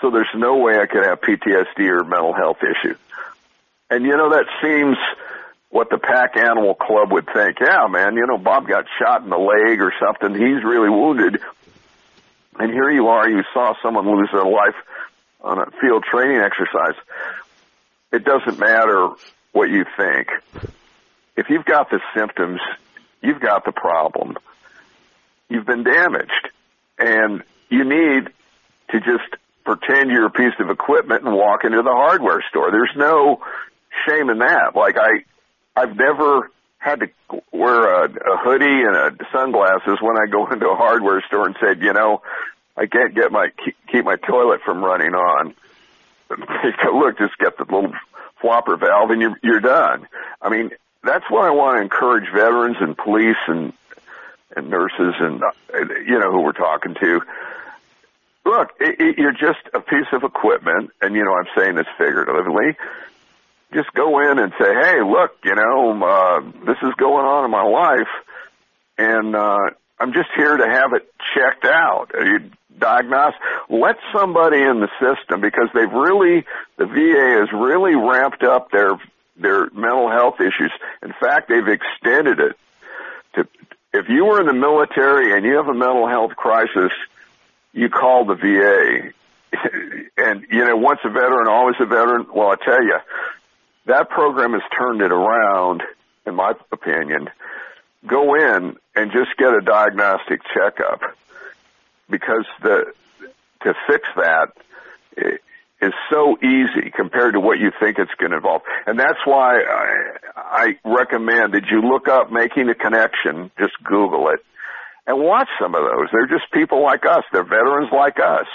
So 0.00 0.10
there's 0.10 0.28
no 0.34 0.56
way 0.56 0.78
I 0.78 0.86
could 0.86 1.04
have 1.04 1.20
PTSD 1.20 1.88
or 1.88 2.04
mental 2.04 2.32
health 2.32 2.58
issue. 2.62 2.96
And 3.90 4.04
you 4.04 4.16
know, 4.16 4.30
that 4.30 4.46
seems 4.62 4.96
what 5.76 5.90
the 5.90 5.98
pack 5.98 6.38
animal 6.38 6.74
club 6.74 7.12
would 7.12 7.26
think. 7.26 7.58
Yeah, 7.60 7.86
man, 7.90 8.14
you 8.14 8.26
know, 8.26 8.38
Bob 8.38 8.66
got 8.66 8.86
shot 8.98 9.22
in 9.22 9.28
the 9.28 9.36
leg 9.36 9.82
or 9.82 9.92
something. 10.00 10.32
He's 10.32 10.64
really 10.64 10.88
wounded. 10.88 11.38
And 12.58 12.72
here 12.72 12.90
you 12.90 13.08
are, 13.08 13.28
you 13.28 13.42
saw 13.52 13.74
someone 13.82 14.06
lose 14.06 14.30
their 14.32 14.46
life 14.46 14.74
on 15.42 15.58
a 15.58 15.66
field 15.78 16.02
training 16.10 16.40
exercise, 16.40 16.94
it 18.10 18.24
doesn't 18.24 18.58
matter 18.58 19.10
what 19.52 19.68
you 19.68 19.84
think. 19.98 20.28
If 21.36 21.50
you've 21.50 21.66
got 21.66 21.90
the 21.90 22.00
symptoms, 22.16 22.60
you've 23.22 23.42
got 23.42 23.66
the 23.66 23.72
problem. 23.72 24.38
You've 25.50 25.66
been 25.66 25.84
damaged. 25.84 26.48
And 26.98 27.42
you 27.68 27.84
need 27.84 28.30
to 28.92 29.00
just 29.00 29.28
pretend 29.66 30.10
you're 30.10 30.26
a 30.26 30.30
piece 30.30 30.54
of 30.58 30.70
equipment 30.70 31.26
and 31.26 31.36
walk 31.36 31.64
into 31.64 31.82
the 31.82 31.92
hardware 31.92 32.42
store. 32.48 32.70
There's 32.70 32.96
no 32.96 33.42
shame 34.08 34.30
in 34.30 34.38
that. 34.38 34.74
Like 34.74 34.96
I, 34.96 35.24
I've 35.76 35.96
never 35.96 36.50
had 36.78 37.00
to 37.00 37.10
wear 37.52 38.04
a, 38.04 38.08
a 38.08 38.36
hoodie 38.38 38.64
and 38.64 38.96
a 38.96 39.12
sunglasses 39.32 39.98
when 40.00 40.16
I 40.16 40.26
go 40.30 40.46
into 40.50 40.68
a 40.68 40.76
hardware 40.76 41.22
store 41.26 41.46
and 41.46 41.56
said, 41.60 41.82
you 41.82 41.92
know, 41.92 42.22
I 42.76 42.86
can't 42.86 43.14
get 43.14 43.32
my 43.32 43.50
keep 43.90 44.04
my 44.04 44.16
toilet 44.16 44.60
from 44.62 44.84
running 44.84 45.14
on. 45.14 45.54
Look, 46.30 47.18
just 47.18 47.38
get 47.38 47.56
the 47.56 47.64
little 47.64 47.92
flopper 48.40 48.76
valve 48.76 49.10
and 49.10 49.20
you're 49.20 49.36
you're 49.42 49.60
done. 49.60 50.06
I 50.42 50.48
mean, 50.50 50.70
that's 51.02 51.24
what 51.30 51.44
I 51.44 51.50
want 51.50 51.76
to 51.78 51.82
encourage 51.82 52.30
veterans 52.32 52.76
and 52.80 52.96
police 52.96 53.36
and 53.46 53.72
and 54.54 54.68
nurses 54.70 55.14
and 55.20 55.42
uh, 55.42 55.48
you 56.06 56.18
know 56.18 56.30
who 56.30 56.42
we're 56.42 56.52
talking 56.52 56.94
to. 56.94 57.22
Look, 58.44 58.70
it, 58.78 59.00
it, 59.00 59.18
you're 59.18 59.32
just 59.32 59.60
a 59.74 59.80
piece 59.80 60.06
of 60.12 60.22
equipment, 60.22 60.90
and 61.00 61.14
you 61.14 61.24
know 61.24 61.34
I'm 61.34 61.48
saying 61.56 61.76
this 61.76 61.86
figuratively. 61.98 62.76
Just 63.72 63.92
go 63.94 64.20
in 64.20 64.38
and 64.38 64.52
say, 64.60 64.72
"Hey, 64.74 65.02
look, 65.02 65.32
you 65.44 65.54
know, 65.54 66.02
uh, 66.02 66.40
this 66.64 66.76
is 66.82 66.94
going 66.96 67.26
on 67.26 67.44
in 67.44 67.50
my 67.50 67.64
life, 67.64 68.08
and 68.96 69.34
uh, 69.34 69.70
I'm 69.98 70.12
just 70.12 70.28
here 70.36 70.56
to 70.56 70.68
have 70.68 70.92
it 70.92 71.10
checked 71.34 71.64
out, 71.64 72.10
you 72.14 72.50
diagnosed. 72.78 73.36
Let 73.68 73.96
somebody 74.14 74.60
in 74.62 74.80
the 74.80 74.88
system 75.00 75.40
because 75.40 75.68
they've 75.74 75.92
really, 75.92 76.44
the 76.76 76.86
VA 76.86 77.40
has 77.40 77.48
really 77.52 77.94
ramped 77.94 78.42
up 78.42 78.70
their 78.70 78.90
their 79.38 79.68
mental 79.70 80.10
health 80.10 80.40
issues. 80.40 80.72
In 81.02 81.12
fact, 81.20 81.48
they've 81.48 81.68
extended 81.68 82.40
it 82.40 82.56
to. 83.34 83.48
If 83.92 84.08
you 84.08 84.24
were 84.26 84.40
in 84.40 84.46
the 84.46 84.54
military 84.54 85.36
and 85.36 85.44
you 85.44 85.56
have 85.56 85.68
a 85.68 85.74
mental 85.74 86.08
health 86.08 86.36
crisis, 86.36 86.92
you 87.72 87.88
call 87.88 88.24
the 88.24 88.34
VA. 88.34 89.12
And, 90.18 90.46
you 90.50 90.64
know, 90.64 90.76
once 90.76 91.00
a 91.04 91.10
veteran, 91.10 91.46
always 91.46 91.76
a 91.78 91.84
veteran. 91.84 92.26
Well, 92.34 92.48
I 92.48 92.56
tell 92.56 92.82
you, 92.82 92.96
that 93.86 94.10
program 94.10 94.52
has 94.52 94.62
turned 94.76 95.00
it 95.00 95.12
around, 95.12 95.82
in 96.26 96.34
my 96.34 96.52
opinion. 96.72 97.30
Go 98.06 98.34
in 98.34 98.76
and 98.94 99.12
just 99.12 99.36
get 99.36 99.52
a 99.52 99.60
diagnostic 99.60 100.40
checkup 100.54 101.00
because 102.08 102.44
the, 102.62 102.92
to 103.62 103.74
fix 103.88 104.08
that 104.16 104.52
is 105.80 105.92
so 106.10 106.36
easy 106.42 106.90
compared 106.94 107.34
to 107.34 107.40
what 107.40 107.58
you 107.58 107.70
think 107.80 107.98
it's 107.98 108.14
going 108.18 108.30
to 108.30 108.36
involve. 108.36 108.62
And 108.86 108.98
that's 108.98 109.18
why 109.24 109.60
I, 109.60 110.16
I 110.36 110.78
recommend 110.84 111.54
that 111.54 111.66
you 111.70 111.82
look 111.82 112.08
up 112.08 112.30
making 112.30 112.68
a 112.68 112.74
connection, 112.74 113.50
just 113.58 113.74
Google 113.84 114.28
it 114.30 114.40
and 115.06 115.18
watch 115.18 115.48
some 115.60 115.74
of 115.74 115.82
those. 115.82 116.08
They're 116.12 116.26
just 116.26 116.50
people 116.52 116.82
like 116.82 117.06
us. 117.06 117.22
They're 117.32 117.44
veterans 117.44 117.90
like 117.92 118.18
us. 118.18 118.46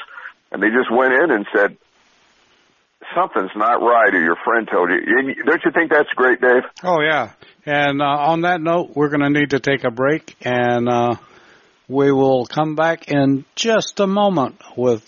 And 0.51 0.61
they 0.61 0.69
just 0.69 0.91
went 0.91 1.13
in 1.13 1.31
and 1.31 1.45
said, 1.55 1.77
something's 3.15 3.51
not 3.55 3.81
right 3.81 4.13
or 4.13 4.21
your 4.21 4.37
friend 4.43 4.67
told 4.71 4.89
you. 4.89 5.43
Don't 5.45 5.61
you 5.65 5.71
think 5.71 5.91
that's 5.91 6.09
great, 6.15 6.41
Dave? 6.41 6.63
Oh, 6.83 7.01
yeah. 7.01 7.31
And 7.65 8.01
uh, 8.01 8.05
on 8.05 8.41
that 8.41 8.61
note, 8.61 8.91
we're 8.95 9.09
going 9.09 9.21
to 9.21 9.29
need 9.29 9.51
to 9.51 9.59
take 9.59 9.83
a 9.83 9.91
break 9.91 10.35
and 10.41 10.89
uh, 10.89 11.15
we 11.87 12.11
will 12.11 12.45
come 12.45 12.75
back 12.75 13.09
in 13.09 13.45
just 13.55 13.99
a 13.99 14.07
moment 14.07 14.61
with 14.77 15.03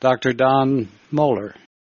Dr. 0.00 0.32
Don 0.32 0.88
Moeller. 1.10 1.54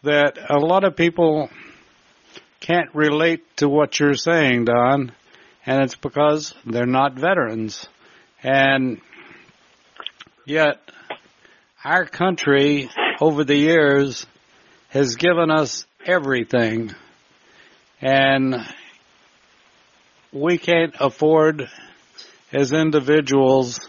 that 0.03 0.37
a 0.51 0.59
lot 0.59 0.85
of 0.85 0.95
people 0.95 1.49
can't 2.69 2.95
relate 2.95 3.57
to 3.57 3.67
what 3.67 3.99
you're 3.99 4.15
saying, 4.15 4.67
Don, 4.67 5.11
and 5.65 5.83
it's 5.83 5.95
because 5.95 6.55
they're 6.67 6.85
not 6.85 7.15
veterans. 7.15 7.89
And 8.43 9.01
yet, 10.45 10.79
our 11.83 12.05
country 12.05 12.91
over 13.23 13.43
the 13.43 13.57
years 13.57 14.27
has 14.91 15.17
given 15.17 15.51
us 15.51 15.87
everything, 16.05 16.95
and 18.03 18.57
we 20.31 20.59
can't 20.59 20.95
afford 21.01 21.71
as 22.53 22.75
individuals 22.75 23.81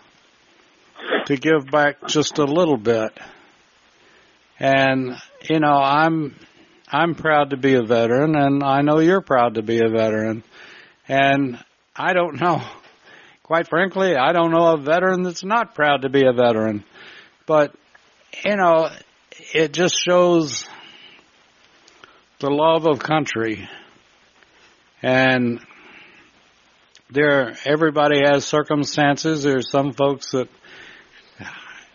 to 1.25 1.35
give 1.35 1.69
back 1.69 2.07
just 2.07 2.37
a 2.37 2.45
little 2.45 2.77
bit. 2.77 3.11
And, 4.57 5.17
you 5.49 5.59
know, 5.59 5.75
I'm 5.75 6.33
I'm 6.91 7.13
proud 7.13 7.51
to 7.51 7.57
be 7.57 7.75
a 7.75 7.83
veteran, 7.83 8.35
and 8.35 8.63
I 8.63 8.81
know 8.81 8.99
you're 8.99 9.21
proud 9.21 9.55
to 9.55 9.61
be 9.61 9.79
a 9.79 9.89
veteran. 9.89 10.43
And 11.07 11.63
I 11.95 12.13
don't 12.13 12.41
know, 12.41 12.63
quite 13.43 13.67
frankly, 13.67 14.15
I 14.15 14.31
don't 14.31 14.51
know 14.51 14.73
a 14.73 14.77
veteran 14.77 15.21
that's 15.21 15.43
not 15.43 15.75
proud 15.75 16.01
to 16.01 16.09
be 16.09 16.25
a 16.25 16.33
veteran. 16.33 16.83
But, 17.45 17.75
you 18.43 18.55
know, 18.55 18.89
it 19.53 19.71
just 19.71 19.95
shows 19.97 20.65
the 22.39 22.49
love 22.49 22.87
of 22.87 22.99
country. 22.99 23.69
And 25.03 25.59
there, 27.11 27.55
everybody 27.65 28.21
has 28.25 28.45
circumstances. 28.45 29.43
There's 29.43 29.69
some 29.69 29.93
folks 29.93 30.31
that 30.31 30.49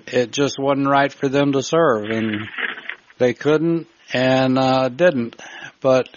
it 0.07 0.31
just 0.31 0.57
wasn't 0.59 0.89
right 0.89 1.13
for 1.13 1.29
them 1.29 1.53
to 1.53 1.63
serve, 1.63 2.11
and 2.11 2.49
they 3.19 3.33
couldn't, 3.33 3.89
and 4.13 4.59
uh, 4.59 4.89
didn't. 4.89 5.41
But 5.81 6.09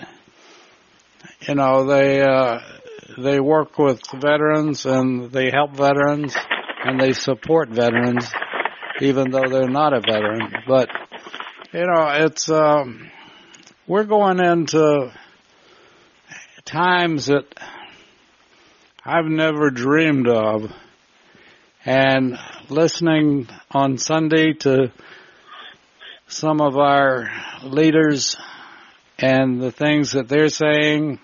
you 1.41 1.55
know 1.55 1.85
they 1.85 2.21
uh, 2.21 2.59
they 3.17 3.39
work 3.39 3.77
with 3.77 4.01
veterans 4.13 4.85
and 4.85 5.31
they 5.31 5.49
help 5.51 5.75
veterans 5.75 6.35
and 6.83 6.99
they 6.99 7.13
support 7.13 7.69
veterans, 7.69 8.29
even 9.01 9.31
though 9.31 9.47
they're 9.49 9.69
not 9.69 9.93
a 9.93 9.99
veteran. 9.99 10.53
But 10.67 10.89
you 11.73 11.85
know 11.85 12.07
it's 12.09 12.49
um, 12.49 13.09
we're 13.87 14.03
going 14.03 14.39
into 14.39 15.11
times 16.65 17.27
that 17.27 17.45
I've 19.05 19.25
never 19.25 19.69
dreamed 19.69 20.27
of, 20.27 20.71
and 21.85 22.37
listening 22.69 23.47
on 23.71 23.97
Sunday 23.97 24.53
to 24.53 24.91
some 26.27 26.59
of 26.61 26.77
our 26.77 27.29
leaders 27.63 28.35
and 29.17 29.61
the 29.61 29.71
things 29.71 30.11
that 30.11 30.27
they're 30.27 30.49
saying, 30.49 31.19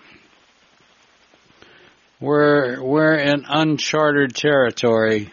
we're 2.20 2.82
we're 2.82 3.16
in 3.16 3.44
uncharted 3.46 4.34
territory, 4.34 5.30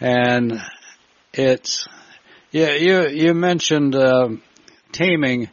and 0.00 0.60
it's 1.32 1.86
yeah. 2.50 2.72
You 2.74 3.08
you 3.08 3.34
mentioned 3.34 3.94
uh, 3.94 4.28
teaming, 4.92 5.50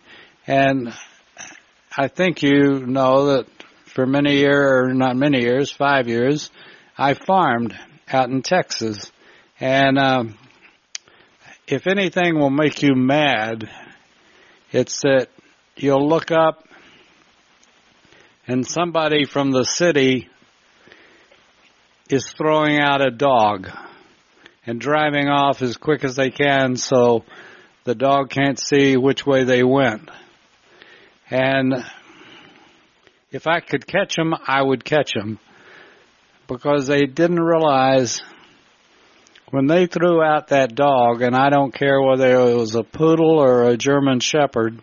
and 0.47 0.93
I 1.97 2.07
think 2.07 2.41
you 2.43 2.85
know 2.85 3.25
that 3.35 3.47
for 3.87 4.05
many 4.05 4.37
years, 4.37 4.71
or 4.71 4.93
not 4.93 5.17
many 5.17 5.41
years, 5.41 5.69
five 5.69 6.07
years, 6.07 6.49
I 6.97 7.13
farmed 7.13 7.77
out 8.07 8.29
in 8.29 8.41
Texas, 8.41 9.11
and 9.59 9.97
um, 9.99 10.37
if 11.71 11.87
anything 11.87 12.37
will 12.37 12.49
make 12.49 12.81
you 12.81 12.95
mad, 12.95 13.69
it's 14.73 15.01
that 15.01 15.29
you'll 15.77 16.07
look 16.07 16.29
up 16.29 16.67
and 18.45 18.67
somebody 18.67 19.23
from 19.23 19.51
the 19.51 19.63
city 19.63 20.27
is 22.09 22.29
throwing 22.37 22.77
out 22.77 23.01
a 23.01 23.09
dog 23.09 23.69
and 24.65 24.81
driving 24.81 25.29
off 25.29 25.61
as 25.61 25.77
quick 25.77 26.03
as 26.03 26.17
they 26.17 26.29
can 26.29 26.75
so 26.75 27.23
the 27.85 27.95
dog 27.95 28.29
can't 28.29 28.59
see 28.59 28.97
which 28.97 29.25
way 29.25 29.45
they 29.45 29.63
went. 29.63 30.09
And 31.29 31.73
if 33.31 33.47
I 33.47 33.61
could 33.61 33.87
catch 33.87 34.17
them, 34.17 34.33
I 34.45 34.61
would 34.61 34.83
catch 34.83 35.13
them 35.13 35.39
because 36.47 36.87
they 36.87 37.03
didn't 37.03 37.39
realize 37.39 38.21
when 39.51 39.67
they 39.67 39.85
threw 39.85 40.23
out 40.23 40.47
that 40.47 40.75
dog, 40.75 41.21
and 41.21 41.35
I 41.35 41.49
don't 41.49 41.73
care 41.73 42.01
whether 42.01 42.49
it 42.49 42.55
was 42.55 42.75
a 42.75 42.83
poodle 42.83 43.37
or 43.37 43.63
a 43.65 43.77
German 43.77 44.21
shepherd, 44.21 44.81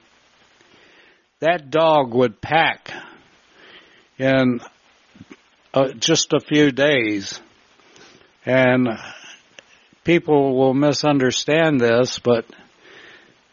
that 1.41 1.71
dog 1.71 2.13
would 2.15 2.41
pack 2.41 2.93
in 4.19 4.61
uh, 5.73 5.93
just 5.93 6.33
a 6.33 6.41
few 6.41 6.71
days. 6.71 7.41
And 8.45 8.89
people 10.05 10.57
will 10.57 10.75
misunderstand 10.75 11.81
this, 11.81 12.19
but 12.19 12.45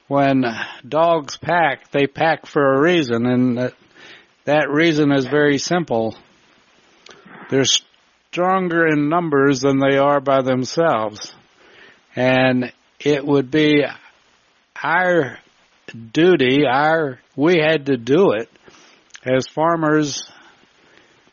when 0.08 0.46
dogs 0.88 1.38
pack, 1.38 1.92
they 1.92 2.08
pack 2.08 2.46
for 2.46 2.74
a 2.74 2.82
reason, 2.82 3.26
and 3.26 3.58
that, 3.58 3.74
that 4.44 4.70
reason 4.70 5.12
is 5.12 5.26
very 5.26 5.58
simple. 5.58 6.16
They're 7.50 7.66
stronger 8.36 8.86
in 8.86 9.08
numbers 9.08 9.62
than 9.62 9.80
they 9.80 9.98
are 9.98 10.20
by 10.20 10.42
themselves. 10.42 11.34
And 12.18 12.74
it 13.00 13.26
would 13.26 13.50
be 13.50 13.86
our 14.84 15.38
duty, 16.12 16.66
our, 16.70 17.22
we 17.38 17.60
had 17.60 17.86
to 17.86 17.96
do 17.96 18.34
it. 18.34 18.50
As 19.24 19.48
farmers, 19.48 20.30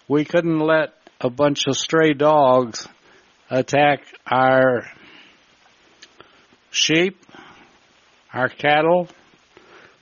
we 0.07 0.25
couldn't 0.25 0.61
let 0.61 0.95
a 1.21 1.29
bunch 1.29 1.67
of 1.67 1.77
stray 1.77 2.13
dogs 2.13 2.87
attack 3.51 4.05
our 4.25 4.85
sheep, 6.71 7.21
our 8.33 8.49
cattle, 8.49 9.09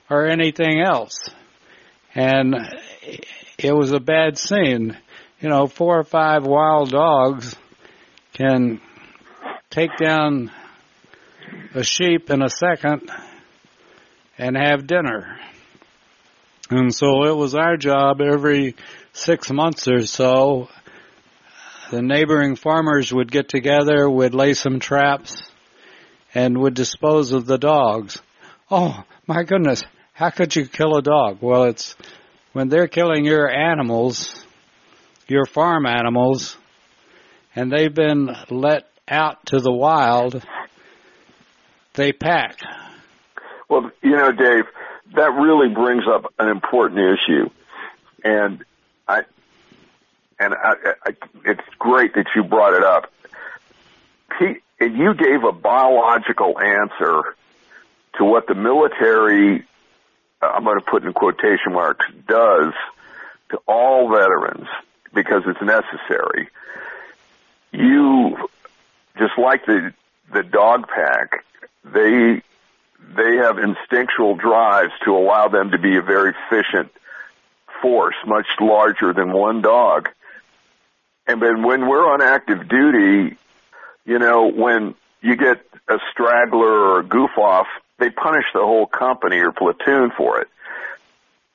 or 0.07 0.27
anything 0.27 0.79
else. 0.79 1.17
And 2.13 2.53
it 3.57 3.73
was 3.75 3.91
a 3.91 3.99
bad 3.99 4.37
scene. 4.37 4.95
You 5.41 5.49
know, 5.49 5.65
four 5.65 5.97
or 5.97 6.03
five 6.03 6.45
wild 6.45 6.91
dogs 6.91 7.55
can 8.33 8.79
take 9.71 9.89
down 9.97 10.51
a 11.73 11.83
sheep 11.83 12.29
in 12.29 12.43
a 12.43 12.49
second 12.49 13.09
and 14.37 14.55
have 14.55 14.85
dinner. 14.85 15.39
And 16.69 16.93
so 16.93 17.23
it 17.23 17.35
was 17.35 17.55
our 17.55 17.75
job 17.75 18.21
every 18.21 18.75
six 19.13 19.49
months 19.51 19.87
or 19.87 20.05
so. 20.05 20.69
The 21.89 22.03
neighboring 22.03 22.55
farmers 22.55 23.11
would 23.11 23.31
get 23.31 23.49
together, 23.49 24.07
would 24.07 24.35
lay 24.35 24.53
some 24.53 24.79
traps, 24.79 25.41
and 26.35 26.59
would 26.59 26.75
dispose 26.75 27.31
of 27.31 27.47
the 27.47 27.57
dogs. 27.57 28.21
Oh, 28.69 29.03
my 29.25 29.41
goodness, 29.41 29.83
how 30.13 30.29
could 30.29 30.55
you 30.55 30.67
kill 30.67 30.97
a 30.97 31.01
dog? 31.01 31.39
Well, 31.41 31.63
it's 31.63 31.95
when 32.53 32.69
they're 32.69 32.87
killing 32.87 33.25
your 33.25 33.49
animals, 33.49 34.40
your 35.27 35.45
farm 35.45 35.85
animals, 35.85 36.57
and 37.55 37.71
they've 37.71 37.93
been 37.93 38.35
let 38.49 38.87
out 39.07 39.45
to 39.47 39.59
the 39.59 39.71
wild, 39.71 40.41
they 41.93 42.13
pack. 42.13 42.59
Well, 43.69 43.91
you 44.01 44.11
know, 44.11 44.31
Dave, 44.31 44.65
that 45.15 45.33
really 45.33 45.73
brings 45.73 46.03
up 46.07 46.33
an 46.39 46.49
important 46.49 46.99
issue, 46.99 47.49
and 48.23 48.63
I, 49.07 49.23
and 50.39 50.53
I, 50.53 50.73
I, 51.05 51.15
it's 51.45 51.61
great 51.77 52.13
that 52.15 52.27
you 52.35 52.43
brought 52.43 52.73
it 52.73 52.83
up. 52.83 53.11
He, 54.39 54.55
you 54.85 55.13
gave 55.13 55.43
a 55.43 55.51
biological 55.51 56.59
answer 56.59 57.35
to 58.17 58.25
what 58.25 58.47
the 58.47 58.55
military, 58.55 59.65
I'm 60.41 60.63
going 60.63 60.79
to 60.79 60.85
put 60.85 61.03
in 61.03 61.13
quotation 61.13 61.73
marks, 61.73 62.05
does 62.27 62.73
to 63.49 63.57
all 63.67 64.09
veterans 64.09 64.67
because 65.13 65.43
it's 65.45 65.61
necessary. 65.61 66.49
You, 67.71 68.37
just 69.17 69.37
like 69.37 69.65
the, 69.65 69.93
the 70.33 70.43
dog 70.43 70.87
pack, 70.87 71.45
they, 71.85 72.41
they 73.15 73.35
have 73.37 73.57
instinctual 73.57 74.35
drives 74.35 74.93
to 75.05 75.15
allow 75.15 75.47
them 75.47 75.71
to 75.71 75.77
be 75.77 75.97
a 75.97 76.01
very 76.01 76.33
efficient 76.47 76.91
force, 77.81 78.15
much 78.25 78.47
larger 78.59 79.13
than 79.13 79.31
one 79.31 79.61
dog. 79.61 80.09
And 81.27 81.41
then 81.41 81.63
when 81.63 81.87
we're 81.87 82.11
on 82.11 82.21
active 82.21 82.67
duty, 82.67 83.37
you 84.05 84.19
know, 84.19 84.51
when 84.51 84.95
you 85.21 85.35
get 85.35 85.65
a 85.87 85.97
straggler 86.11 86.67
or 86.67 86.99
a 86.99 87.03
goof 87.03 87.37
off, 87.37 87.67
they 87.99 88.09
punish 88.09 88.45
the 88.53 88.59
whole 88.59 88.87
company 88.87 89.37
or 89.37 89.51
platoon 89.51 90.11
for 90.17 90.41
it. 90.41 90.47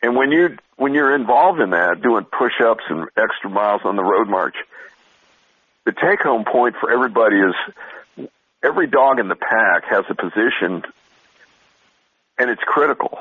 And 0.03 0.17
when 0.17 0.31
you 0.31 0.57
when 0.77 0.95
you're 0.95 1.15
involved 1.15 1.61
in 1.61 1.71
that, 1.71 2.03
doing 2.03 2.25
push-ups 2.25 2.85
and 2.89 3.09
extra 3.17 3.49
miles 3.51 3.81
on 3.85 3.97
the 3.97 4.05
road 4.05 4.29
march, 4.29 4.57
the 5.85 5.93
take-home 5.93 6.45
point 6.45 6.77
for 6.77 6.91
everybody 6.91 7.39
is 7.39 8.29
every 8.63 8.87
dog 8.87 9.19
in 9.19 9.29
the 9.29 9.37
pack 9.37 9.85
has 9.85 10.05
a 10.09 10.15
position, 10.15 10.85
and 12.39 12.51
it's 12.51 12.63
critical. 12.63 13.21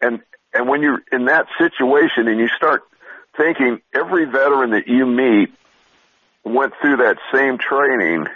And 0.00 0.20
and 0.54 0.68
when 0.68 0.82
you're 0.82 1.02
in 1.12 1.26
that 1.26 1.46
situation 1.58 2.26
and 2.26 2.40
you 2.40 2.48
start 2.48 2.82
thinking 3.36 3.80
every 3.94 4.24
veteran 4.24 4.70
that 4.70 4.88
you 4.88 5.06
meet 5.06 5.52
went 6.44 6.72
through 6.80 6.96
that 6.96 7.18
same 7.32 7.58
training 7.58 8.26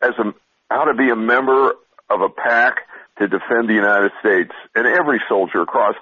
as 0.00 0.14
a 0.18 0.34
how 0.70 0.84
to 0.84 0.94
be 0.94 1.10
a 1.10 1.16
member 1.16 1.74
of 2.08 2.20
a 2.20 2.28
pack 2.28 2.86
to 3.18 3.28
defend 3.28 3.68
the 3.68 3.74
United 3.74 4.12
States 4.20 4.52
and 4.74 4.86
every 4.86 5.20
soldier 5.28 5.62
across 5.62 5.94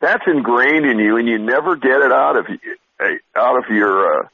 that's 0.00 0.24
ingrained 0.26 0.86
in 0.86 0.98
you 0.98 1.16
and 1.16 1.28
you 1.28 1.38
never 1.38 1.76
get 1.76 2.02
it 2.02 2.12
out 2.12 2.36
of 2.36 2.46
out 3.36 3.58
of 3.58 3.70
your 3.70 4.22
uh, 4.22 4.28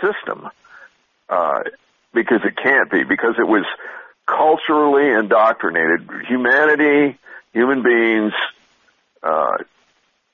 system 0.00 0.48
uh, 1.28 1.60
because 2.12 2.40
it 2.44 2.56
can't 2.56 2.90
be 2.90 3.04
because 3.04 3.34
it 3.38 3.46
was 3.46 3.64
culturally 4.26 5.08
indoctrinated 5.10 6.08
humanity 6.28 7.18
human 7.52 7.82
beings 7.82 8.32
uh, 9.22 9.56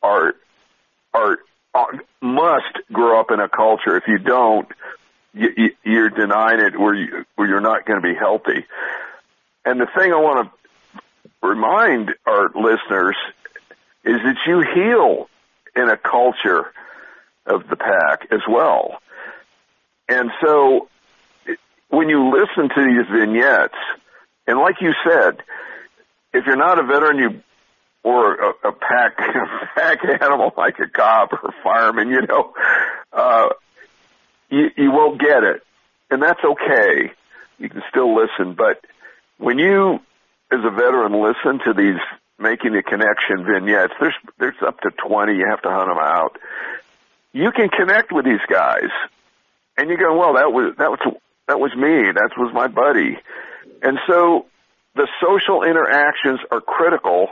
are 0.02 0.34
are 1.12 1.38
uh, 1.74 1.84
must 2.20 2.78
grow 2.92 3.20
up 3.20 3.30
in 3.30 3.40
a 3.40 3.48
culture. 3.48 3.96
If 3.96 4.04
you 4.08 4.18
don't, 4.18 4.68
you, 5.34 5.70
you're 5.84 6.10
denying 6.10 6.60
it, 6.60 6.78
where 6.78 6.94
you 6.94 7.24
where 7.36 7.48
you're 7.48 7.60
not 7.60 7.86
going 7.86 8.00
to 8.00 8.06
be 8.06 8.14
healthy. 8.14 8.64
And 9.64 9.80
the 9.80 9.86
thing 9.86 10.12
I 10.12 10.16
want 10.16 10.46
to 10.46 10.57
remind 11.42 12.14
our 12.26 12.50
listeners 12.54 13.16
is 14.04 14.16
that 14.24 14.36
you 14.46 14.60
heal 14.60 15.28
in 15.76 15.88
a 15.88 15.96
culture 15.96 16.72
of 17.46 17.68
the 17.68 17.76
pack 17.76 18.28
as 18.30 18.40
well. 18.48 18.98
And 20.08 20.30
so 20.42 20.88
when 21.88 22.08
you 22.08 22.30
listen 22.30 22.68
to 22.68 22.84
these 22.84 23.06
vignettes, 23.10 23.74
and 24.46 24.58
like 24.58 24.80
you 24.80 24.92
said, 25.04 25.42
if 26.32 26.46
you're 26.46 26.56
not 26.56 26.78
a 26.78 26.82
veteran, 26.82 27.18
you 27.18 27.42
or 28.02 28.34
a, 28.34 28.68
a 28.68 28.72
pack 28.72 29.16
pack 29.74 30.04
animal 30.22 30.52
like 30.56 30.78
a 30.78 30.88
cop 30.88 31.32
or 31.32 31.50
a 31.50 31.62
fireman, 31.62 32.08
you 32.08 32.22
know, 32.26 32.52
uh, 33.12 33.48
you, 34.50 34.70
you 34.76 34.90
won't 34.90 35.20
get 35.20 35.44
it, 35.44 35.62
and 36.10 36.22
that's 36.22 36.40
okay. 36.42 37.12
You 37.58 37.68
can 37.68 37.82
still 37.90 38.14
listen, 38.14 38.54
but 38.54 38.84
when 39.38 39.58
you, 39.58 40.00
as 40.52 40.60
a 40.64 40.70
veteran, 40.70 41.12
listen 41.12 41.60
to 41.64 41.74
these 41.74 42.00
making 42.38 42.74
a 42.76 42.82
connection 42.82 43.44
vignettes, 43.44 43.94
there's 44.00 44.14
there's 44.38 44.62
up 44.66 44.80
to 44.80 44.90
twenty. 44.90 45.34
You 45.34 45.46
have 45.48 45.62
to 45.62 45.70
hunt 45.70 45.88
them 45.88 45.98
out. 45.98 46.38
You 47.32 47.50
can 47.52 47.68
connect 47.68 48.12
with 48.12 48.24
these 48.24 48.44
guys, 48.48 48.90
and 49.76 49.90
you 49.90 49.98
go, 49.98 50.16
well, 50.16 50.34
that 50.34 50.52
was 50.52 50.74
that 50.78 50.90
was 50.90 51.00
that 51.46 51.60
was 51.60 51.74
me. 51.74 52.12
That 52.12 52.30
was 52.36 52.52
my 52.54 52.68
buddy, 52.68 53.18
and 53.82 53.98
so 54.08 54.46
the 54.94 55.08
social 55.22 55.62
interactions 55.62 56.40
are 56.50 56.60
critical 56.60 57.28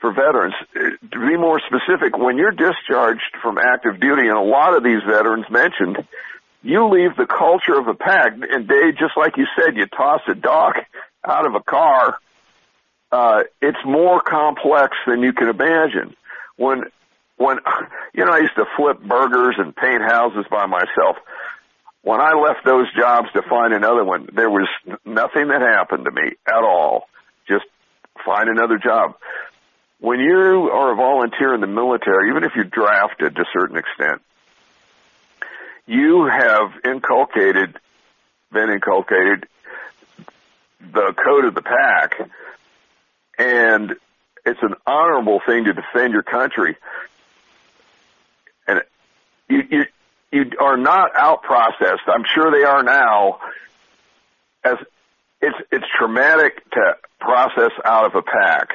for 0.00 0.12
veterans. 0.12 0.54
Uh, 0.74 0.90
to 1.12 1.18
be 1.28 1.36
more 1.36 1.60
specific, 1.60 2.16
when 2.16 2.36
you're 2.36 2.52
discharged 2.52 3.36
from 3.42 3.58
active 3.58 4.00
duty, 4.00 4.28
and 4.28 4.36
a 4.36 4.42
lot 4.42 4.76
of 4.76 4.82
these 4.82 5.02
veterans 5.06 5.46
mentioned 5.50 6.06
you 6.62 6.88
leave 6.88 7.16
the 7.16 7.26
culture 7.26 7.78
of 7.78 7.86
a 7.86 7.94
pack, 7.94 8.32
and 8.32 8.66
Dave, 8.66 8.98
just 8.98 9.16
like 9.16 9.36
you 9.36 9.46
said, 9.56 9.76
you 9.76 9.86
toss 9.86 10.20
a 10.28 10.34
dog 10.34 10.74
out 11.24 11.46
of 11.46 11.54
a 11.54 11.60
car. 11.60 12.18
Uh, 13.10 13.44
it's 13.62 13.78
more 13.84 14.20
complex 14.20 14.96
than 15.06 15.22
you 15.22 15.32
can 15.32 15.48
imagine. 15.48 16.14
When, 16.56 16.84
when, 17.36 17.58
you 18.14 18.24
know, 18.24 18.32
I 18.32 18.38
used 18.38 18.56
to 18.56 18.66
flip 18.76 19.00
burgers 19.00 19.56
and 19.58 19.74
paint 19.74 20.02
houses 20.02 20.44
by 20.50 20.66
myself. 20.66 21.16
When 22.02 22.20
I 22.20 22.34
left 22.34 22.64
those 22.64 22.86
jobs 22.94 23.28
to 23.32 23.42
find 23.42 23.74
another 23.74 24.04
one, 24.04 24.28
there 24.32 24.50
was 24.50 24.68
nothing 25.04 25.48
that 25.48 25.60
happened 25.60 26.04
to 26.04 26.10
me 26.10 26.32
at 26.46 26.62
all. 26.62 27.08
Just 27.48 27.66
find 28.24 28.48
another 28.48 28.78
job. 28.78 29.14
When 30.00 30.20
you 30.20 30.70
are 30.72 30.92
a 30.92 30.96
volunteer 30.96 31.54
in 31.54 31.60
the 31.60 31.66
military, 31.66 32.30
even 32.30 32.44
if 32.44 32.52
you're 32.54 32.64
drafted 32.64 33.34
to 33.34 33.42
a 33.42 33.44
certain 33.52 33.76
extent, 33.76 34.22
you 35.86 36.26
have 36.26 36.70
inculcated, 36.84 37.76
been 38.52 38.70
inculcated 38.70 39.48
the 40.80 41.12
code 41.12 41.44
of 41.44 41.54
the 41.54 41.62
pack, 41.62 42.14
and 43.38 43.94
it's 44.44 44.62
an 44.62 44.74
honorable 44.86 45.40
thing 45.46 45.64
to 45.64 45.72
defend 45.72 46.12
your 46.12 46.22
country. 46.22 46.76
And 48.66 48.82
you, 49.48 49.62
you, 49.70 49.84
you 50.32 50.50
are 50.60 50.76
not 50.76 51.14
out 51.16 51.42
processed. 51.42 52.02
I'm 52.06 52.24
sure 52.34 52.50
they 52.50 52.64
are 52.64 52.82
now. 52.82 53.38
As 54.64 54.76
it's 55.40 55.56
it's 55.70 55.84
traumatic 55.96 56.68
to 56.72 56.96
process 57.20 57.70
out 57.84 58.06
of 58.06 58.14
a 58.16 58.22
pack, 58.22 58.70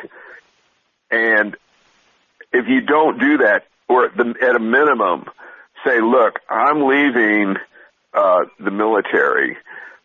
and 1.12 1.56
if 2.54 2.68
you 2.68 2.82
don't 2.82 3.20
do 3.20 3.40
that, 3.40 3.66
or 3.90 4.06
at, 4.06 4.16
the, 4.16 4.34
at 4.42 4.56
a 4.56 4.60
minimum, 4.60 5.26
say, 5.86 6.00
look, 6.00 6.40
I'm 6.50 6.88
leaving 6.88 7.58
uh, 8.14 8.46
the 8.60 8.72
military 8.72 9.58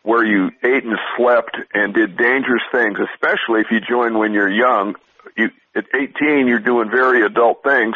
where 0.03 0.25
you 0.25 0.51
ate 0.63 0.83
and 0.83 0.97
slept 1.17 1.57
and 1.73 1.93
did 1.93 2.17
dangerous 2.17 2.63
things, 2.71 2.97
especially 3.13 3.61
if 3.61 3.67
you 3.71 3.79
join 3.81 4.17
when 4.17 4.33
you're 4.33 4.51
young. 4.51 4.95
You, 5.35 5.49
at 5.75 5.85
18, 5.93 6.47
you're 6.47 6.59
doing 6.59 6.89
very 6.89 7.25
adult 7.25 7.63
things. 7.63 7.95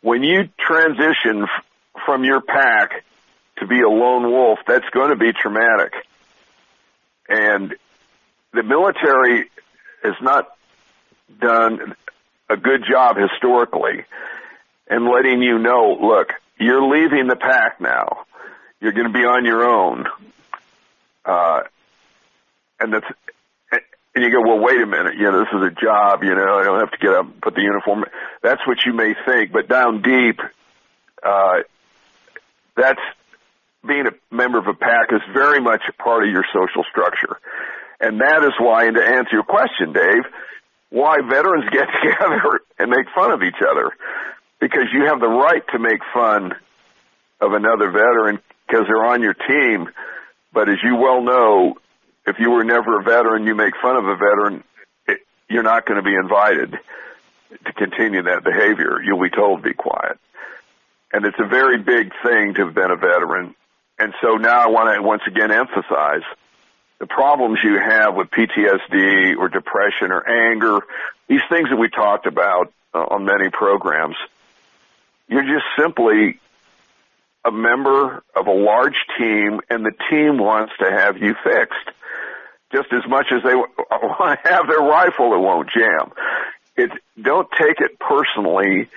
When 0.00 0.22
you 0.22 0.48
transition 0.58 1.42
f- 1.42 1.64
from 2.06 2.24
your 2.24 2.40
pack 2.40 3.04
to 3.58 3.66
be 3.66 3.80
a 3.80 3.88
lone 3.88 4.30
wolf, 4.30 4.60
that's 4.66 4.88
going 4.90 5.10
to 5.10 5.16
be 5.16 5.32
traumatic. 5.32 5.92
And 7.28 7.74
the 8.52 8.62
military 8.62 9.50
has 10.02 10.14
not 10.22 10.48
done 11.40 11.94
a 12.48 12.56
good 12.56 12.84
job 12.88 13.16
historically 13.16 14.04
in 14.90 15.10
letting 15.12 15.42
you 15.42 15.58
know, 15.58 15.98
look, 16.00 16.32
you're 16.58 16.82
leaving 16.82 17.26
the 17.26 17.36
pack 17.36 17.80
now. 17.80 18.24
You're 18.80 18.92
going 18.92 19.06
to 19.06 19.12
be 19.12 19.24
on 19.24 19.44
your 19.44 19.64
own. 19.64 20.06
Uh, 21.28 21.60
and 22.80 22.92
that's, 22.92 23.06
and 23.70 24.24
you 24.24 24.32
go, 24.32 24.40
well, 24.40 24.58
wait 24.58 24.80
a 24.80 24.86
minute, 24.86 25.14
you 25.16 25.24
know, 25.24 25.40
this 25.40 25.52
is 25.52 25.62
a 25.62 25.70
job, 25.70 26.24
you 26.24 26.34
know, 26.34 26.58
I 26.58 26.64
don't 26.64 26.80
have 26.80 26.90
to 26.90 26.98
get 26.98 27.12
up 27.12 27.26
and 27.26 27.42
put 27.42 27.54
the 27.54 27.60
uniform. 27.60 28.04
That's 28.42 28.66
what 28.66 28.78
you 28.86 28.94
may 28.94 29.14
think, 29.26 29.52
but 29.52 29.68
down 29.68 30.00
deep, 30.00 30.40
uh, 31.22 31.58
that's 32.76 33.00
being 33.86 34.06
a 34.06 34.34
member 34.34 34.58
of 34.58 34.66
a 34.66 34.74
pack 34.74 35.12
is 35.12 35.20
very 35.34 35.60
much 35.60 35.82
a 35.88 36.02
part 36.02 36.24
of 36.24 36.30
your 36.30 36.44
social 36.52 36.84
structure. 36.90 37.38
And 38.00 38.20
that 38.20 38.42
is 38.44 38.52
why, 38.58 38.86
and 38.86 38.96
to 38.96 39.04
answer 39.04 39.30
your 39.32 39.44
question, 39.44 39.92
Dave, 39.92 40.24
why 40.90 41.18
veterans 41.28 41.68
get 41.70 41.88
together 42.02 42.60
and 42.78 42.90
make 42.90 43.06
fun 43.14 43.32
of 43.32 43.42
each 43.42 43.60
other. 43.60 43.90
Because 44.60 44.86
you 44.92 45.06
have 45.06 45.20
the 45.20 45.28
right 45.28 45.62
to 45.72 45.78
make 45.78 46.00
fun 46.12 46.54
of 47.40 47.52
another 47.52 47.90
veteran 47.90 48.40
because 48.66 48.86
they're 48.88 49.04
on 49.04 49.22
your 49.22 49.34
team. 49.34 49.88
But 50.52 50.68
as 50.68 50.78
you 50.82 50.96
well 50.96 51.22
know, 51.22 51.76
if 52.26 52.38
you 52.38 52.50
were 52.50 52.64
never 52.64 53.00
a 53.00 53.02
veteran, 53.02 53.46
you 53.46 53.54
make 53.54 53.74
fun 53.80 53.96
of 53.96 54.06
a 54.06 54.16
veteran, 54.16 54.64
it, 55.06 55.18
you're 55.48 55.62
not 55.62 55.86
going 55.86 55.96
to 55.96 56.02
be 56.02 56.14
invited 56.14 56.76
to 57.64 57.72
continue 57.72 58.22
that 58.22 58.44
behavior. 58.44 59.00
You'll 59.02 59.22
be 59.22 59.30
told 59.30 59.62
to 59.62 59.68
be 59.68 59.74
quiet. 59.74 60.18
And 61.12 61.24
it's 61.24 61.38
a 61.38 61.46
very 61.46 61.78
big 61.78 62.12
thing 62.22 62.54
to 62.54 62.66
have 62.66 62.74
been 62.74 62.90
a 62.90 62.96
veteran. 62.96 63.54
And 63.98 64.12
so 64.22 64.36
now 64.36 64.60
I 64.60 64.68
want 64.68 64.94
to 64.94 65.02
once 65.02 65.22
again 65.26 65.50
emphasize 65.50 66.22
the 66.98 67.06
problems 67.06 67.60
you 67.62 67.78
have 67.78 68.14
with 68.14 68.28
PTSD 68.30 69.36
or 69.36 69.48
depression 69.48 70.10
or 70.10 70.28
anger, 70.28 70.80
these 71.28 71.40
things 71.48 71.68
that 71.70 71.76
we 71.76 71.88
talked 71.88 72.26
about 72.26 72.72
uh, 72.92 72.98
on 72.98 73.24
many 73.24 73.50
programs, 73.50 74.16
you're 75.28 75.44
just 75.44 75.64
simply 75.78 76.40
a 77.44 77.50
member 77.50 78.22
of 78.34 78.46
a 78.46 78.52
large 78.52 78.98
team 79.18 79.60
and 79.70 79.84
the 79.84 79.92
team 80.10 80.38
wants 80.38 80.72
to 80.80 80.90
have 80.90 81.18
you 81.18 81.34
fixed. 81.42 81.96
Just 82.72 82.92
as 82.92 83.08
much 83.08 83.26
as 83.32 83.42
they 83.42 83.54
want 83.90 84.40
to 84.42 84.50
have 84.50 84.68
their 84.68 84.80
rifle 84.80 85.30
that 85.30 85.38
won't 85.38 85.70
jam. 85.70 86.12
It, 86.76 86.90
don't 87.20 87.48
take 87.58 87.80
it 87.80 87.98
personally. 87.98 88.88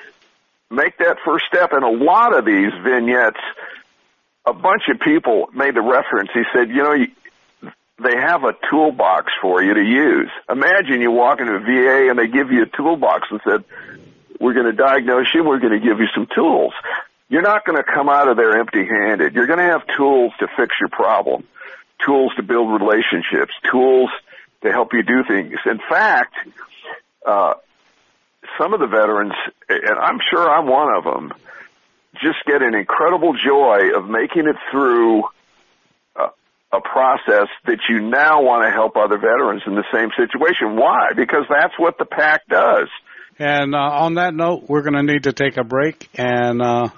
Make 0.70 0.98
that 1.00 1.18
first 1.26 1.46
step. 1.48 1.72
And 1.74 1.84
a 1.84 2.04
lot 2.04 2.38
of 2.38 2.46
these 2.46 2.72
vignettes, 2.84 3.40
a 4.46 4.54
bunch 4.54 4.84
of 4.90 5.00
people 5.00 5.48
made 5.54 5.76
the 5.76 5.82
reference. 5.82 6.30
He 6.34 6.44
said, 6.54 6.70
you 6.70 6.84
know, 6.84 6.96
they 8.04 8.16
have 8.16 8.44
a 8.44 8.54
toolbox 8.70 9.32
for 9.42 9.64
you 9.64 9.74
to 9.74 9.84
use. 9.84 10.30
Imagine 10.50 11.02
you 11.02 11.12
walk 11.12 11.40
into 11.40 11.54
a 11.54 11.60
VA 11.60 12.10
and 12.10 12.18
they 12.18 12.28
give 12.28 12.52
you 12.52 12.64
a 12.64 12.78
toolbox 12.78 13.28
and 13.32 13.40
said, 13.48 13.64
we're 14.40 14.54
going 14.54 14.66
to 14.66 14.74
diagnose 14.74 15.28
you, 15.34 15.44
we're 15.44 15.60
going 15.60 15.80
to 15.80 15.86
give 15.86 16.00
you 16.00 16.08
some 16.16 16.28
tools. 16.34 16.74
You're 17.32 17.42
not 17.42 17.66
going 17.66 17.78
to 17.78 17.84
come 17.84 18.10
out 18.10 18.28
of 18.28 18.36
there 18.36 18.60
empty 18.60 18.86
handed. 18.86 19.36
You're 19.36 19.48
going 19.48 19.60
to 19.60 19.72
have 19.72 19.84
tools 19.98 20.34
to 20.42 20.48
fix 20.58 20.76
your 20.82 20.90
problem, 20.90 21.48
tools 22.06 22.34
to 22.36 22.44
build 22.44 22.70
relationships, 22.70 23.54
tools 23.72 24.10
to 24.64 24.70
help 24.70 24.92
you 24.92 25.02
do 25.02 25.24
things. 25.26 25.56
In 25.66 25.80
fact, 25.90 26.36
uh, 27.26 27.54
some 28.60 28.74
of 28.74 28.82
the 28.82 28.88
veterans, 28.88 29.32
and 29.70 29.98
I'm 29.98 30.20
sure 30.30 30.50
I'm 30.50 30.68
one 30.68 30.94
of 30.94 31.06
them, 31.06 31.32
just 32.22 32.44
get 32.46 32.62
an 32.62 32.76
incredible 32.76 33.34
joy 33.34 33.96
of 33.96 34.10
making 34.10 34.50
it 34.50 34.58
through 34.70 35.24
a 36.74 36.82
process 36.82 37.48
that 37.66 37.80
you 37.90 38.02
now 38.02 38.42
want 38.42 38.64
to 38.66 38.72
help 38.72 38.96
other 38.98 39.18
veterans 39.18 39.62
in 39.66 39.76
the 39.76 39.86
same 39.94 40.10
situation. 40.18 40.76
Why? 40.76 41.14
Because 41.16 41.46
that's 41.50 41.78
what 41.78 41.98
the 41.98 42.06
pack 42.06 42.48
does. 42.48 42.88
And 43.40 43.74
uh, 43.74 43.78
on 43.78 44.16
that 44.16 44.34
note, 44.34 44.66
we're 44.68 44.82
going 44.82 44.94
to 44.94 45.04
need 45.04 45.24
to 45.24 45.34
take 45.34 45.58
a 45.58 45.64
break, 45.64 46.10
and 46.16 46.62
uh, 46.62 46.90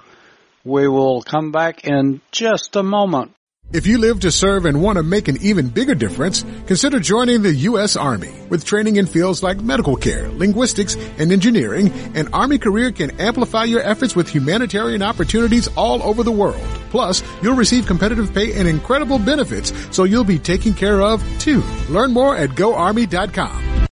we 0.64 0.88
will 0.88 1.22
come 1.22 1.52
back 1.52 1.84
in 1.84 2.20
just 2.32 2.74
a 2.76 2.82
moment. 2.82 3.32
If 3.72 3.86
you 3.86 3.98
live 3.98 4.20
to 4.20 4.30
serve 4.30 4.66
and 4.66 4.80
want 4.80 4.98
to 4.98 5.02
make 5.02 5.26
an 5.26 5.38
even 5.40 5.68
bigger 5.68 5.94
difference, 5.94 6.44
consider 6.66 7.00
joining 7.00 7.42
the 7.42 7.52
U.S. 7.70 7.96
Army. 7.96 8.32
With 8.48 8.64
training 8.64 8.96
in 8.96 9.06
fields 9.06 9.42
like 9.42 9.60
medical 9.60 9.96
care, 9.96 10.28
linguistics, 10.28 10.96
and 11.18 11.32
engineering, 11.32 11.90
an 12.14 12.28
Army 12.32 12.58
career 12.58 12.92
can 12.92 13.20
amplify 13.20 13.64
your 13.64 13.80
efforts 13.80 14.14
with 14.14 14.28
humanitarian 14.28 15.02
opportunities 15.02 15.68
all 15.76 16.02
over 16.02 16.22
the 16.22 16.30
world. 16.30 16.62
Plus, 16.90 17.22
you'll 17.42 17.56
receive 17.56 17.86
competitive 17.86 18.32
pay 18.32 18.52
and 18.52 18.68
incredible 18.68 19.18
benefits, 19.18 19.72
so 19.90 20.04
you'll 20.04 20.24
be 20.24 20.38
taken 20.38 20.72
care 20.72 21.00
of 21.00 21.24
too. 21.40 21.62
Learn 21.88 22.12
more 22.12 22.36
at 22.36 22.50
GoArmy.com. 22.50 23.88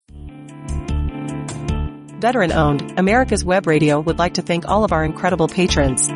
Veteran 2.19 2.51
owned, 2.51 2.99
America's 2.99 3.45
Web 3.45 3.65
Radio 3.65 4.01
would 4.01 4.19
like 4.19 4.33
to 4.33 4.41
thank 4.41 4.67
all 4.67 4.83
of 4.83 4.91
our 4.91 5.05
incredible 5.05 5.47
patrons. 5.47 6.09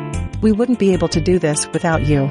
We 0.44 0.52
wouldn't 0.52 0.78
be 0.78 0.92
able 0.92 1.08
to 1.08 1.20
do 1.22 1.38
this 1.38 1.66
without 1.72 2.04
you. 2.04 2.28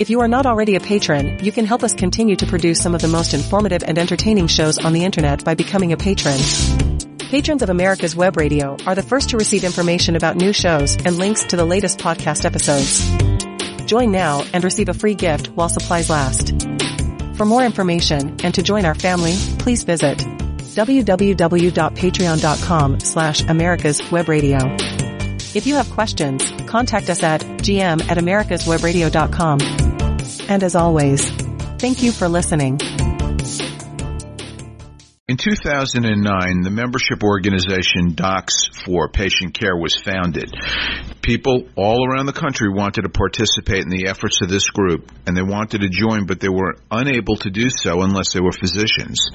If 0.00 0.10
you 0.10 0.20
are 0.22 0.26
not 0.26 0.46
already 0.46 0.74
a 0.74 0.80
patron, 0.80 1.38
you 1.44 1.52
can 1.52 1.64
help 1.64 1.84
us 1.84 1.94
continue 1.94 2.34
to 2.34 2.44
produce 2.44 2.80
some 2.80 2.92
of 2.92 3.02
the 3.02 3.06
most 3.06 3.34
informative 3.34 3.84
and 3.84 4.00
entertaining 4.00 4.48
shows 4.48 4.78
on 4.78 4.92
the 4.92 5.04
internet 5.04 5.44
by 5.44 5.54
becoming 5.54 5.92
a 5.92 5.96
patron. 5.96 6.40
Patrons 7.30 7.62
of 7.62 7.70
America's 7.70 8.16
Web 8.16 8.36
Radio 8.36 8.76
are 8.84 8.96
the 8.96 9.04
first 9.04 9.28
to 9.28 9.36
receive 9.36 9.62
information 9.62 10.16
about 10.16 10.34
new 10.34 10.52
shows 10.52 10.96
and 11.04 11.18
links 11.18 11.44
to 11.44 11.56
the 11.56 11.64
latest 11.64 12.00
podcast 12.00 12.44
episodes. 12.44 13.08
Join 13.84 14.10
now 14.10 14.42
and 14.52 14.64
receive 14.64 14.88
a 14.88 14.94
free 14.94 15.14
gift 15.14 15.50
while 15.50 15.68
supplies 15.68 16.10
last. 16.10 16.48
For 17.36 17.44
more 17.44 17.62
information 17.62 18.38
and 18.42 18.52
to 18.56 18.62
join 18.64 18.84
our 18.84 18.96
family, 18.96 19.36
please 19.60 19.84
visit 19.84 20.18
www.patreon.com 20.18 22.98
slash 22.98 23.42
America's 23.42 24.10
Web 24.10 24.28
Radio. 24.28 24.58
If 25.52 25.66
you 25.66 25.74
have 25.76 25.90
questions, 25.90 26.44
contact 26.70 27.10
us 27.10 27.22
at 27.22 27.40
gm 27.40 28.00
at 28.08 28.16
americaswebradio.com. 28.16 29.58
And 30.48 30.62
as 30.62 30.76
always, 30.76 31.28
thank 31.78 32.02
you 32.02 32.12
for 32.12 32.28
listening. 32.28 32.80
In 35.30 35.36
2009, 35.36 36.62
the 36.62 36.70
membership 36.70 37.22
organization 37.22 38.14
Docs 38.14 38.66
for 38.84 39.08
Patient 39.08 39.54
Care 39.54 39.76
was 39.76 39.94
founded. 39.94 40.52
People 41.22 41.68
all 41.76 42.04
around 42.04 42.26
the 42.26 42.32
country 42.32 42.68
wanted 42.68 43.02
to 43.02 43.10
participate 43.10 43.84
in 43.84 43.90
the 43.90 44.08
efforts 44.08 44.40
of 44.42 44.48
this 44.48 44.70
group, 44.70 45.12
and 45.26 45.36
they 45.36 45.42
wanted 45.42 45.82
to 45.82 45.88
join, 45.88 46.26
but 46.26 46.40
they 46.40 46.48
were 46.48 46.74
unable 46.90 47.36
to 47.36 47.50
do 47.50 47.70
so 47.70 48.02
unless 48.02 48.32
they 48.32 48.40
were 48.40 48.50
physicians. 48.50 49.30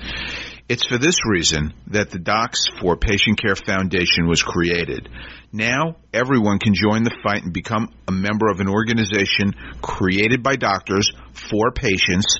It's 0.67 0.87
for 0.87 0.97
this 0.97 1.17
reason 1.29 1.75
that 1.87 2.09
the 2.09 2.17
Docs 2.17 2.65
for 2.81 2.97
Patient 2.97 3.39
Care 3.39 3.55
Foundation 3.55 4.27
was 4.27 4.41
created. 4.41 5.07
Now, 5.51 5.97
everyone 6.11 6.57
can 6.57 6.73
join 6.73 7.03
the 7.03 7.15
fight 7.21 7.43
and 7.43 7.53
become 7.53 7.93
a 8.07 8.11
member 8.11 8.49
of 8.49 8.59
an 8.59 8.67
organization 8.67 9.53
created 9.83 10.41
by 10.41 10.55
doctors 10.55 11.11
for 11.33 11.69
patients 11.71 12.39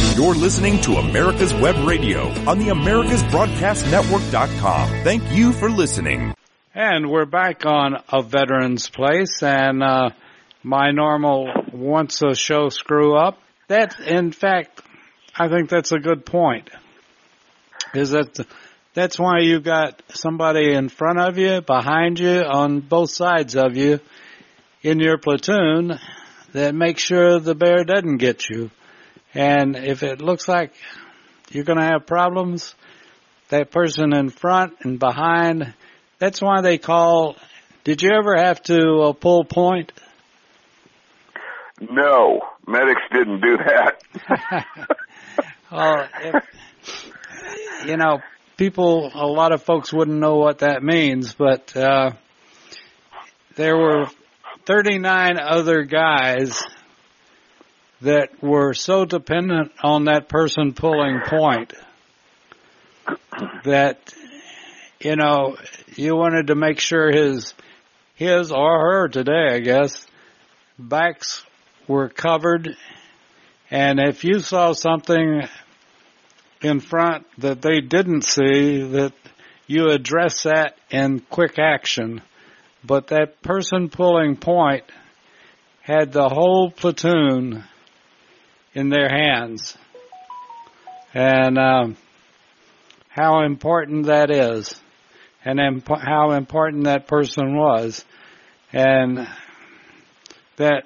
You're 0.15 0.35
listening 0.35 0.79
to 0.81 0.97
America's 0.97 1.53
Web 1.53 1.87
Radio 1.87 2.27
on 2.45 2.59
the 2.59 2.67
AmericasBroadcastNetwork.com. 2.67 4.89
Thank 5.05 5.31
you 5.31 5.53
for 5.53 5.69
listening. 5.69 6.33
And 6.75 7.09
we're 7.09 7.25
back 7.25 7.65
on 7.65 7.95
A 8.09 8.21
Veteran's 8.21 8.89
Place 8.89 9.41
and, 9.41 9.81
uh, 9.81 10.09
my 10.63 10.91
normal 10.91 11.49
once 11.71 12.21
a 12.21 12.35
show 12.35 12.67
screw 12.67 13.15
up. 13.15 13.39
That, 13.69 14.01
in 14.01 14.33
fact, 14.33 14.81
I 15.33 15.47
think 15.47 15.69
that's 15.69 15.93
a 15.93 15.99
good 15.99 16.25
point. 16.25 16.69
Is 17.93 18.11
that 18.11 18.45
that's 18.93 19.17
why 19.17 19.39
you've 19.39 19.63
got 19.63 20.03
somebody 20.09 20.73
in 20.73 20.89
front 20.89 21.21
of 21.21 21.37
you, 21.37 21.61
behind 21.61 22.19
you, 22.19 22.41
on 22.41 22.81
both 22.81 23.11
sides 23.11 23.55
of 23.55 23.77
you 23.77 24.01
in 24.81 24.99
your 24.99 25.17
platoon 25.17 25.97
that 26.51 26.75
makes 26.75 27.01
sure 27.01 27.39
the 27.39 27.55
bear 27.55 27.85
doesn't 27.85 28.17
get 28.17 28.49
you. 28.49 28.71
And 29.33 29.75
if 29.75 30.03
it 30.03 30.21
looks 30.21 30.47
like 30.47 30.73
you're 31.49 31.63
going 31.63 31.79
to 31.79 31.85
have 31.85 32.05
problems, 32.05 32.75
that 33.49 33.71
person 33.71 34.13
in 34.13 34.29
front 34.29 34.73
and 34.81 34.99
behind, 34.99 35.73
that's 36.19 36.41
why 36.41 36.61
they 36.61 36.77
call. 36.77 37.35
Did 37.83 38.01
you 38.01 38.11
ever 38.11 38.35
have 38.37 38.61
to 38.63 39.01
uh, 39.01 39.13
pull 39.13 39.43
point? 39.43 39.91
No, 41.79 42.41
medics 42.67 43.01
didn't 43.11 43.41
do 43.41 43.57
that. 43.57 44.03
well, 45.71 46.07
if, 46.19 47.87
you 47.87 47.97
know, 47.97 48.19
people, 48.57 49.09
a 49.13 49.25
lot 49.25 49.51
of 49.51 49.63
folks 49.63 49.91
wouldn't 49.91 50.19
know 50.19 50.35
what 50.35 50.59
that 50.59 50.83
means, 50.83 51.33
but 51.33 51.75
uh, 51.75 52.11
there 53.55 53.75
were 53.75 54.05
39 54.65 55.39
other 55.39 55.83
guys 55.83 56.61
that 58.01 58.29
were 58.41 58.73
so 58.73 59.05
dependent 59.05 59.71
on 59.83 60.05
that 60.05 60.27
person 60.27 60.73
pulling 60.73 61.21
point 61.25 61.73
that 63.63 64.13
you 64.99 65.15
know 65.15 65.57
you 65.95 66.15
wanted 66.15 66.47
to 66.47 66.55
make 66.55 66.79
sure 66.79 67.11
his 67.11 67.53
his 68.15 68.51
or 68.51 68.79
her 68.79 69.07
today 69.07 69.53
I 69.55 69.59
guess 69.59 70.05
backs 70.77 71.45
were 71.87 72.09
covered. 72.09 72.75
And 73.69 73.99
if 73.99 74.23
you 74.23 74.39
saw 74.39 74.73
something 74.73 75.47
in 76.61 76.79
front 76.79 77.25
that 77.39 77.61
they 77.61 77.81
didn't 77.81 78.23
see 78.23 78.81
that 78.81 79.13
you 79.67 79.89
address 79.89 80.43
that 80.43 80.77
in 80.89 81.19
quick 81.21 81.57
action. 81.57 82.21
But 82.83 83.07
that 83.07 83.41
person 83.41 83.89
pulling 83.89 84.35
point 84.35 84.83
had 85.81 86.11
the 86.11 86.29
whole 86.29 86.71
platoon 86.71 87.63
in 88.73 88.89
their 88.89 89.09
hands. 89.09 89.77
And 91.13 91.57
um, 91.57 91.97
how 93.09 93.43
important 93.43 94.05
that 94.05 94.31
is, 94.31 94.81
and 95.43 95.59
imp- 95.59 95.87
how 95.87 96.31
important 96.31 96.85
that 96.85 97.07
person 97.07 97.55
was, 97.57 98.05
and 98.71 99.27
that 100.55 100.85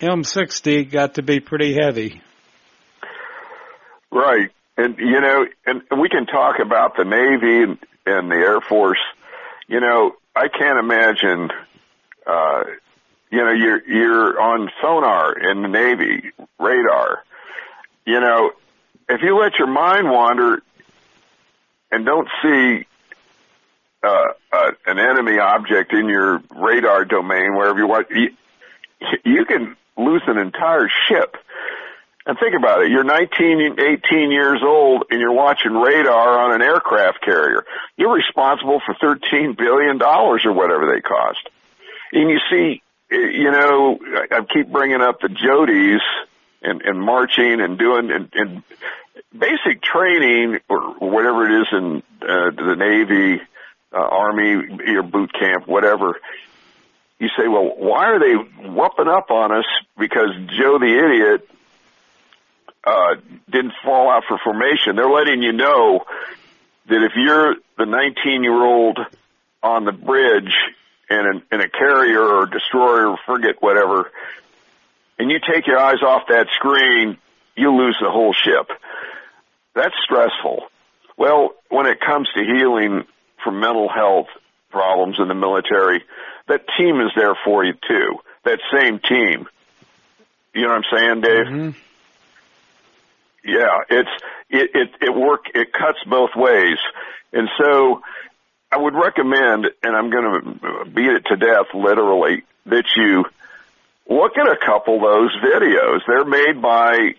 M60 0.00 0.90
got 0.90 1.14
to 1.14 1.22
be 1.22 1.40
pretty 1.40 1.74
heavy. 1.74 2.22
Right, 4.12 4.50
and 4.76 4.96
you 4.98 5.20
know, 5.20 5.46
and 5.66 5.82
we 6.00 6.08
can 6.08 6.26
talk 6.26 6.60
about 6.60 6.96
the 6.96 7.04
Navy 7.04 7.64
and, 7.64 7.78
and 8.06 8.30
the 8.30 8.36
Air 8.36 8.60
Force. 8.60 9.02
You 9.66 9.80
know, 9.80 10.14
I 10.34 10.46
can't 10.48 10.78
imagine. 10.78 11.50
Uh, 12.24 12.64
you 13.30 13.38
know, 13.38 13.52
you're 13.52 13.88
you're 13.88 14.40
on 14.40 14.70
sonar 14.80 15.38
in 15.38 15.62
the 15.62 15.68
Navy, 15.68 16.30
radar. 16.58 17.22
You 18.04 18.20
know, 18.20 18.52
if 19.08 19.22
you 19.22 19.38
let 19.38 19.58
your 19.58 19.68
mind 19.68 20.10
wander 20.10 20.62
and 21.90 22.04
don't 22.04 22.28
see 22.42 22.86
uh, 24.02 24.24
uh, 24.52 24.70
an 24.86 24.98
enemy 24.98 25.38
object 25.38 25.92
in 25.92 26.08
your 26.08 26.42
radar 26.54 27.04
domain, 27.04 27.56
wherever 27.56 27.78
you 27.78 27.86
want, 27.86 28.08
you, 28.10 28.30
you 29.24 29.44
can 29.44 29.76
lose 29.96 30.22
an 30.26 30.38
entire 30.38 30.88
ship. 31.08 31.36
And 32.26 32.36
think 32.38 32.54
about 32.56 32.82
it. 32.82 32.90
You're 32.90 33.04
19, 33.04 33.78
18 33.78 34.30
years 34.32 34.60
old 34.64 35.04
and 35.10 35.20
you're 35.20 35.32
watching 35.32 35.72
radar 35.72 36.38
on 36.40 36.52
an 36.52 36.62
aircraft 36.62 37.22
carrier. 37.22 37.64
You're 37.96 38.14
responsible 38.14 38.80
for 38.84 38.94
$13 38.94 39.56
billion 39.56 40.02
or 40.02 40.52
whatever 40.52 40.92
they 40.92 41.00
cost. 41.00 41.48
And 42.12 42.28
you 42.28 42.40
see, 42.50 42.82
you 43.10 43.50
know, 43.50 43.98
I 44.30 44.40
keep 44.52 44.70
bringing 44.70 45.00
up 45.00 45.20
the 45.20 45.28
Jodies 45.28 46.00
and, 46.62 46.82
and 46.82 47.00
marching 47.00 47.60
and 47.60 47.78
doing 47.78 48.10
and, 48.10 48.28
and 48.34 48.62
basic 49.36 49.82
training 49.82 50.58
or 50.68 50.94
whatever 50.98 51.46
it 51.46 51.62
is 51.62 51.68
in 51.72 52.02
uh, 52.22 52.50
the 52.50 52.74
Navy, 52.76 53.42
uh, 53.92 53.96
Army, 53.96 54.78
your 54.86 55.02
boot 55.02 55.32
camp, 55.32 55.66
whatever. 55.66 56.18
You 57.18 57.28
say, 57.28 57.48
well, 57.48 57.72
why 57.76 58.06
are 58.06 58.18
they 58.18 58.34
whooping 58.34 59.08
up 59.08 59.30
on 59.30 59.52
us 59.52 59.64
because 59.98 60.30
Joe 60.58 60.78
the 60.78 60.98
idiot 61.04 61.48
uh, 62.84 63.14
didn't 63.48 63.72
fall 63.84 64.10
out 64.10 64.24
for 64.28 64.38
formation? 64.38 64.96
They're 64.96 65.08
letting 65.08 65.42
you 65.42 65.52
know 65.52 66.04
that 66.88 67.02
if 67.02 67.12
you're 67.16 67.56
the 67.78 67.86
19 67.86 68.42
year 68.42 68.62
old 68.62 68.98
on 69.62 69.84
the 69.84 69.92
bridge 69.92 70.52
in, 71.10 71.18
an, 71.18 71.42
in 71.52 71.60
a 71.60 71.68
carrier 71.68 72.22
or 72.22 72.46
destroyer 72.46 73.08
or 73.08 73.18
frigate, 73.26 73.56
whatever, 73.60 74.10
and 75.18 75.30
you 75.30 75.38
take 75.38 75.66
your 75.66 75.78
eyes 75.78 76.02
off 76.02 76.22
that 76.28 76.48
screen, 76.54 77.16
you 77.56 77.74
lose 77.74 77.96
the 78.00 78.10
whole 78.10 78.32
ship. 78.32 78.70
That's 79.74 79.94
stressful. 80.04 80.64
Well, 81.16 81.54
when 81.70 81.86
it 81.86 82.00
comes 82.00 82.28
to 82.36 82.44
healing 82.44 83.04
from 83.42 83.60
mental 83.60 83.88
health 83.88 84.28
problems 84.70 85.16
in 85.18 85.28
the 85.28 85.34
military, 85.34 86.02
that 86.48 86.64
team 86.78 87.00
is 87.00 87.12
there 87.16 87.34
for 87.44 87.64
you 87.64 87.74
too. 87.88 88.16
That 88.44 88.60
same 88.72 88.98
team. 88.98 89.46
You 90.54 90.62
know 90.62 90.68
what 90.68 90.84
I'm 90.92 90.98
saying, 90.98 91.20
Dave? 91.20 91.46
Mm-hmm. 91.46 91.70
Yeah, 93.44 93.82
it's 93.88 94.10
it 94.50 94.70
it 94.74 94.90
it 95.00 95.14
work 95.14 95.46
it 95.54 95.72
cuts 95.72 95.98
both 96.04 96.30
ways, 96.34 96.78
and 97.32 97.48
so 97.58 98.02
I 98.70 98.78
would 98.78 98.94
recommend, 98.94 99.70
and 99.82 99.96
I'm 99.96 100.10
going 100.10 100.42
to 100.42 100.84
beat 100.86 101.10
it 101.10 101.26
to 101.26 101.36
death, 101.36 101.66
literally, 101.74 102.42
that 102.66 102.84
you 102.96 103.24
look 104.08 104.36
at 104.36 104.48
a 104.48 104.56
couple 104.56 104.96
of 104.96 105.02
those 105.02 105.36
videos. 105.36 106.00
They're 106.06 106.24
made 106.24 106.60
by 106.60 107.14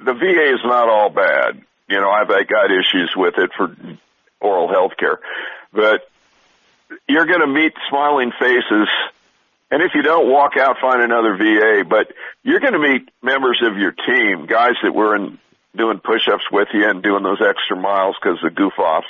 the 0.00 0.14
VA 0.14 0.54
is 0.54 0.60
not 0.64 0.88
all 0.88 1.10
bad. 1.10 1.62
You 1.88 2.00
know, 2.00 2.10
I've 2.10 2.28
got 2.28 2.70
issues 2.70 3.12
with 3.16 3.34
it 3.38 3.50
for 3.56 3.74
oral 4.40 4.68
health 4.68 4.92
care, 4.98 5.20
but 5.72 6.08
you're 7.08 7.26
going 7.26 7.40
to 7.40 7.46
meet 7.46 7.72
smiling 7.88 8.32
faces. 8.38 8.88
And 9.70 9.82
if 9.82 9.92
you 9.94 10.02
don't 10.02 10.30
walk 10.30 10.56
out, 10.56 10.78
find 10.80 11.02
another 11.02 11.36
VA, 11.36 11.84
but 11.88 12.12
you're 12.42 12.60
going 12.60 12.72
to 12.72 12.78
meet 12.78 13.08
members 13.22 13.62
of 13.62 13.76
your 13.76 13.92
team, 13.92 14.46
guys 14.46 14.74
that 14.82 14.94
were 14.94 15.14
in 15.14 15.38
doing 15.76 15.98
push-ups 15.98 16.44
with 16.50 16.68
you 16.72 16.88
and 16.88 17.02
doing 17.02 17.22
those 17.22 17.40
extra 17.40 17.76
miles 17.76 18.16
because 18.20 18.42
of 18.42 18.54
goof 18.54 18.78
offs. 18.78 19.06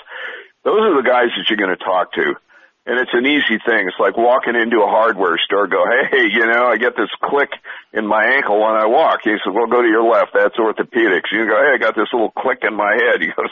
Those 0.69 0.85
are 0.85 1.01
the 1.01 1.09
guys 1.09 1.33
that 1.33 1.49
you're 1.49 1.57
going 1.57 1.73
to 1.73 1.83
talk 1.83 2.12
to. 2.12 2.37
And 2.85 3.01
it's 3.01 3.16
an 3.16 3.25
easy 3.25 3.57
thing. 3.64 3.89
It's 3.89 3.97
like 3.99 4.19
walking 4.19 4.53
into 4.55 4.85
a 4.85 4.87
hardware 4.87 5.41
store, 5.41 5.66
go, 5.66 5.81
hey, 5.89 6.29
you 6.29 6.45
know, 6.45 6.69
I 6.69 6.77
get 6.77 6.93
this 6.93 7.09
click 7.25 7.49
in 7.95 8.07
my 8.07 8.37
ankle 8.37 8.61
when 8.61 8.77
I 8.77 8.85
walk. 8.85 9.21
He 9.25 9.31
says, 9.31 9.49
well, 9.49 9.66
go 9.66 9.81
to 9.81 9.89
your 9.89 10.05
left. 10.05 10.33
That's 10.35 10.57
orthopedics. 10.57 11.33
You 11.33 11.49
go, 11.49 11.57
hey, 11.57 11.73
I 11.73 11.79
got 11.81 11.97
this 11.97 12.12
little 12.12 12.31
click 12.31 12.69
in 12.69 12.77
my 12.77 12.93
head. 12.93 13.21
He 13.25 13.29
goes, 13.29 13.49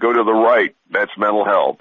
go 0.00 0.12
to 0.12 0.22
the 0.22 0.32
right. 0.32 0.74
That's 0.90 1.10
mental 1.18 1.44
health. 1.44 1.78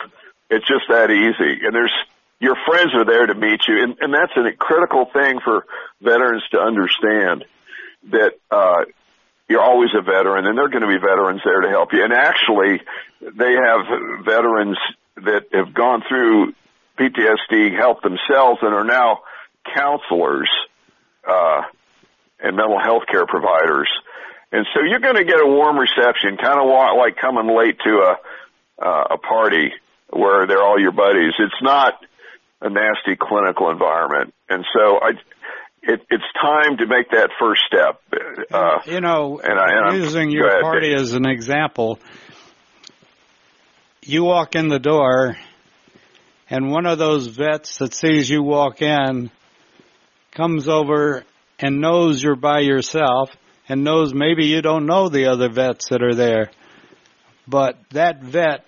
It's 0.49 0.67
just 0.67 0.89
that 0.89 1.11
easy. 1.11 1.65
And 1.65 1.73
there's, 1.75 1.93
your 2.39 2.57
friends 2.65 2.95
are 2.95 3.05
there 3.05 3.27
to 3.27 3.35
meet 3.35 3.61
you. 3.67 3.77
And, 3.77 3.95
and 4.01 4.11
that's 4.11 4.33
a 4.35 4.57
critical 4.57 5.05
thing 5.13 5.39
for 5.43 5.65
veterans 6.01 6.43
to 6.49 6.59
understand 6.59 7.45
that, 8.09 8.33
uh, 8.49 8.85
you're 9.53 9.61
always 9.61 9.91
a 9.93 10.01
veteran 10.01 10.47
and 10.47 10.57
there 10.57 10.65
are 10.65 10.69
going 10.69 10.81
to 10.81 10.87
be 10.87 10.97
veterans 10.97 11.41
there 11.45 11.61
to 11.61 11.69
help 11.69 11.93
you. 11.93 12.03
And 12.03 12.11
actually, 12.11 12.81
they 13.21 13.53
have 13.53 14.25
veterans 14.25 14.77
that 15.17 15.45
have 15.53 15.75
gone 15.75 16.01
through 16.09 16.55
PTSD 16.97 17.77
help 17.77 18.01
themselves 18.01 18.59
and 18.63 18.73
are 18.73 18.83
now 18.83 19.19
counselors 19.75 20.49
uh, 21.29 21.61
and 22.39 22.57
mental 22.57 22.79
health 22.79 23.03
care 23.05 23.27
providers. 23.27 23.89
And 24.51 24.65
so 24.73 24.81
you're 24.81 24.99
going 24.99 25.17
to 25.17 25.23
get 25.23 25.39
a 25.39 25.45
warm 25.45 25.77
reception, 25.77 26.37
kind 26.37 26.59
of 26.59 26.65
like 26.97 27.15
coming 27.17 27.55
late 27.55 27.77
to 27.85 27.91
a 27.99 28.17
uh, 28.83 29.03
a 29.11 29.17
party 29.19 29.71
where 30.09 30.47
they're 30.47 30.63
all 30.63 30.79
your 30.79 30.91
buddies. 30.91 31.33
It's 31.37 31.61
not 31.61 31.93
a 32.59 32.69
nasty 32.71 33.15
clinical 33.15 33.69
environment, 33.69 34.33
and 34.49 34.65
so 34.75 34.99
I. 34.99 35.11
It, 35.85 36.01
it's 36.09 36.23
time 36.41 36.77
to 36.77 36.87
make 36.87 37.09
that 37.11 37.29
first 37.39 37.61
step. 37.67 38.01
Uh, 38.51 38.79
you 38.85 39.01
know, 39.01 39.41
and 39.43 39.59
I, 39.59 39.89
and 39.89 40.01
using 40.01 40.31
your 40.31 40.47
ahead, 40.47 40.61
party 40.61 40.89
Dave. 40.89 40.99
as 40.99 41.13
an 41.13 41.25
example, 41.25 41.99
you 44.01 44.23
walk 44.23 44.55
in 44.55 44.69
the 44.69 44.79
door, 44.79 45.35
and 46.49 46.71
one 46.71 46.85
of 46.85 46.97
those 46.99 47.27
vets 47.27 47.77
that 47.79 47.93
sees 47.93 48.29
you 48.29 48.41
walk 48.43 48.81
in 48.81 49.29
comes 50.31 50.69
over 50.69 51.23
and 51.59 51.81
knows 51.81 52.23
you're 52.23 52.35
by 52.35 52.59
yourself 52.59 53.29
and 53.67 53.83
knows 53.83 54.13
maybe 54.13 54.45
you 54.45 54.61
don't 54.61 54.85
know 54.85 55.09
the 55.09 55.25
other 55.25 55.49
vets 55.49 55.89
that 55.89 56.01
are 56.01 56.15
there. 56.15 56.49
But 57.47 57.77
that 57.91 58.21
vet 58.21 58.65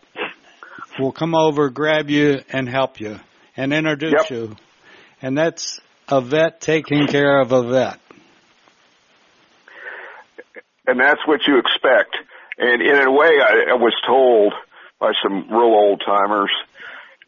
will 1.00 1.12
come 1.12 1.34
over, 1.34 1.70
grab 1.70 2.10
you, 2.10 2.42
and 2.50 2.68
help 2.68 3.00
you 3.00 3.20
and 3.56 3.74
introduce 3.74 4.30
Yep. 4.30 4.30
you. 4.30 4.56
And 5.22 5.38
that's 5.38 5.80
a 6.08 6.22
vet 6.22 6.62
taking 6.62 7.08
care 7.08 7.40
of 7.40 7.52
a 7.52 7.64
vet. 7.64 8.00
and 10.88 11.00
that's 11.00 11.26
what 11.26 11.48
you 11.48 11.58
expect. 11.58 12.16
And 12.58 12.82
in 12.82 12.96
a 12.96 13.12
way, 13.12 13.40
I, 13.42 13.68
I 13.72 13.74
was 13.74 13.94
told 14.06 14.54
by 15.00 15.14
some 15.22 15.50
real 15.50 15.74
old 15.74 16.02
timers 16.06 16.52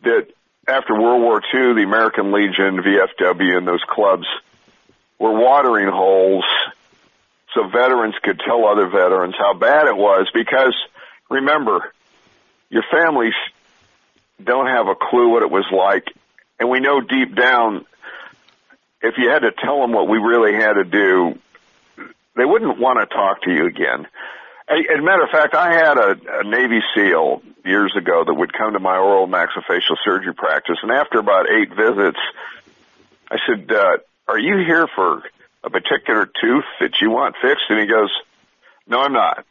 that 0.04 0.28
after 0.68 0.94
World 0.94 1.22
War 1.22 1.42
II, 1.54 1.74
the 1.74 1.84
American 1.84 2.32
Legion, 2.32 2.82
VFW, 2.82 3.58
and 3.58 3.68
those 3.68 3.84
clubs 3.88 4.26
were 5.20 5.34
watering 5.34 5.90
holes 5.90 6.46
so 7.54 7.68
veterans 7.68 8.16
could 8.22 8.40
tell 8.40 8.66
other 8.66 8.88
veterans 8.88 9.36
how 9.38 9.54
bad 9.54 9.88
it 9.88 9.98
was 9.98 10.30
because 10.34 10.76
remember, 11.30 11.92
your 12.70 12.84
families 12.92 13.34
don't 14.44 14.68
have 14.68 14.88
a 14.88 14.96
clue 14.96 15.30
what 15.30 15.42
it 15.42 15.50
was 15.50 15.66
like. 15.72 16.14
And 16.60 16.70
we 16.70 16.80
know 16.80 17.02
deep 17.02 17.36
down, 17.36 17.86
if 19.02 19.16
you 19.18 19.30
had 19.30 19.40
to 19.40 19.52
tell 19.52 19.82
them 19.82 19.94
what 19.94 20.08
we 20.08 20.18
really 20.18 20.54
had 20.54 20.74
to 20.74 20.84
do, 20.84 21.40
they 22.36 22.46
wouldn't 22.46 22.80
want 22.80 23.00
to 23.00 23.14
talk 23.14 23.42
to 23.44 23.52
you 23.52 23.66
again. 23.66 24.08
As 24.70 25.00
a 25.00 25.02
matter 25.02 25.24
of 25.24 25.30
fact, 25.30 25.56
I 25.56 25.74
had 25.74 25.98
a, 25.98 26.40
a 26.40 26.44
Navy 26.44 26.82
SEAL 26.94 27.42
years 27.64 27.96
ago 27.96 28.24
that 28.26 28.34
would 28.34 28.52
come 28.54 28.74
to 28.74 28.80
my 28.80 28.98
oral 28.98 29.28
maxillofacial 29.28 29.96
surgery 30.04 30.34
practice, 30.34 30.78
and 30.82 30.92
after 30.92 31.20
about 31.20 31.50
eight 31.50 31.70
visits, 31.70 32.20
I 33.32 33.38
said, 33.48 33.72
uh, 33.72 33.98
"Are 34.28 34.40
you 34.40 34.58
here 34.58 34.88
for 34.88 35.24
a 35.64 35.70
particular 35.70 36.26
tooth 36.26 36.66
that 36.82 37.00
you 37.02 37.12
want 37.12 37.36
fixed?" 37.42 37.66
And 37.70 37.80
he 37.80 37.86
goes, 37.86 38.12
"No, 38.88 39.02
I'm 39.02 39.14
not." 39.14 39.46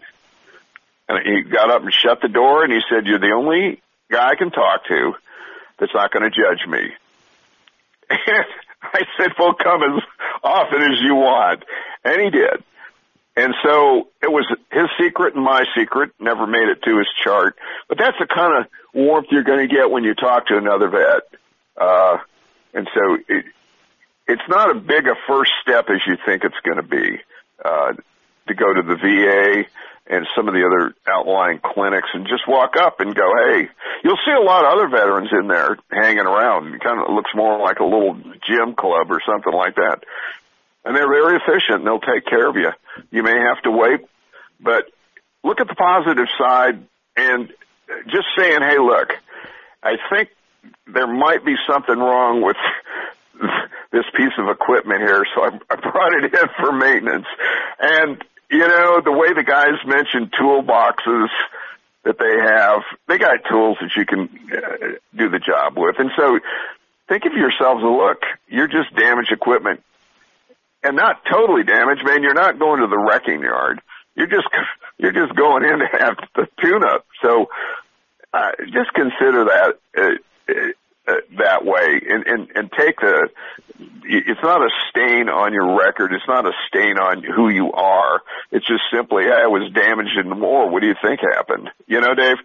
And 1.09 1.27
he 1.27 1.43
got 1.43 1.71
up 1.71 1.83
and 1.83 1.93
shut 1.93 2.21
the 2.21 2.29
door, 2.29 2.65
and 2.65 2.73
he 2.73 2.81
said, 2.91 3.07
"You're 3.07 3.19
the 3.19 3.33
only 3.33 3.81
guy 4.11 4.31
I 4.31 4.35
can 4.35 4.51
talk 4.51 4.87
to 4.89 5.15
that's 5.79 5.95
not 5.95 6.13
going 6.13 6.31
to 6.31 6.31
judge 6.31 6.67
me." 6.67 6.93
I 8.83 9.03
said, 9.19 9.33
"Well, 9.39 9.55
come 9.55 9.83
as 9.83 10.03
often 10.43 10.83
as 10.83 11.01
you 11.03 11.15
want," 11.15 11.65
and 12.05 12.23
he 12.23 12.31
did. 12.31 12.63
And 13.39 13.55
so 13.63 14.09
it 14.23 14.33
was 14.33 14.47
his 14.73 14.87
secret 14.99 15.35
and 15.35 15.45
my 15.45 15.65
secret. 15.77 16.13
Never 16.19 16.47
made 16.47 16.69
it 16.69 16.83
to 16.85 16.99
his 16.99 17.09
chart, 17.23 17.57
but 17.89 17.99
that's 17.99 18.17
the 18.19 18.27
kind 18.27 18.65
of 18.65 18.71
warmth 18.95 19.29
you're 19.31 19.45
going 19.45 19.69
to 19.69 19.75
get 19.75 19.91
when 19.91 20.05
you 20.05 20.15
talk 20.15 20.47
to 20.47 20.57
another 20.57 20.89
vet. 20.89 21.23
Uh, 21.77 22.17
and 22.73 22.89
so 22.95 23.19
it, 23.29 23.45
it's 24.27 24.43
not 24.49 24.75
as 24.75 24.83
big 24.83 25.07
a 25.07 25.15
first 25.29 25.53
step 25.63 25.91
as 25.91 26.01
you 26.07 26.17
think 26.25 26.45
it's 26.45 26.57
going 26.65 26.79
to 26.79 26.83
be 26.83 27.21
uh, 27.63 27.93
to 28.49 28.55
go 28.55 28.73
to 28.73 28.83
the 28.83 28.97
VA 28.97 29.65
and 30.09 30.27
some 30.37 30.47
of 30.47 30.55
the 30.55 30.65
other 30.65 30.95
outlying 31.07 31.59
clinics 31.59 32.09
and 32.15 32.27
just 32.29 32.47
walk 32.47 32.75
up 32.77 33.01
and 33.01 33.15
go, 33.15 33.29
hey, 33.49 33.69
you'll 34.05 34.19
see 34.25 34.33
a 34.33 34.45
lot 34.45 34.65
of 34.65 34.73
other 34.73 34.89
veterans 34.89 35.31
in 35.33 35.49
there 35.49 35.77
hanging 35.91 36.27
around. 36.27 36.75
It 36.75 36.81
kind 36.81 37.01
of 37.01 37.13
looks 37.13 37.31
more 37.35 37.59
like 37.59 37.81
a 37.81 37.85
little 37.85 38.15
gym 38.47 38.75
club 38.75 39.11
or 39.11 39.21
something 39.27 39.53
like 39.53 39.75
that. 39.77 40.05
And 40.85 40.95
they're 40.95 41.09
very 41.09 41.37
efficient 41.37 41.79
and 41.79 41.87
they'll 41.87 41.99
take 41.99 42.25
care 42.27 42.49
of 42.49 42.57
you. 42.57 42.71
You 43.11 43.25
may 43.25 43.37
have 43.37 43.61
to 43.63 43.71
wait, 43.71 44.01
but 44.61 44.87
look 45.43 45.61
at 45.61 45.67
the 45.67 45.75
positive 45.75 46.29
side 46.39 46.87
and 47.17 47.53
just 48.07 48.27
saying, 48.39 48.61
hey, 48.63 48.79
look, 48.79 49.13
I 49.83 49.97
think 50.11 50.29
there 50.87 51.07
might 51.07 51.45
be 51.45 51.57
something 51.69 51.99
wrong 51.99 52.43
with 52.43 52.57
this 53.93 54.05
piece 54.17 54.33
of 54.39 54.49
equipment 54.49 55.01
here, 55.01 55.25
so 55.35 55.43
I, 55.43 55.49
I 55.71 55.77
brought 55.77 56.13
it 56.15 56.33
in 56.33 56.49
for 56.61 56.73
maintenance. 56.73 57.27
And, 57.81 58.25
you 58.51 58.67
know, 58.67 59.01
the 59.05 59.13
way 59.13 59.33
the 59.33 59.43
guys 59.43 59.75
mentioned 59.87 60.33
toolboxes 60.33 61.29
that 62.05 62.19
they 62.19 62.39
have, 62.39 62.83
they 63.09 63.19
got 63.19 63.45
tools 63.51 63.79
that 63.81 63.91
you 63.97 64.07
can 64.07 64.29
uh, 64.53 64.99
do 65.17 65.29
the 65.29 65.41
job 65.41 65.77
with. 65.77 65.97
And 65.99 66.11
so 66.17 66.39
think 67.09 67.25
of 67.25 67.33
yourselves, 67.33 67.83
a 67.83 67.87
look, 67.87 68.23
you're 68.49 68.69
just 68.69 68.95
damaged 68.95 69.33
equipment 69.33 69.83
and 70.85 70.97
not 70.97 71.23
totally 71.31 71.65
damaged, 71.65 72.05
man. 72.05 72.23
You're 72.23 72.35
not 72.35 72.59
going 72.59 72.81
to 72.81 72.87
the 72.87 72.99
wrecking 72.99 73.43
yard. 73.43 73.81
You're 74.15 74.29
just, 74.29 74.49
you're 74.99 75.13
just 75.13 75.35
going 75.35 75.65
in 75.65 75.81
to 75.81 75.89
have 75.99 76.17
the 76.35 76.47
tune 76.63 76.85
up. 76.85 77.07
So, 77.23 77.49
uh, 78.33 78.53
just 78.73 78.93
consider 78.93 79.47
that, 79.47 79.79
uh, 79.97 80.53
uh, 81.09 81.15
that 81.39 81.65
way 81.65 82.01
and, 82.09 82.27
and, 82.27 82.49
and 82.55 82.71
take 82.73 83.01
the, 83.01 83.29
it's 84.09 84.41
not 84.43 84.63
a 84.63 84.71
stain 84.91 85.29
on 85.29 85.53
your 85.53 85.79
record. 85.79 86.13
It's 86.13 86.27
not 86.29 86.47
a 86.47 86.53
stain 86.69 86.99
on 86.99 87.23
who 87.23 87.49
you 87.49 87.73
are. 87.73 88.21
It's 88.53 88.67
just 88.67 88.83
simply, 88.93 89.25
hey, 89.25 89.43
I 89.45 89.47
was 89.47 89.71
damaged 89.73 90.17
in 90.23 90.29
the 90.29 90.37
war. 90.37 90.71
What 90.71 90.83
do 90.83 90.89
you 90.89 90.95
think 91.03 91.21
happened? 91.21 91.71
You 91.87 92.01
know, 92.01 92.15
Dave? 92.15 92.37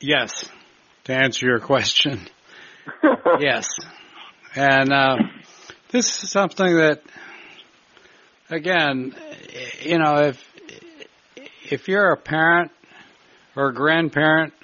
Yes, 0.00 0.48
to 1.04 1.14
answer 1.14 1.46
your 1.46 1.60
question. 1.60 2.20
yes. 3.40 3.68
And 4.54 4.92
uh, 4.92 5.16
this 5.90 6.22
is 6.22 6.30
something 6.30 6.76
that, 6.76 7.02
again, 8.48 9.14
you 9.82 9.98
know, 9.98 10.14
if 10.16 10.44
if 11.70 11.88
you're 11.88 12.12
a 12.12 12.16
parent 12.16 12.72
or 13.54 13.68
a 13.68 13.74
grandparent 13.74 14.54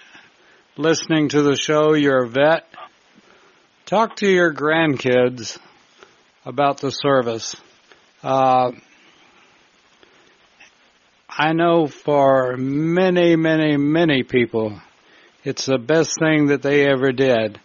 listening 0.77 1.29
to 1.31 1.43
the 1.43 1.57
show, 1.57 1.95
you're 1.95 2.25
a 2.25 2.29
vet, 2.29 2.67
talk 3.87 4.17
to 4.17 4.27
your 4.29 4.53
grandkids 4.53 5.59
about 6.45 6.79
the 6.79 6.91
service. 6.91 7.55
Uh, 8.21 8.73
I 11.31 11.53
know 11.53 11.87
for 11.87 12.57
many, 12.57 13.37
many, 13.37 13.77
many 13.77 14.25
people, 14.25 14.81
it's 15.45 15.67
the 15.67 15.79
best 15.79 16.19
thing 16.19 16.49
that 16.49 16.63
they 16.63 16.85
ever 16.85 17.13
did. 17.13 17.61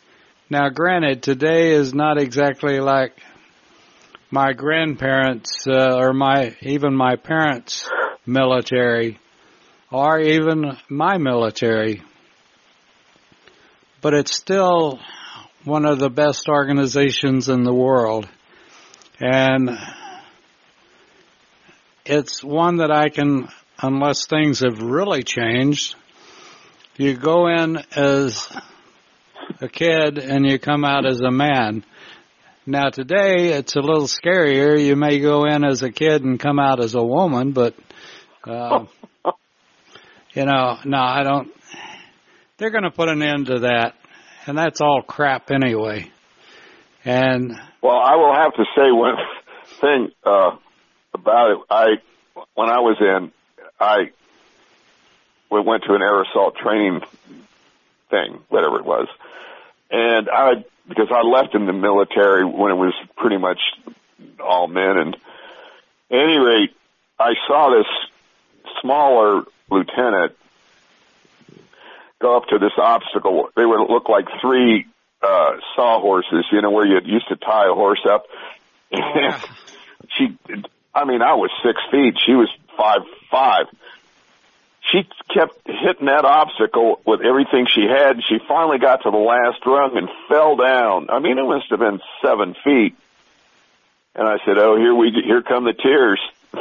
Now, 0.47 0.69
granted, 0.69 1.23
today 1.23 1.71
is 1.71 1.91
not 1.91 2.19
exactly 2.19 2.79
like 2.79 3.13
my 4.29 4.53
grandparents 4.53 5.65
uh, 5.67 5.97
or 5.97 6.13
my 6.13 6.55
even 6.61 6.95
my 6.95 7.15
parents' 7.15 7.89
military, 8.27 9.17
or 9.91 10.19
even 10.19 10.77
my 10.87 11.17
military, 11.17 12.03
but 14.01 14.13
it's 14.13 14.35
still 14.35 14.99
one 15.63 15.85
of 15.85 15.99
the 15.99 16.09
best 16.09 16.47
organizations 16.49 17.47
in 17.47 17.63
the 17.63 17.73
world, 17.73 18.27
and 19.19 19.77
it's 22.05 22.43
one 22.43 22.77
that 22.77 22.91
I 22.91 23.09
can, 23.09 23.47
unless 23.79 24.25
things 24.25 24.61
have 24.61 24.81
really 24.81 25.23
changed, 25.23 25.95
you 26.97 27.15
go 27.15 27.47
in 27.47 27.77
as 27.95 28.47
a 29.59 29.67
kid 29.67 30.17
and 30.17 30.45
you 30.45 30.57
come 30.57 30.83
out 30.83 31.05
as 31.05 31.21
a 31.21 31.31
man. 31.31 31.83
Now 32.65 32.89
today 32.89 33.49
it's 33.49 33.75
a 33.75 33.81
little 33.81 34.07
scarier. 34.07 34.83
You 34.83 34.95
may 34.95 35.19
go 35.19 35.45
in 35.45 35.63
as 35.63 35.83
a 35.83 35.91
kid 35.91 36.23
and 36.23 36.39
come 36.39 36.59
out 36.59 36.79
as 36.79 36.95
a 36.95 37.03
woman, 37.03 37.51
but 37.51 37.75
uh, 38.43 38.85
you 40.33 40.45
know, 40.45 40.77
no, 40.85 40.97
I 40.97 41.23
don't. 41.23 41.51
They're 42.57 42.71
going 42.71 42.83
to 42.83 42.91
put 42.91 43.09
an 43.09 43.21
end 43.21 43.47
to 43.47 43.59
that, 43.59 43.95
and 44.45 44.57
that's 44.57 44.81
all 44.81 45.01
crap 45.01 45.51
anyway. 45.51 46.11
And 47.05 47.59
Well, 47.81 47.97
I 47.97 48.15
will 48.15 48.33
have 48.33 48.53
to 48.53 48.65
say 48.75 48.91
one 48.91 49.15
thing 49.81 50.09
uh, 50.23 50.57
about 51.13 51.51
it. 51.51 51.57
I 51.69 51.85
when 52.53 52.69
I 52.69 52.79
was 52.79 52.97
in, 52.99 53.31
I 53.79 54.11
we 55.49 55.61
went 55.61 55.83
to 55.83 55.93
an 55.93 56.01
assault 56.01 56.55
training 56.55 57.01
thing, 58.09 58.39
whatever 58.49 58.77
it 58.77 58.85
was, 58.85 59.07
and 59.89 60.29
I 60.29 60.63
because 60.87 61.09
I 61.11 61.21
left 61.21 61.55
in 61.55 61.65
the 61.65 61.73
military 61.73 62.45
when 62.45 62.71
it 62.71 62.75
was 62.75 62.93
pretty 63.17 63.37
much 63.37 63.59
all 64.39 64.67
men, 64.67 64.97
and 64.97 65.15
at 65.15 65.21
any 66.11 66.37
rate, 66.37 66.75
I 67.19 67.33
saw 67.47 67.69
this 67.69 67.87
smaller 68.81 69.43
lieutenant 69.69 70.35
go 72.19 72.37
up 72.37 72.40
to 72.51 72.59
this 72.59 72.73
obstacle. 72.77 73.49
They 73.55 73.65
would 73.65 73.89
look 73.89 74.07
like 74.09 74.25
three 74.41 74.85
uh 75.21 75.51
sawhorses, 75.75 76.45
you 76.51 76.61
know, 76.61 76.71
where 76.71 76.85
you 76.85 76.99
used 77.05 77.27
to 77.29 77.35
tie 77.35 77.67
a 77.69 77.73
horse 77.73 78.05
up. 78.09 78.25
Yeah. 78.93 79.39
she, 80.17 80.37
I 80.93 81.05
mean, 81.05 81.21
I 81.21 81.35
was 81.35 81.49
six 81.63 81.79
feet. 81.91 82.15
She 82.25 82.33
was 82.33 82.49
five 82.77 83.01
five. 83.31 83.67
She 84.91 85.07
kept 85.33 85.55
hitting 85.65 86.07
that 86.07 86.25
obstacle 86.25 86.99
with 87.05 87.21
everything 87.21 87.67
she 87.67 87.83
had. 87.83 88.15
and 88.17 88.23
She 88.27 88.39
finally 88.47 88.79
got 88.79 89.03
to 89.03 89.11
the 89.11 89.17
last 89.17 89.65
rung 89.65 89.95
and 89.95 90.09
fell 90.27 90.57
down. 90.57 91.09
I 91.09 91.19
mean, 91.19 91.37
it 91.37 91.43
must 91.43 91.69
have 91.69 91.79
been 91.79 92.01
seven 92.21 92.55
feet. 92.63 92.95
And 94.15 94.27
I 94.27 94.37
said, 94.43 94.57
"Oh, 94.57 94.75
here 94.75 94.93
we 94.93 95.11
here 95.23 95.41
come 95.41 95.63
the 95.65 95.73
tears." 95.73 96.19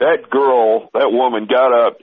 That 0.00 0.28
girl, 0.28 0.90
that 0.92 1.12
woman, 1.12 1.46
got 1.46 1.72
up, 1.72 1.98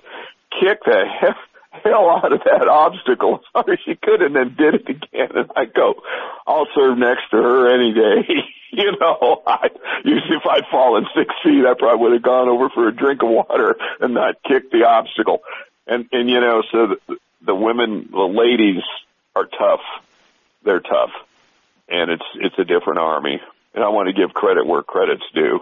kicked 0.62 0.86
the 0.86 1.04
he- 1.20 1.51
hell 1.84 2.10
out 2.10 2.32
of 2.32 2.42
that 2.46 2.68
obstacle 2.68 3.36
as 3.36 3.46
hard 3.54 3.70
as 3.70 3.80
she 3.86 3.96
could, 3.96 4.22
and 4.22 4.36
then 4.36 4.56
did 4.58 4.76
it 4.76 4.90
again. 4.90 5.30
And 5.36 5.52
I 5.56 5.66
go, 5.66 6.02
"I'll 6.48 6.68
serve 6.76 6.98
next 6.98 7.30
to 7.32 7.38
her 7.38 7.74
any 7.74 7.94
day." 7.94 8.28
you 8.72 8.92
know, 9.00 9.44
I 9.46 9.70
usually 10.04 10.38
if 10.38 10.46
I'd 10.50 10.66
fallen 10.72 11.06
six 11.16 11.34
feet, 11.44 11.66
I 11.66 11.74
probably 11.78 12.02
would 12.02 12.14
have 12.14 12.22
gone 12.22 12.50
over 12.50 12.70
for 12.70 12.88
a 12.88 12.96
drink 12.96 13.22
of 13.22 13.30
water 13.30 13.76
and 14.00 14.14
not 14.14 14.42
kicked 14.44 14.72
the 14.72 14.86
obstacle. 14.86 15.42
And 15.88 16.08
and 16.12 16.30
you 16.30 16.40
know, 16.40 16.64
so 16.72 16.88
the, 16.88 17.18
the 17.46 17.56
women, 17.56 18.10
the 18.12 18.20
ladies 18.20 18.84
are 19.36 19.46
tough. 19.46 19.82
They're 20.64 20.80
tough, 20.80 21.12
and 21.90 22.12
it's 22.12 22.26
it's 22.36 22.56
a 22.58 22.64
different 22.64 23.00
army. 23.00 23.42
And 23.74 23.84
I 23.84 23.90
want 23.90 24.08
to 24.08 24.14
give 24.14 24.34
credit 24.34 24.66
where 24.66 24.84
credit's 24.84 25.24
due. 25.34 25.62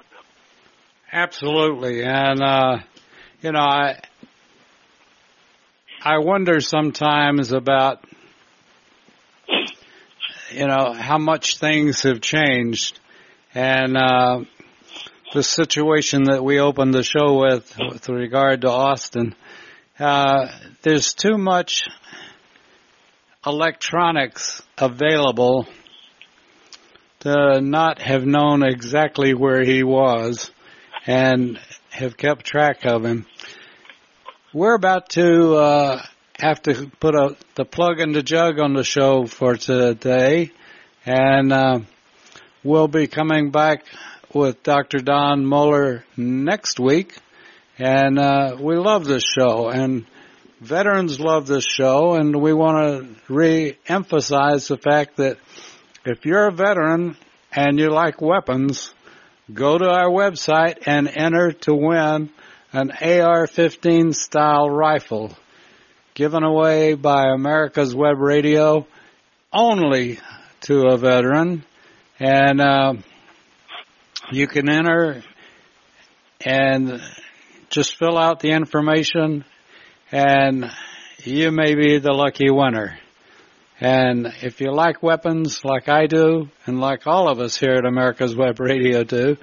Absolutely, 1.11 2.03
and 2.03 2.41
uh, 2.41 2.79
you 3.41 3.51
know, 3.51 3.61
I 3.61 3.99
I 6.01 6.19
wonder 6.19 6.61
sometimes 6.61 7.51
about 7.51 8.05
you 10.49 10.65
know 10.65 10.93
how 10.93 11.17
much 11.17 11.57
things 11.57 12.03
have 12.03 12.21
changed, 12.21 12.97
and 13.53 13.97
uh, 13.97 14.45
the 15.33 15.43
situation 15.43 16.23
that 16.25 16.41
we 16.41 16.61
opened 16.61 16.93
the 16.93 17.03
show 17.03 17.39
with, 17.39 17.77
with 17.77 18.07
regard 18.07 18.61
to 18.61 18.69
Austin. 18.69 19.35
Uh, 19.99 20.47
there's 20.83 21.13
too 21.13 21.37
much 21.37 21.89
electronics 23.45 24.63
available 24.77 25.67
to 27.19 27.59
not 27.59 28.01
have 28.01 28.25
known 28.25 28.63
exactly 28.63 29.33
where 29.33 29.65
he 29.65 29.83
was 29.83 30.49
and 31.05 31.59
have 31.89 32.15
kept 32.15 32.45
track 32.45 32.85
of 32.85 33.03
him. 33.03 33.25
We're 34.51 34.73
about 34.73 35.09
to 35.09 35.57
uh, 35.57 36.01
have 36.39 36.59
to 36.63 36.89
put 36.99 37.13
a, 37.13 37.37
the 37.53 37.65
plug 37.65 37.99
and 37.99 38.15
the 38.15 38.23
jug 38.23 38.59
on 38.59 38.73
the 38.73 38.83
show 38.83 39.27
for 39.27 39.55
today, 39.55 40.49
and 41.05 41.53
uh, 41.53 41.79
we'll 42.63 42.87
be 42.87 43.05
coming 43.05 43.51
back 43.51 43.85
with 44.33 44.63
Dr. 44.63 45.01
Don 45.01 45.45
Moeller 45.45 46.03
next 46.17 46.79
week. 46.79 47.15
And 47.77 48.17
uh, 48.17 48.57
we 48.59 48.75
love 48.75 49.05
this 49.05 49.21
show, 49.21 49.69
and 49.69 50.07
veterans 50.59 51.19
love 51.19 51.45
this 51.45 51.65
show, 51.65 52.15
and 52.15 52.41
we 52.41 52.51
want 52.51 53.03
to 53.27 53.31
re-emphasize 53.31 54.67
the 54.67 54.77
fact 54.77 55.17
that 55.17 55.37
if 56.05 56.25
you're 56.25 56.47
a 56.47 56.51
veteran 56.51 57.17
and 57.51 57.77
you 57.77 57.91
like 57.91 58.19
weapons, 58.19 58.95
go 59.53 59.77
to 59.77 59.87
our 59.87 60.09
website 60.09 60.87
and 60.87 61.07
enter 61.07 61.51
to 61.51 61.75
win 61.75 62.31
an 62.71 62.91
AR-15 62.91 64.13
style 64.13 64.69
rifle 64.69 65.35
given 66.13 66.43
away 66.43 66.93
by 66.93 67.29
America's 67.33 67.95
Web 67.95 68.19
Radio 68.19 68.85
only 69.51 70.19
to 70.61 70.87
a 70.87 70.97
veteran. 70.97 71.63
And 72.19 72.61
uh, 72.61 72.93
you 74.31 74.47
can 74.47 74.69
enter 74.69 75.23
and 76.45 77.01
just 77.69 77.97
fill 77.97 78.17
out 78.17 78.39
the 78.39 78.51
information 78.51 79.45
and 80.11 80.71
you 81.23 81.51
may 81.51 81.75
be 81.75 81.97
the 81.99 82.13
lucky 82.13 82.49
winner. 82.49 82.99
And 83.81 84.27
if 84.41 84.61
you 84.61 84.71
like 84.71 85.01
weapons 85.01 85.63
like 85.63 85.87
I 85.87 86.05
do, 86.05 86.49
and 86.65 86.81
like 86.81 87.07
all 87.07 87.29
of 87.29 87.39
us 87.39 87.57
here 87.57 87.75
at 87.75 87.85
America's 87.85 88.35
Web 88.35 88.59
Radio 88.59 89.03
do, 89.03 89.37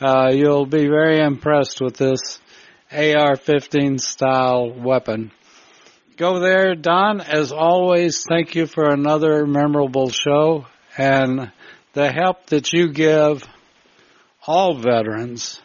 uh, 0.00 0.30
you'll 0.32 0.66
be 0.66 0.88
very 0.88 1.20
impressed 1.20 1.80
with 1.80 1.96
this 1.96 2.40
AR-15 2.90 4.00
style 4.00 4.72
weapon. 4.72 5.32
Go 6.16 6.40
there, 6.40 6.74
Don. 6.74 7.20
As 7.20 7.52
always, 7.52 8.24
thank 8.28 8.54
you 8.54 8.66
for 8.66 8.88
another 8.88 9.46
memorable 9.46 10.08
show 10.08 10.66
and 10.96 11.50
the 11.92 12.10
help 12.10 12.46
that 12.46 12.72
you 12.72 12.92
give 12.92 13.46
all 14.46 14.74
veterans. 14.74 15.60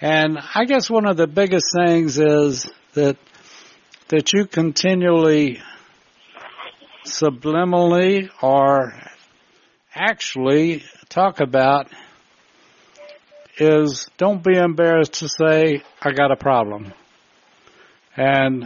And 0.00 0.38
I 0.54 0.64
guess 0.64 0.90
one 0.90 1.06
of 1.06 1.16
the 1.16 1.26
biggest 1.26 1.66
things 1.72 2.18
is 2.18 2.68
that 2.94 3.16
that 4.08 4.32
you 4.32 4.46
continually 4.46 5.60
subliminally 7.06 8.28
or 8.42 8.92
actually 9.94 10.84
talk 11.08 11.40
about 11.40 11.88
is 13.58 14.08
don't 14.18 14.42
be 14.42 14.56
embarrassed 14.56 15.14
to 15.14 15.28
say, 15.28 15.82
I 16.00 16.12
got 16.12 16.30
a 16.30 16.36
problem. 16.36 16.92
And 18.16 18.64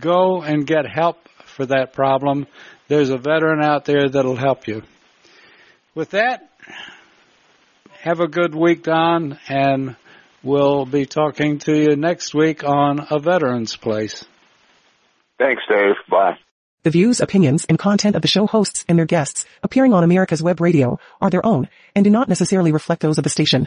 go 0.00 0.42
and 0.42 0.66
get 0.66 0.86
help 0.86 1.28
for 1.44 1.66
that 1.66 1.92
problem. 1.92 2.46
There's 2.88 3.10
a 3.10 3.18
veteran 3.18 3.62
out 3.62 3.84
there 3.84 4.08
that'll 4.08 4.36
help 4.36 4.66
you. 4.66 4.82
With 5.94 6.10
that, 6.10 6.50
have 8.00 8.20
a 8.20 8.28
good 8.28 8.54
week, 8.54 8.82
Don, 8.82 9.38
and 9.48 9.96
we'll 10.42 10.84
be 10.84 11.06
talking 11.06 11.58
to 11.60 11.72
you 11.72 11.96
next 11.96 12.34
week 12.34 12.64
on 12.64 13.06
A 13.10 13.18
Veteran's 13.18 13.76
Place. 13.76 14.24
Thanks, 15.38 15.62
Dave. 15.68 15.94
Bye. 16.10 16.38
The 16.82 16.90
views, 16.90 17.20
opinions, 17.20 17.64
and 17.64 17.78
content 17.78 18.14
of 18.14 18.20
the 18.20 18.28
show 18.28 18.46
hosts 18.46 18.84
and 18.88 18.98
their 18.98 19.06
guests 19.06 19.46
appearing 19.62 19.94
on 19.94 20.04
America's 20.04 20.42
Web 20.42 20.60
Radio 20.60 20.98
are 21.18 21.30
their 21.30 21.44
own 21.44 21.70
and 21.94 22.04
do 22.04 22.10
not 22.10 22.28
necessarily 22.28 22.72
reflect 22.72 23.00
those 23.00 23.16
of 23.16 23.24
the 23.24 23.30
station. 23.30 23.66